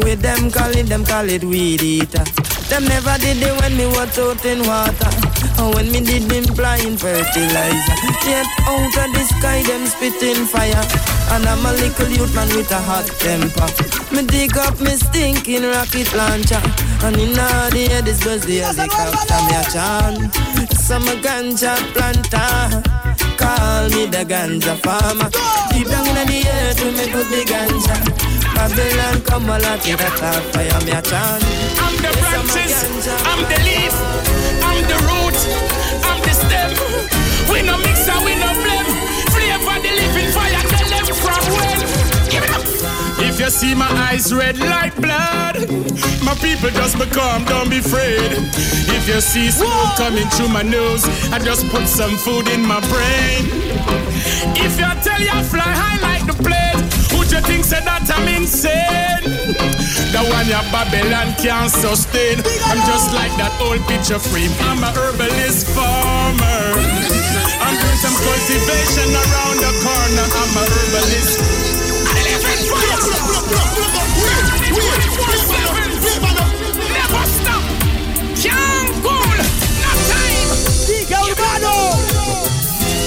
With 0.00 0.22
them 0.22 0.50
call 0.50 0.72
it, 0.72 0.88
them 0.88 1.04
call 1.04 1.28
it 1.28 1.44
weed 1.44 1.82
eater. 1.82 2.24
Them 2.72 2.88
never 2.88 3.12
did 3.20 3.44
it 3.44 3.52
when 3.60 3.76
me 3.76 3.84
was 3.92 4.18
out 4.18 4.42
in 4.46 4.64
water. 4.64 5.12
Or 5.60 5.68
when 5.76 5.92
me 5.92 6.00
did 6.00 6.26
been 6.30 6.48
flying 6.56 6.96
fertilizer. 6.96 7.96
Yet 8.24 8.48
out 8.64 8.96
of 9.04 9.08
the 9.12 9.22
sky 9.36 9.60
them 9.68 9.84
spitting 9.84 10.48
fire. 10.48 10.80
And 11.36 11.44
I'm 11.44 11.60
a 11.66 11.76
little 11.76 12.08
youth 12.08 12.34
man 12.34 12.48
with 12.56 12.72
a 12.72 12.80
hot 12.80 13.04
temper. 13.20 13.68
Me 14.08 14.24
dig 14.24 14.56
up 14.56 14.80
me 14.80 14.96
stinking 14.96 15.64
rocket 15.64 16.08
launcher. 16.16 16.62
And 17.04 17.20
in 17.20 17.38
all 17.38 17.68
the 17.68 17.84
air 17.92 18.00
this 18.00 18.24
was 18.24 18.46
the 18.46 18.64
helicopter 18.64 19.40
me 19.44 19.52
a 19.52 19.62
chant. 19.68 20.32
Some 20.72 21.04
ganja 21.20 21.76
planter. 21.92 23.13
Call 23.36 23.88
me 23.90 24.06
the 24.06 24.24
ganja 24.24 24.76
farmer. 24.84 25.30
Deep 25.72 25.88
down 25.88 26.06
in 26.06 26.26
the 26.26 26.40
earth 26.46 26.78
we 26.82 26.90
me 26.92 27.06
put 27.12 27.26
the 27.30 27.42
ganja. 27.44 27.96
Babylon 28.54 29.20
come 29.22 29.50
a 29.50 29.58
lot 29.58 29.86
it 29.86 30.00
a 30.00 30.10
top 30.18 30.42
fire 30.54 30.80
me 30.86 30.92
a 30.92 31.02
chant. 31.02 31.42
I'm 31.82 31.96
the 31.98 32.10
branches, 32.20 33.08
I'm 33.26 33.42
the 33.50 33.58
leaf, 33.66 33.94
I'm 34.62 34.80
the 34.86 34.98
root, 35.08 35.38
I'm 36.06 36.20
the 36.22 36.32
stem. 36.32 36.70
We 37.50 37.62
no 37.62 37.76
mix 37.78 38.08
and 38.08 38.24
we 38.24 38.34
no 38.36 38.50
blend. 38.54 38.88
Flavor 39.34 39.78
the 39.82 39.90
living 39.98 40.30
fire, 40.32 40.62
tell 40.70 40.88
them 40.88 41.06
from 41.14 41.42
when. 41.54 42.03
Give 43.36 43.40
it 43.40 43.40
up. 43.40 43.40
If 43.40 43.40
you 43.40 43.50
see 43.50 43.74
my 43.74 43.90
eyes 44.10 44.32
red 44.32 44.58
like 44.58 44.94
blood, 44.94 45.56
my 46.22 46.34
people 46.38 46.70
just 46.70 46.98
become, 46.98 47.44
don't 47.44 47.68
be 47.68 47.78
afraid. 47.78 48.30
If 48.94 49.08
you 49.08 49.20
see 49.20 49.50
smoke 49.50 49.96
coming 49.96 50.28
through 50.30 50.48
my 50.48 50.62
nose, 50.62 51.04
I 51.32 51.38
just 51.38 51.66
put 51.68 51.88
some 51.88 52.16
food 52.16 52.48
in 52.48 52.62
my 52.64 52.80
brain. 52.80 53.50
If 54.54 54.78
you 54.78 54.86
tell 55.02 55.20
you 55.20 55.30
I 55.32 55.42
fly 55.42 55.66
high 55.66 55.98
like 56.00 56.26
the 56.26 56.36
plane, 56.38 56.78
would 57.18 57.30
you 57.30 57.40
think 57.42 57.64
say 57.64 57.82
that 57.82 58.06
I'm 58.06 58.28
insane? 58.28 59.26
The 60.14 60.22
one 60.30 60.46
your 60.46 60.62
Babylon 60.70 61.34
can't 61.42 61.70
sustain. 61.70 62.38
I'm 62.70 62.80
just 62.86 63.12
like 63.14 63.34
that 63.36 63.50
old 63.58 63.82
picture 63.90 64.18
frame. 64.22 64.54
I'm 64.70 64.82
a 64.86 64.90
herbalist 64.94 65.66
farmer. 65.74 66.62
I'm 67.58 67.74
doing 67.82 67.98
some 67.98 68.14
cultivation 68.14 69.10
around 69.10 69.58
the 69.58 69.72
corner. 69.82 70.22
I'm 70.22 70.54
a 70.54 70.64
herbalist. 70.70 71.73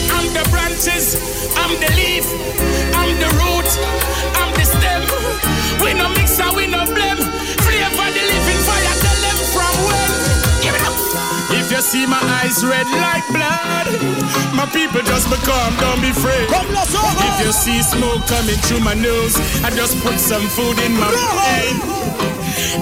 I'm 0.10 0.34
the 0.34 0.48
branches. 0.50 1.16
I'm 1.58 1.74
the 1.80 1.92
leaf. 1.96 2.26
I'm 2.96 3.20
the 3.20 3.30
root. 3.36 3.70
I'm 4.40 4.54
the 4.54 4.64
stem. 4.64 5.04
We 5.84 5.94
no 5.94 6.10
mix 6.10 6.40
and 6.40 6.56
we 6.56 6.68
no 6.68 6.86
blame. 6.86 7.18
Flavor 7.18 8.10
the 8.16 8.24
living 8.32 8.62
fire. 8.64 8.96
Tell 9.02 9.20
them 9.22 9.38
from 9.54 9.76
when. 9.88 10.27
You 11.78 11.84
see 11.84 12.08
my 12.08 12.18
eyes 12.42 12.66
red 12.66 12.90
like 12.90 13.22
blood, 13.30 13.86
my 14.58 14.66
people 14.74 15.00
just 15.06 15.30
become, 15.30 15.78
don't 15.78 16.02
be 16.02 16.10
afraid. 16.10 16.50
If 16.50 17.46
you 17.46 17.52
see 17.54 17.84
smoke 17.84 18.26
coming 18.26 18.58
through 18.66 18.80
my 18.80 18.96
nose, 18.96 19.38
I 19.62 19.70
just 19.70 19.94
put 20.02 20.18
some 20.18 20.42
food 20.58 20.80
in 20.82 20.98
my 20.98 21.06
brain. 21.06 21.78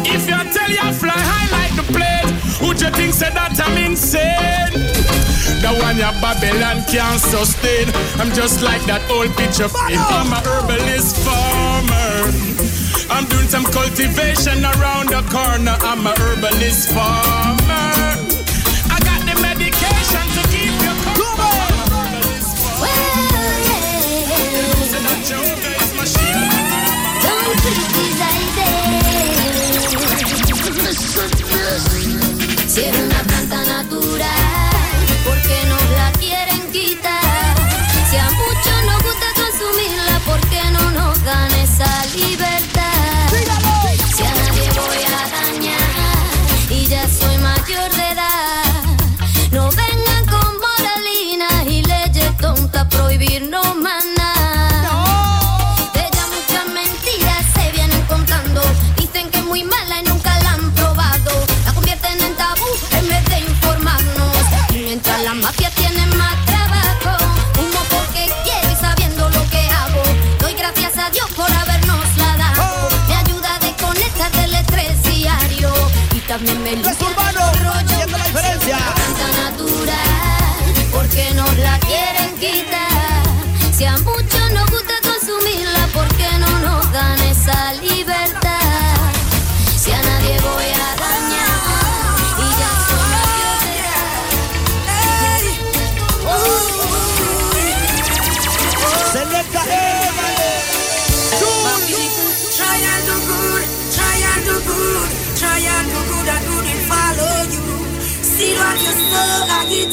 If 0.08 0.30
you 0.32 0.40
tell 0.48 0.72
you 0.72 0.80
I 0.80 0.94
fly 0.94 1.12
high 1.12 1.52
like 1.52 1.76
the 1.76 1.84
plane, 1.92 2.32
would 2.64 2.80
you 2.80 2.90
think 2.92 3.14
say 3.14 3.32
that 3.36 3.60
I'm 3.60 3.76
insane? 3.76 4.72
The 5.60 5.76
one 5.84 6.00
your 6.00 6.16
Babylon 6.24 6.88
can't 6.88 7.20
sustain. 7.20 7.92
I'm 8.16 8.32
just 8.32 8.64
like 8.64 8.86
that 8.88 9.04
old 9.12 9.36
picture 9.36 9.68
frame. 9.68 10.00
I'm 10.00 10.32
a 10.32 10.40
herbalist 10.40 11.20
farmer. 11.20 12.32
I'm 13.12 13.28
doing 13.28 13.50
some 13.52 13.66
cultivation 13.76 14.64
around 14.64 15.12
the 15.12 15.20
corner. 15.28 15.76
I'm 15.84 16.08
a 16.08 16.16
herbalist 16.16 16.96
farmer. 16.96 18.25
Si 32.76 33.15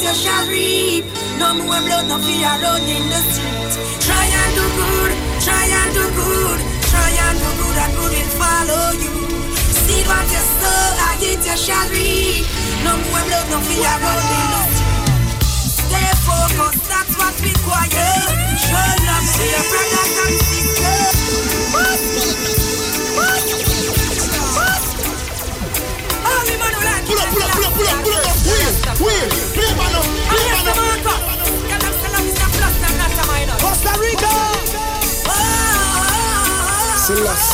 you 0.03 0.13
shall 0.13 0.45
reap. 0.47 1.05
No 1.39 1.53
more 1.55 1.81
blood, 1.87 2.05
no 2.11 2.17
fear 2.19 2.53
run 2.61 2.83
in 2.83 3.03
the 3.07 3.19
street. 3.31 3.73
Try 4.03 4.25
and 4.27 4.51
do 4.57 4.65
good, 4.79 5.11
try 5.39 5.63
and 5.79 5.91
do 5.95 6.05
good, 6.19 6.59
try 6.91 7.11
and 7.25 7.37
do 7.39 7.49
good 7.59 7.77
and 7.83 7.93
good 7.97 8.11
will 8.11 8.31
follow 8.35 8.85
you. 8.99 9.15
See 9.83 10.03
what 10.03 10.27
you 10.27 10.43
sow, 10.59 11.07
I 11.07 11.11
get 11.23 11.39
you 11.47 11.57
shall 11.57 11.87
reap. 11.89 12.43
No 12.83 12.91
more 12.99 13.23
blood, 13.27 13.47
no 13.51 13.59
fear 13.63 13.95
run 14.03 14.19
in 14.37 14.47
the 14.53 14.61
street. 14.75 15.41
Stay 15.79 16.11
focused, 16.27 16.83
that's 16.91 17.13
what 17.19 17.33
we 17.39 17.49
require. 17.55 18.19
Show 18.59 18.89
love 19.07 19.25
to 19.35 19.43
your 19.53 19.63
brothers 19.71 20.15
and 20.23 20.35
sisters. 20.43 20.62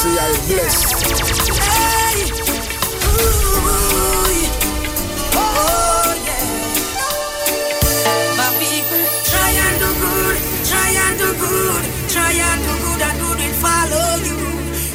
I 0.02 0.32
bless. 0.48 0.80
Oh, 5.36 6.16
My 8.40 8.48
people, 8.64 9.04
try 9.28 9.52
and 9.60 9.76
do 9.84 9.90
good, 10.00 10.40
try 10.64 10.90
and 11.04 11.20
do 11.20 11.30
good, 11.36 11.84
try 12.08 12.32
and 12.32 12.64
do 12.64 12.74
good 12.80 13.02
and 13.04 13.20
good 13.20 13.40
will 13.44 13.56
follow 13.60 14.24
you. 14.24 14.40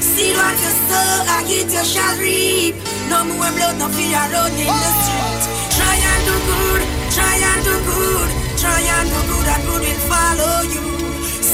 See 0.00 0.32
what 0.32 0.56
you 0.56 0.72
sow, 0.88 1.84
shall 1.84 2.16
reap. 2.18 2.74
No 3.10 3.24
more 3.24 3.52
blood, 3.52 3.76
no 3.76 3.88
fear 3.92 4.24
run 4.32 4.52
in 4.56 4.72
the 4.72 4.90
street. 5.04 5.44
Try 5.76 5.96
and 6.00 6.24
do 6.24 6.36
good, 6.48 6.82
try 7.12 7.36
and 7.44 7.60
do 7.60 7.76
good, 7.92 8.28
try 8.56 8.80
and 8.80 9.08
do 9.12 9.20
good 9.28 9.48
and 9.52 9.62
good 9.68 9.82
will 9.84 10.00
follow 10.08 10.62
you. 10.72 10.93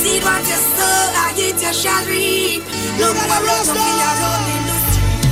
See 0.00 0.18
what 0.24 0.40
you 0.48 0.56
sow, 0.56 1.12
I 1.12 1.32
get 1.36 1.60
you 1.60 1.72
shall 1.76 2.04
reap. 2.08 2.64
No 2.96 3.12
more 3.12 3.40
blood, 3.44 3.68
no 3.68 3.76
fear 3.76 4.12
run 4.16 4.44
in 4.48 4.62
the 4.64 4.76
street. 4.88 5.28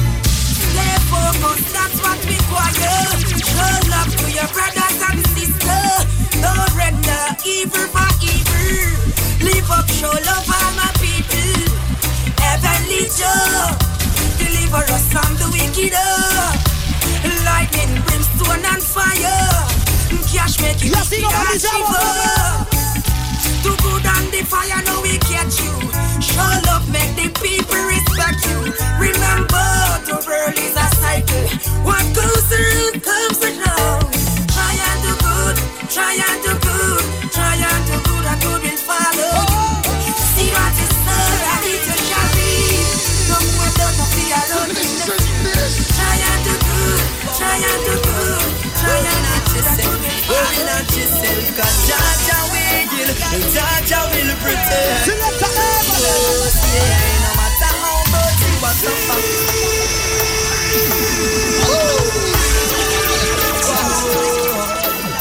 Stay 0.61 0.97
focused, 1.09 1.73
that's 1.73 1.99
what 2.05 2.21
we 2.29 2.37
require. 2.37 3.01
Show 3.49 3.73
love 3.89 4.13
to 4.13 4.27
your 4.29 4.49
brothers 4.53 4.99
and 5.09 5.21
sisters. 5.33 6.05
Don't 6.45 6.73
render 6.77 7.25
evil 7.49 7.89
for 7.89 8.13
evil. 8.21 8.93
Live 9.41 9.71
up, 9.73 9.89
show 9.89 10.13
love 10.13 10.45
all 10.53 10.71
my 10.77 10.93
people. 11.01 11.73
Heavenly 12.37 13.09
Joe, 13.09 13.73
deliver 14.37 14.85
us 14.93 15.09
from 15.09 15.33
the 15.41 15.49
wicked. 15.49 15.97
Lightning, 17.49 18.05
brimstone 18.05 18.65
and 18.69 18.83
fire. 18.85 19.49
Cash 20.29 20.61
make 20.61 20.77
it 20.85 20.93
Yes, 20.93 22.78
sigo, 23.69 23.77
and. 23.77 23.77
Do 23.77 23.77
good 23.83 24.07
and 24.07 24.33
the 24.33 24.45
fire, 24.45 24.83
now 24.85 25.03
we 25.03 25.19
catch 25.19 25.61
you. 25.61 25.75
Show 26.21 26.51
love, 26.67 26.89
make 26.91 27.15
the 27.17 27.29
people 27.41 27.81
respect 27.85 28.47
you. 28.49 28.73
Remember, 28.97 29.69
the 30.07 30.17
world 30.27 30.57
is 30.57 30.77
a 30.77 30.89
cycle. 30.97 31.49
What 31.85 32.05
goes 32.15 32.49
around 32.53 33.03
comes 33.03 33.41
around. 33.45 34.09
Try 34.49 34.73
and 34.73 35.01
do 35.05 35.13
good, 35.21 35.57
try 35.91 36.15
and 36.17 36.43
do 36.45 36.53
good, 36.65 37.05
try 37.33 37.57
and 37.57 37.83
do 37.89 37.97
good 38.09 38.27
and 38.27 38.41
good 38.43 38.63
will 38.63 38.81
follow 38.89 39.37
you. 40.07 40.15
See 40.35 40.51
what 40.53 40.75
is 40.81 40.95
done, 41.05 41.45
and 41.53 41.65
it 41.69 41.85
you 41.89 41.97
shall 42.09 42.29
be. 42.37 42.53
No 43.29 43.39
more 43.57 43.73
blood, 43.77 43.95
no 43.99 44.05
fear, 44.15 44.41
alone 44.49 44.71
in 44.71 44.77
the 44.77 44.85
street. 44.85 45.89
Try 45.97 46.17
and 46.17 46.41
do 46.45 46.55
good, 46.57 47.03
try 47.37 47.57
and 47.59 47.81
do 47.85 47.95
good, 48.01 48.53
try 48.81 48.99
and 48.99 49.29
do 49.29 49.51
good 49.53 49.67
and 49.67 49.83
good 49.83 50.01
will 50.01 50.19
follow 50.19 50.29
Worry 50.29 50.61
not 50.65 50.97
yourself, 50.97 51.57
cause 51.57 51.89
Jaja 51.89 52.33
will, 52.33 52.38
Jaja 53.59 54.01
will 54.13 54.33
protect. 54.43 55.07
Yes, 55.99 56.57
yeah, 56.75 57.23
no 57.25 57.31
matter 57.41 57.73
how 57.83 57.99
much 58.13 58.39
you 58.47 58.67
are 58.69 58.77
suffer. 58.79 60.29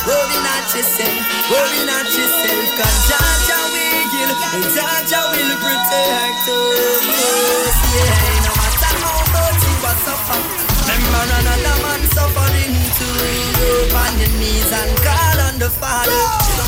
Worry 0.08 0.38
not 0.44 0.68
yourself, 0.76 1.16
worry 1.52 1.82
not 1.86 2.06
yourself, 2.12 2.68
cause 2.78 3.00
Jaja 3.08 3.60
will, 3.72 4.34
Jaja 4.76 5.22
will 5.32 5.54
protect 5.64 6.48
us. 6.48 7.78
Yeah, 7.96 8.44
no 8.44 8.52
matter 8.60 8.94
how 9.04 9.20
much 9.34 9.62
you 9.64 9.76
are 9.88 10.00
suffer. 10.04 10.40
Remember 10.88 11.24
another 11.40 11.76
man 11.84 12.02
suffering 12.12 12.76
too. 12.98 13.47
On 13.58 14.14
your 14.20 14.30
knees 14.38 14.72
and 14.72 14.92
call 15.02 15.40
on 15.50 15.58
the 15.58 15.70
Father. 15.70 16.14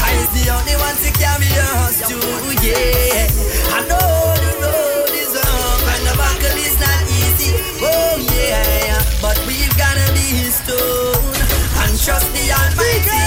I 0.01 0.17
is 0.25 0.29
the 0.33 0.49
only 0.49 0.73
one 0.81 0.97
to 1.05 1.09
carry 1.21 1.45
us 1.77 2.01
through. 2.01 2.49
Yeah, 2.65 3.29
I 3.77 3.85
know 3.85 4.33
the 4.41 4.51
road 4.57 5.13
is 5.13 5.37
rough 5.37 5.85
and 5.85 6.03
the 6.09 6.13
battle 6.17 6.57
is 6.57 6.77
not 6.81 7.03
easy. 7.21 7.53
Oh 7.85 8.17
yeah, 8.33 8.97
but 9.21 9.37
we've 9.45 9.75
gotta 9.77 10.11
be 10.13 10.49
stone 10.49 11.37
and 11.85 11.93
trust 11.93 12.25
the 12.33 12.49
Almighty. 12.57 13.21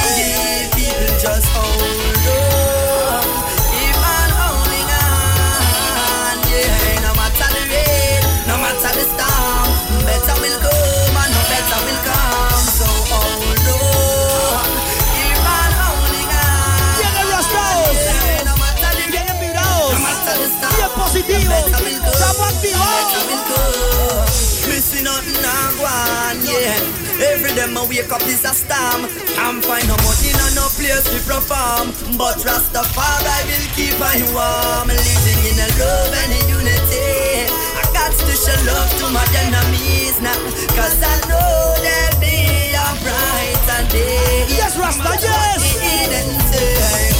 People 0.74 1.14
just 1.22 1.46
hold 1.54 2.46
on. 2.46 2.51
On, 26.32 26.44
yeah. 26.44 26.80
Every 27.32 27.52
day 27.54 27.68
I 27.68 27.86
wake 27.88 28.10
up 28.12 28.24
is 28.26 28.44
a 28.44 28.54
storm. 28.54 29.06
Can't 29.36 29.64
find 29.64 29.86
no 29.88 29.96
money, 30.02 30.32
no 30.40 30.46
no 30.56 30.66
place 30.74 31.04
to 31.12 31.18
perform. 31.28 31.92
But 32.16 32.40
Rastafari 32.42 33.38
will 33.48 33.66
keep 33.76 33.96
I 34.00 34.20
warm. 34.32 34.88
Living 34.88 35.42
in 35.50 35.58
a 35.60 35.68
love 35.78 36.14
and 36.24 36.32
in 36.32 36.44
unity. 36.48 37.52
I 37.76 37.84
got 37.92 38.12
to 38.12 38.34
show 38.34 38.58
love 38.66 38.90
to 39.00 39.06
my 39.12 39.26
enemies 39.44 40.20
now. 40.20 40.38
Cause 40.74 40.98
I 41.00 41.16
know 41.28 41.76
they'll 41.84 42.20
be 42.20 42.72
a 42.74 42.88
brighter 43.02 43.82
day. 43.92 44.46
Yes, 44.48 44.76
Rasta, 44.76 45.12
yes. 45.20 47.11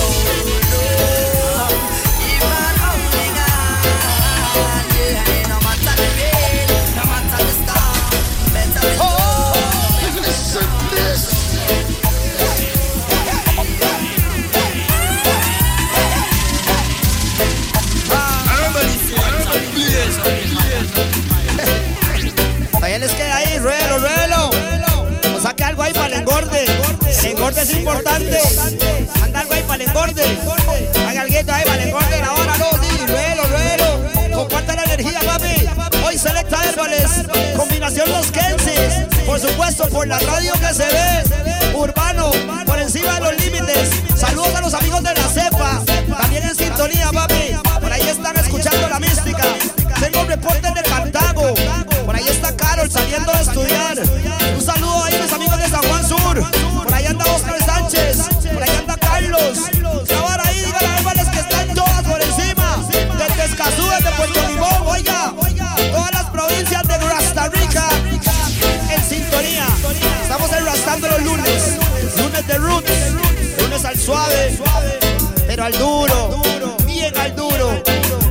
Es 27.63 27.73
importante. 27.75 28.41
Anda 29.23 29.39
algo 29.39 29.55
para 29.69 29.85
el 29.85 29.89
engorde. 29.89 30.25
Haga 31.09 31.21
algo 31.23 31.37
ahí 31.37 31.45
para 31.45 31.75
el 31.75 31.89
engorde. 31.89 32.21
La 32.21 32.33
hora 32.33 32.59
no, 32.59 32.71
di, 32.81 33.07
ruelo, 33.07 33.43
ruelo. 33.45 34.37
Comparte 34.37 34.75
la 34.75 34.83
energía, 34.83 35.21
papi. 35.21 35.69
Hoy 36.05 36.19
selecta 36.19 36.65
Herbales. 36.65 37.09
Combinación 37.57 38.11
Los 38.11 38.33
Kensis. 38.33 39.07
Por 39.25 39.39
supuesto, 39.39 39.89
por 39.91 40.09
la 40.09 40.19
radio 40.19 40.53
que 40.55 40.75
se 40.75 40.87
ve. 40.87 41.32
al 75.73 75.79
duro, 75.79 76.77
bien 76.87 77.17
al 77.17 77.35
duro. 77.35 77.83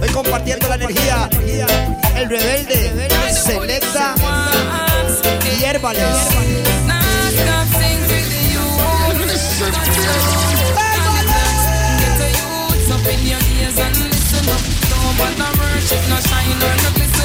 Hoy 0.02 0.10
compartiendo 0.10 0.68
la 0.68 0.76
energía. 0.76 1.30
El 2.16 2.30
rebelde, 2.30 3.10
selecta 3.34 4.16
y 5.60 5.64
herbales. 5.64 6.06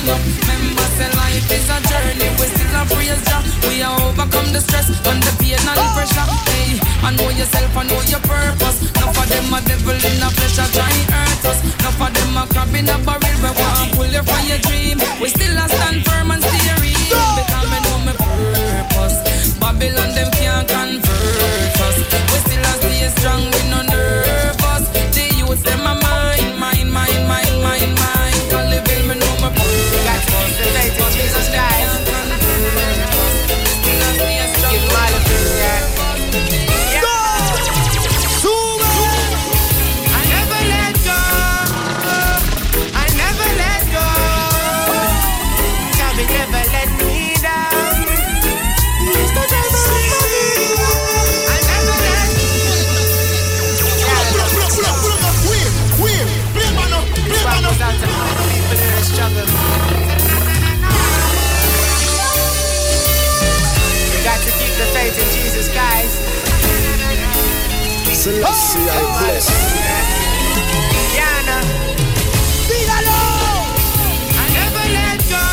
Remember, 0.07 0.83
say 0.97 1.11
life 1.17 1.51
is 1.51 1.69
a 1.69 1.81
journey 1.89 2.29
with 2.39 2.56
and 2.77 2.89
praise 2.91 3.23
Jah. 3.25 3.41
We 3.67 3.83
are 3.83 3.97
overcome 4.05 4.53
the 4.53 4.61
stress 4.61 4.89
and 4.93 5.21
the 5.25 5.33
pain 5.41 5.57
and 5.57 5.79
the 5.79 5.87
pressure. 5.97 6.27
Hey, 6.53 6.77
I 7.01 7.11
know 7.17 7.29
yourself, 7.33 7.73
I 7.77 7.83
know 7.89 8.01
your 8.13 8.21
purpose. 8.21 8.79
Enough 8.97 9.17
of 9.17 9.27
them 9.29 9.55
a 9.55 9.59
devil 9.65 9.97
in 9.97 10.17
the 10.21 10.29
flesh 10.37 10.59
are 10.61 10.71
trying 10.77 11.09
hurt 11.09 11.45
us. 11.49 11.59
Enough 11.65 12.01
of 12.05 12.11
them 12.13 12.37
a 12.37 12.43
crab 12.53 12.75
in 12.77 12.89
a 12.89 12.97
barrel. 13.01 13.37
We 13.41 13.51
want 13.57 13.93
pull 13.97 14.11
you 14.13 14.23
from 14.23 14.43
your 14.45 14.61
dream. 14.69 14.97
We 15.21 15.29
still 15.33 15.57
a 15.57 15.65
stand 15.69 16.05
firm 16.05 16.31
and 16.31 16.43
steady 16.45 16.93
because 17.37 17.67
me 17.73 17.79
know 17.85 17.99
my 18.05 18.13
purpose. 18.15 19.17
Babylon 19.59 20.11
them 20.13 20.31
can't 20.37 20.69
convert 20.69 21.81
us. 21.81 21.97
We 22.31 22.39
still 22.45 22.67
a 22.69 22.73
stay 22.77 23.09
strong. 23.17 23.43
We 23.53 23.63
no. 23.73 23.96
Celestia 68.27 68.91
oh, 68.91 69.23
bless. 69.23 69.47
Never 74.51 74.87
let 74.99 75.21
go. 75.31 75.45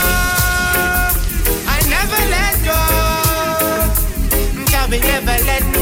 I 1.70 1.78
never 1.88 2.22
let 2.34 2.56
go. 2.66 2.80
Never 4.90 5.38
let? 5.46 5.73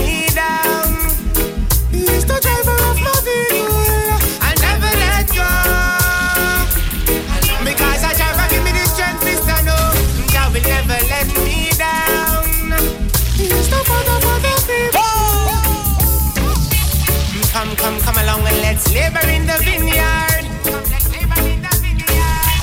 Labor 18.90 19.28
in 19.30 19.46
the 19.46 19.58
vineyard. 19.64 20.46
Come, 20.64 20.84
let's 20.92 21.08
labor 21.12 21.42
in 21.48 21.62
the 21.62 21.74
vineyard. 21.82 22.62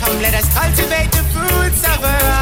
Come, 0.00 0.20
let 0.20 0.34
us 0.34 0.48
cultivate 0.54 1.10
the 1.12 1.24
fruits 1.32 1.82
of 1.84 2.04
our 2.04 2.35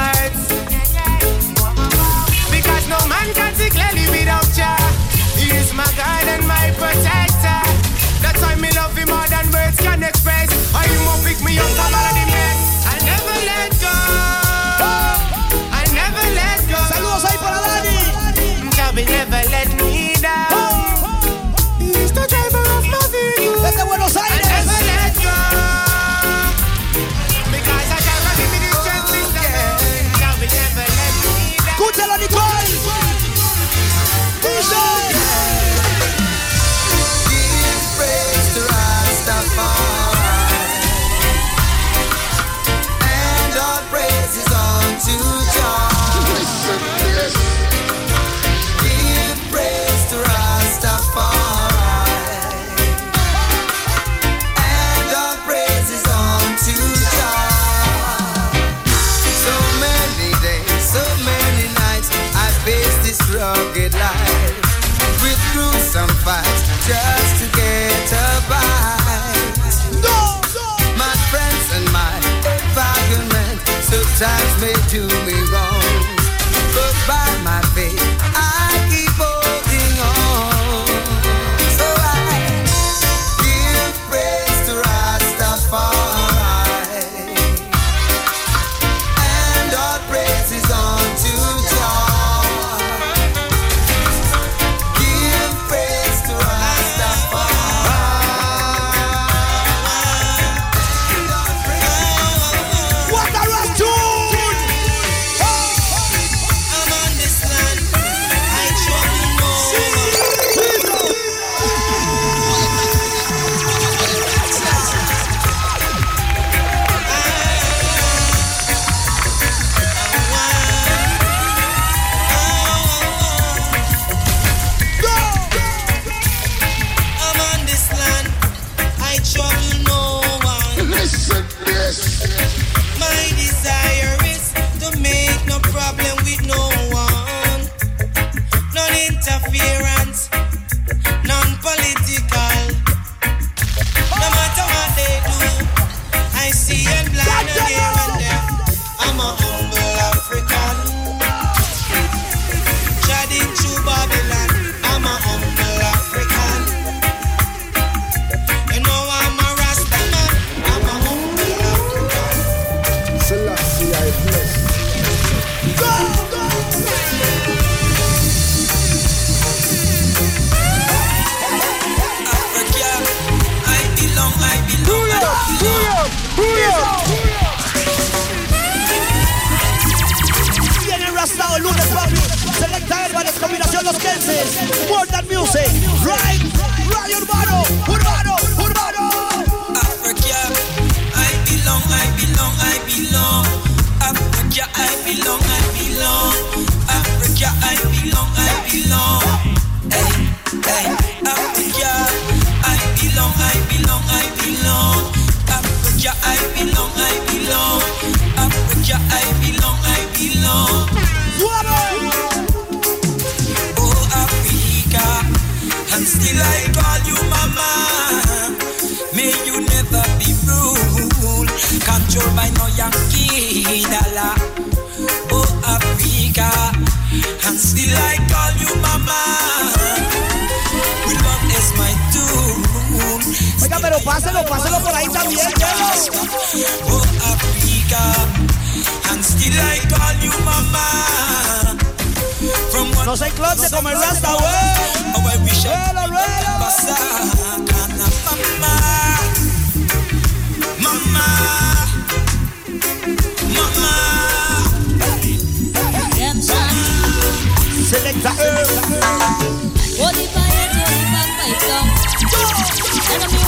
Hold 258.24 260.16
it 260.16 260.32
by 260.32 260.40
head, 260.40 260.72
hold 260.72 260.96
it 260.96 261.12
back, 261.12 261.28
fight 261.36 261.60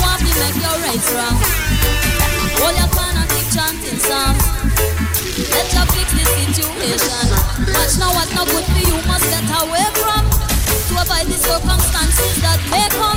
want 0.05 0.21
to 0.21 0.37
make 0.37 0.61
your 0.61 0.77
wrong. 1.17 1.41
Chanting. 3.55 3.97
Let 5.49 5.73
you 5.73 5.85
fix 5.97 6.09
the 6.13 6.25
situation. 6.53 7.25
Watch 7.73 7.97
now 7.97 8.13
what's 8.13 8.35
not 8.35 8.47
good 8.49 8.65
for 8.65 8.83
you 8.85 9.01
must 9.09 9.25
get 9.31 9.49
away 9.49 9.89
from. 9.97 10.29
To 10.89 10.95
avoid 11.01 11.27
the 11.33 11.39
circumstances 11.41 12.37
that 12.43 12.61
may 12.69 12.89
come. 12.91 13.16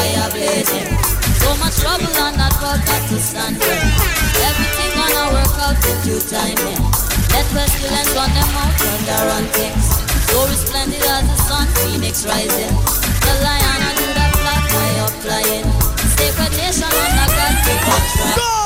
Fire. 0.00 0.30
So 1.44 1.50
much 1.60 1.76
trouble 1.80 2.14
on 2.24 2.32
that 2.40 2.54
road 2.62 2.80
got 2.88 3.02
to 3.08 3.18
stand. 3.20 3.56
Everything 3.60 4.90
gonna 4.96 5.24
work 5.36 5.56
out 5.60 5.76
in 5.76 5.96
due. 6.04 6.20
Yeah. 6.30 6.80
Let 7.32 7.46
pestilence 7.52 8.12
run 8.16 8.30
them 8.32 8.50
out, 8.60 8.72
turn 8.80 9.00
their 9.04 9.24
run 9.28 9.46
things. 9.56 9.84
So 10.30 10.46
resplendent 10.46 11.04
as 11.04 11.24
the 11.28 11.36
sun, 11.48 11.66
phoenix 11.82 12.24
rising. 12.26 12.74
The 13.24 13.34
lion 13.44 13.80
and 13.88 14.14
that 14.16 14.32
flat 14.40 14.62
fly 14.70 14.90
up 15.04 15.14
flying. 15.22 15.68
Sacred 16.16 16.52
nation 16.56 16.84
on 16.84 17.10
the 17.18 17.26
God 18.36 18.59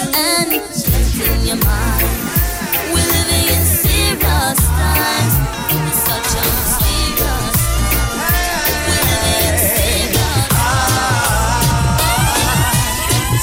And 0.00 0.52
strengthen 0.74 1.46
your 1.46 1.56
mind. 1.56 2.08
We're 2.94 3.10
living 3.12 3.46
in 3.54 3.64
serious 3.66 4.60
times. 4.64 5.34
It's 5.68 5.98
such 6.08 6.32
a 6.32 6.44
serious 6.80 7.60
serious 9.60 10.32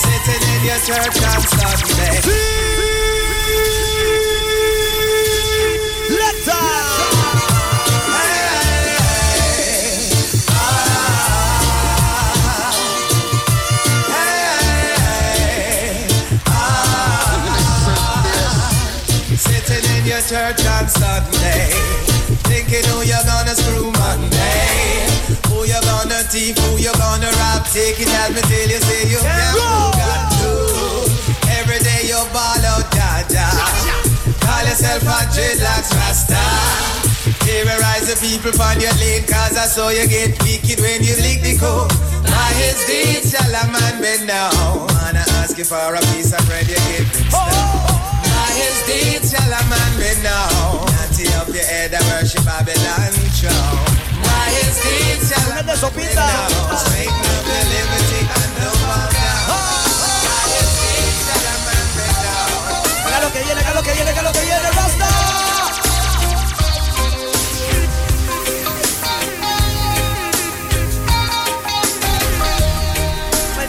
Sitting 0.02 0.44
in 0.50 0.66
your 0.66 0.80
church 0.80 1.18
on 1.22 1.42
Sunday. 1.42 1.99
Church 20.30 20.62
on 20.78 20.86
Sunday, 20.86 21.74
thinking 22.46 22.86
who 22.94 23.02
you're 23.02 23.26
gonna 23.26 23.58
screw 23.58 23.90
Monday, 23.98 25.10
who 25.50 25.66
you're 25.66 25.82
gonna 25.90 26.22
thief, 26.30 26.54
who 26.54 26.78
you're 26.78 26.94
gonna 27.02 27.34
rob. 27.42 27.66
Take 27.74 27.98
it 27.98 28.14
as 28.14 28.30
me 28.30 28.42
till 28.46 28.70
you 28.70 28.78
say 28.78 29.10
you 29.10 29.18
can't 29.26 29.58
God 29.58 30.30
do. 30.38 30.54
Every 31.58 31.82
day 31.82 32.06
you 32.06 32.22
ball 32.30 32.62
out, 32.62 32.86
Jaja. 32.94 33.50
Call 34.46 34.62
yourself 34.70 35.02
a 35.02 35.18
dreadlocks 35.34 35.98
rasta. 35.98 36.38
Terrorize 37.42 38.06
the 38.06 38.16
people 38.22 38.54
on 38.62 38.78
your 38.78 38.94
lane, 39.02 39.26
cause 39.26 39.58
I 39.58 39.66
saw 39.66 39.90
you 39.90 40.06
get 40.06 40.38
wicked 40.46 40.78
when 40.78 41.02
you 41.02 41.18
lick 41.26 41.42
the 41.42 41.58
code. 41.58 41.90
By 42.22 42.54
his 42.54 42.78
deeds 42.86 43.34
shall 43.34 43.50
a 43.50 43.66
man 43.74 43.98
bend 43.98 44.28
down. 44.30 44.54
Wanna 44.94 45.26
ask 45.42 45.58
you 45.58 45.66
for 45.66 45.96
a 45.96 46.02
piece 46.14 46.38
of 46.38 46.46
bread, 46.46 46.70
you 46.70 46.78
get 46.78 47.02
mixed 47.18 47.34
oh, 47.34 47.69
deeds 48.90 49.30
shall 49.32 49.54
a 49.54 49.62
man. 49.70 49.92
Natty 50.02 51.30
up 51.38 51.48
your 51.54 51.64
head 51.64 51.94
and 51.94 52.06
worship 52.10 52.44
Babylon 52.46 53.14
his 54.58 54.76
deeds 54.82 55.30
shall 55.30 55.54
a 55.54 55.62
man 55.62 55.94
be 55.94 56.06
known. 56.18 56.78
Straighten 56.82 57.30
up 57.38 57.46
liberty 57.70 58.20
and 58.26 58.52
no 58.58 58.70
lo 63.20 63.32
que 63.32 63.44
viene, 63.44 63.62
lo 63.74 63.84
que 63.84 63.94
viene, 63.94 64.22
lo 64.22 64.32
que 64.32 64.42
viene, 64.42 64.72
Rasta. 64.72 65.08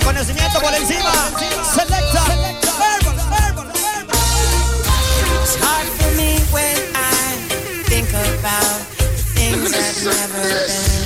Conocimiento 0.04 0.60
por 0.60 0.74
encima. 0.74 1.12
Selecta. 1.74 1.89
Herman, 1.89 1.89
about 8.40 8.80
things 9.36 9.70
that 9.70 10.04
never 10.04 10.42
been. 10.42 10.99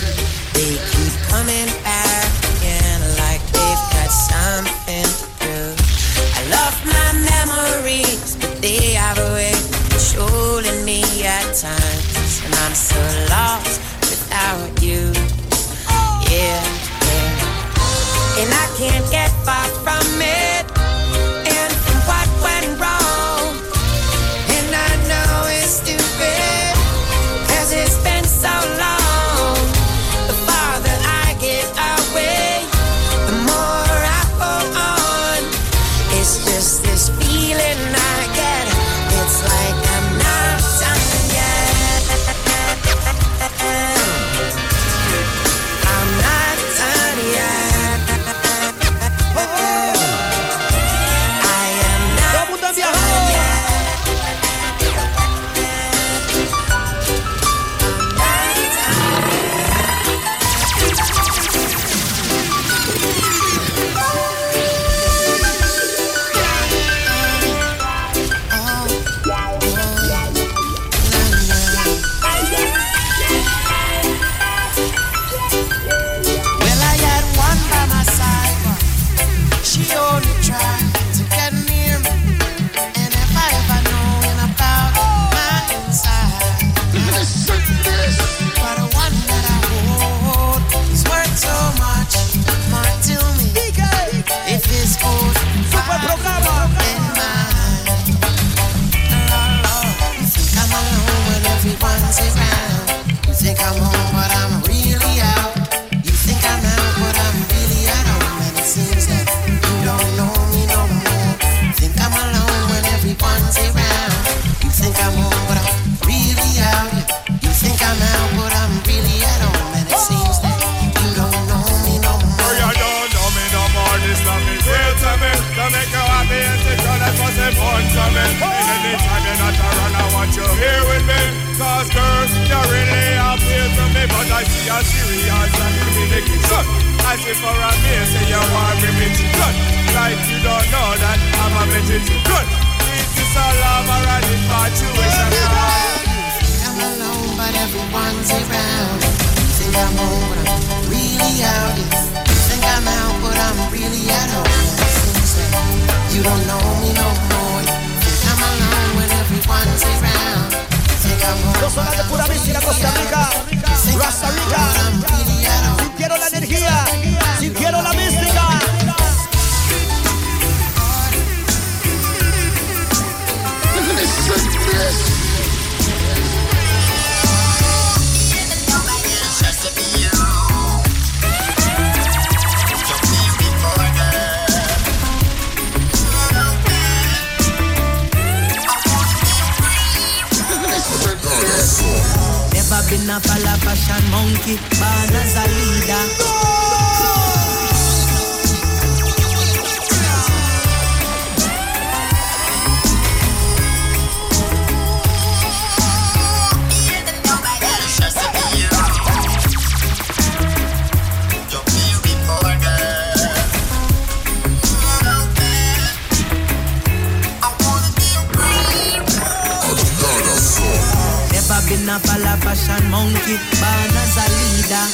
Nothing 221.74 221.90
of 221.90 222.04
a 222.04 222.18
la 222.22 222.36
fashion 222.36 222.88
monkey, 222.88 223.34
born 223.58 223.96
as 223.98 224.14
a 224.14 224.26
leader. 224.38 224.86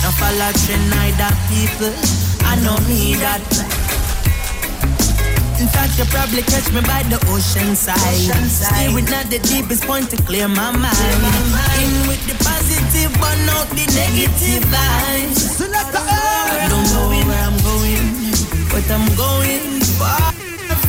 No 0.00 0.10
follow 0.16 0.52
trend 0.64 0.88
neither 0.88 1.28
people, 1.52 1.92
I 2.48 2.56
know 2.64 2.78
me 2.88 3.14
that. 3.20 3.44
In 5.60 5.68
fact, 5.68 5.98
you 5.98 6.06
probably 6.06 6.42
catch 6.48 6.72
me 6.72 6.80
by 6.80 7.02
the 7.12 7.20
ocean 7.28 7.76
side. 7.76 7.98
Stay 8.48 8.88
with 8.94 9.04
Steering 9.04 9.20
at 9.20 9.28
the 9.28 9.38
deepest 9.38 9.84
point 9.84 10.08
to 10.10 10.16
clear 10.24 10.48
my 10.48 10.72
mind. 10.72 11.20
In 11.84 12.08
with 12.08 12.24
the 12.24 12.34
positive, 12.42 13.12
burn 13.20 13.48
out 13.52 13.68
the 13.76 13.84
negative 13.92 14.64
vibes. 14.72 15.60
I 15.60 16.68
don't 16.70 16.88
know 16.94 17.08
where 17.28 17.42
I'm 17.44 17.58
going, 17.60 18.32
but 18.72 18.90
I'm 18.90 19.04
going 19.14 19.80
far 20.00 20.31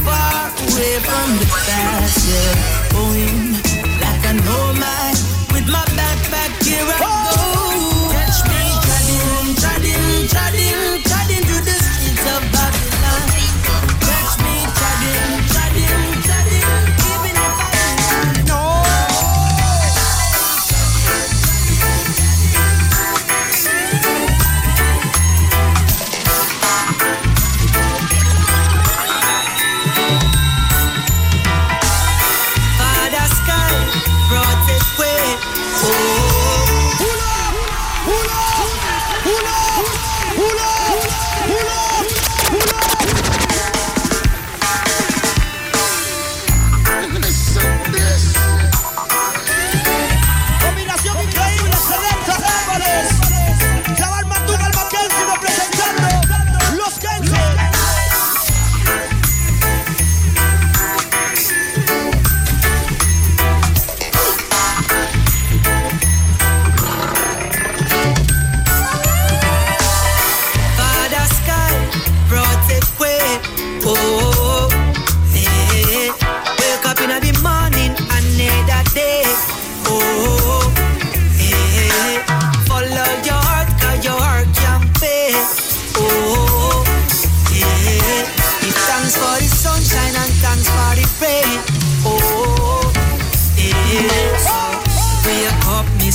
far 0.06 0.48
away 0.66 0.94
from 1.08 1.28
the 1.40 1.48
past, 1.66 2.20
yeah. 2.30 2.54
Going 2.94 3.54
like 4.04 4.24
I 4.26 4.34
know 4.46 4.66
mine, 4.84 5.20
with 5.54 5.68
my 5.72 5.84
backpack 5.98 6.52
here 6.64 6.86
I 6.86 7.38
go. 7.38 7.43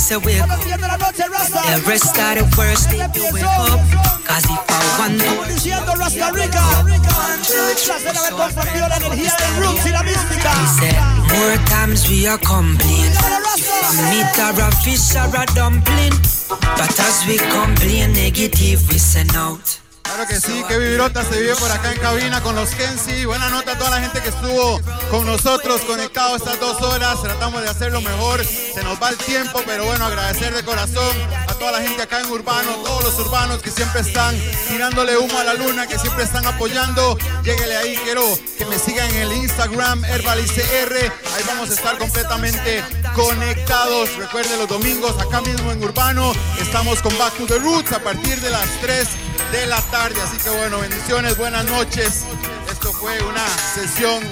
Say 0.09 0.17
wake 0.17 0.41
up. 0.41 0.49
The 0.49 1.83
rest 1.85 2.17
of 2.17 2.33
the 2.33 2.45
world 2.57 2.77
stay 2.77 2.97
to 2.97 3.21
wake 3.33 3.45
up. 3.45 3.79
Cause 4.25 4.45
if 4.45 4.65
I 4.67 4.81
want 4.97 5.21
to. 5.21 5.53
Diciendo 5.53 5.93
Rasta 5.95 6.31
Rica. 6.31 6.65
Tras 7.85 8.03
de 8.03 8.09
haber 8.09 8.31
compartido 8.31 8.87
la 8.87 8.97
energía 8.97 9.35
del 9.39 9.55
roots 9.61 9.85
y. 9.85 9.91
He 9.91 10.67
said, 10.79 10.97
more 11.29 11.57
times 11.69 12.09
we 12.09 12.27
are 12.27 12.39
complain. 12.39 13.11
If 13.55 13.69
a 13.69 14.01
meat 14.09 14.37
or 14.39 14.61
a 14.61 14.71
fish 14.83 15.15
or 15.15 15.29
a 15.29 15.45
dumpling. 15.53 16.15
But 16.49 16.99
as 16.99 17.25
we 17.27 17.37
complain 17.37 18.13
negative, 18.13 18.81
we 18.89 18.97
send 18.97 19.35
out. 19.35 19.88
Claro 20.19 20.33
que 20.33 20.41
sí, 20.41 20.63
que 20.67 20.77
vibrota 20.77 21.23
se 21.23 21.39
vive 21.39 21.55
por 21.55 21.71
acá 21.71 21.93
en 21.93 21.99
cabina 22.01 22.43
con 22.43 22.53
los 22.53 22.71
Kensi. 22.71 23.23
Buena 23.23 23.49
nota 23.49 23.71
a 23.71 23.77
toda 23.77 23.91
la 23.91 24.01
gente 24.01 24.21
que 24.21 24.27
estuvo 24.27 24.81
con 25.09 25.25
nosotros 25.25 25.79
conectado 25.83 26.35
estas 26.35 26.59
dos 26.59 26.81
horas. 26.81 27.21
Tratamos 27.21 27.61
de 27.61 27.69
hacerlo 27.69 28.01
mejor. 28.01 28.43
Se 28.43 28.83
nos 28.83 29.01
va 29.01 29.11
el 29.11 29.17
tiempo, 29.17 29.61
pero 29.65 29.85
bueno, 29.85 30.05
agradecer 30.05 30.53
de 30.53 30.61
corazón 30.63 31.15
a 31.47 31.53
toda 31.53 31.71
la 31.71 31.79
gente 31.79 32.01
acá 32.01 32.19
en 32.19 32.29
Urbano, 32.29 32.69
todos 32.83 33.05
los 33.05 33.19
urbanos 33.19 33.61
que 33.61 33.71
siempre 33.71 34.01
están 34.01 34.35
tirándole 34.67 35.17
humo 35.17 35.39
a 35.39 35.45
la 35.45 35.53
luna, 35.53 35.87
que 35.87 35.97
siempre 35.97 36.25
están 36.25 36.45
apoyando. 36.45 37.17
Lléguele 37.45 37.77
ahí, 37.77 37.97
quiero 38.03 38.25
que 38.57 38.65
me 38.65 38.77
sigan 38.77 39.09
en 39.11 39.21
el 39.21 39.31
Instagram 39.31 40.03
HerbalicR. 40.03 40.95
Ahí 40.97 41.43
vamos 41.47 41.69
a 41.69 41.73
estar 41.75 41.97
completamente 41.97 42.83
conectados. 43.15 44.13
Recuerden 44.17 44.59
los 44.59 44.67
domingos 44.67 45.17
acá 45.17 45.39
mismo 45.39 45.71
en 45.71 45.81
Urbano. 45.81 46.33
Estamos 46.59 47.01
con 47.01 47.17
Back 47.17 47.37
to 47.37 47.45
the 47.45 47.59
Roots 47.59 47.93
a 47.93 47.99
partir 47.99 48.41
de 48.41 48.49
las 48.49 48.67
3 48.81 49.07
de 49.51 49.65
la 49.67 49.81
tarde. 49.83 50.21
Así 50.21 50.37
que 50.37 50.49
bueno, 50.49 50.79
bendiciones, 50.79 51.37
buenas 51.37 51.65
noches. 51.65 52.25
Esto 52.71 52.93
fue 52.93 53.19
una 53.23 53.45
sesión 53.73 54.23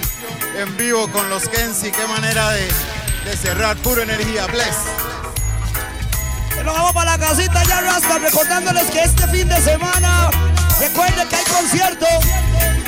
en 0.56 0.76
vivo 0.76 1.08
con 1.10 1.28
los 1.28 1.48
Kensi. 1.48 1.90
Qué 1.90 2.06
manera 2.06 2.50
de, 2.50 2.68
cerrar, 3.36 3.76
pura 3.78 4.02
energía. 4.02 4.46
Bless. 4.46 4.76
Nos 6.64 6.74
vamos 6.74 6.92
para 6.92 7.16
la 7.16 7.26
casita 7.26 7.62
ya, 7.64 7.80
Rasta, 7.80 8.18
recordándoles 8.18 8.90
que 8.90 9.02
este 9.02 9.26
fin 9.28 9.48
de 9.48 9.60
semana, 9.60 10.30
recuerden 10.78 11.28
que 11.28 11.36
hay 11.36 11.44
concierto 11.44 12.06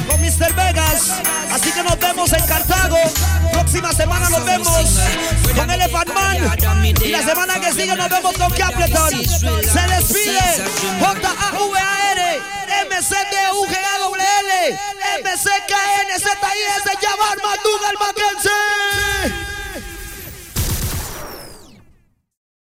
con 0.09 0.21
Mr. 0.21 0.55
Vegas. 0.55 1.11
Así 1.51 1.73
que 1.73 1.83
nos 1.83 1.99
vemos 1.99 2.33
en 2.33 2.47
Cartago. 2.47 2.99
Próxima 3.53 3.93
semana 3.93 4.31
nos 4.31 4.45
vemos 4.45 5.01
con 5.57 5.71
Elephant 5.71 6.15
Man. 6.15 6.37
Y 7.03 7.09
la 7.09 7.23
semana 7.23 7.61
que 7.61 7.73
sigue 7.73 7.95
nos 7.97 8.09
vemos 8.09 8.35
con 8.37 8.53
Capleton. 8.53 9.11
Se 9.11 9.83
despide 9.97 10.65
J-A-V-A-R, 11.01 12.41
M-C-D-U-G-A-W-L, 12.83 14.79
M-C-K-N-Z-I-S, 15.19 16.85
Llamar 17.03 17.39
Maduga 17.43 17.91
el 17.91 17.99
Mackenzie. 17.99 19.50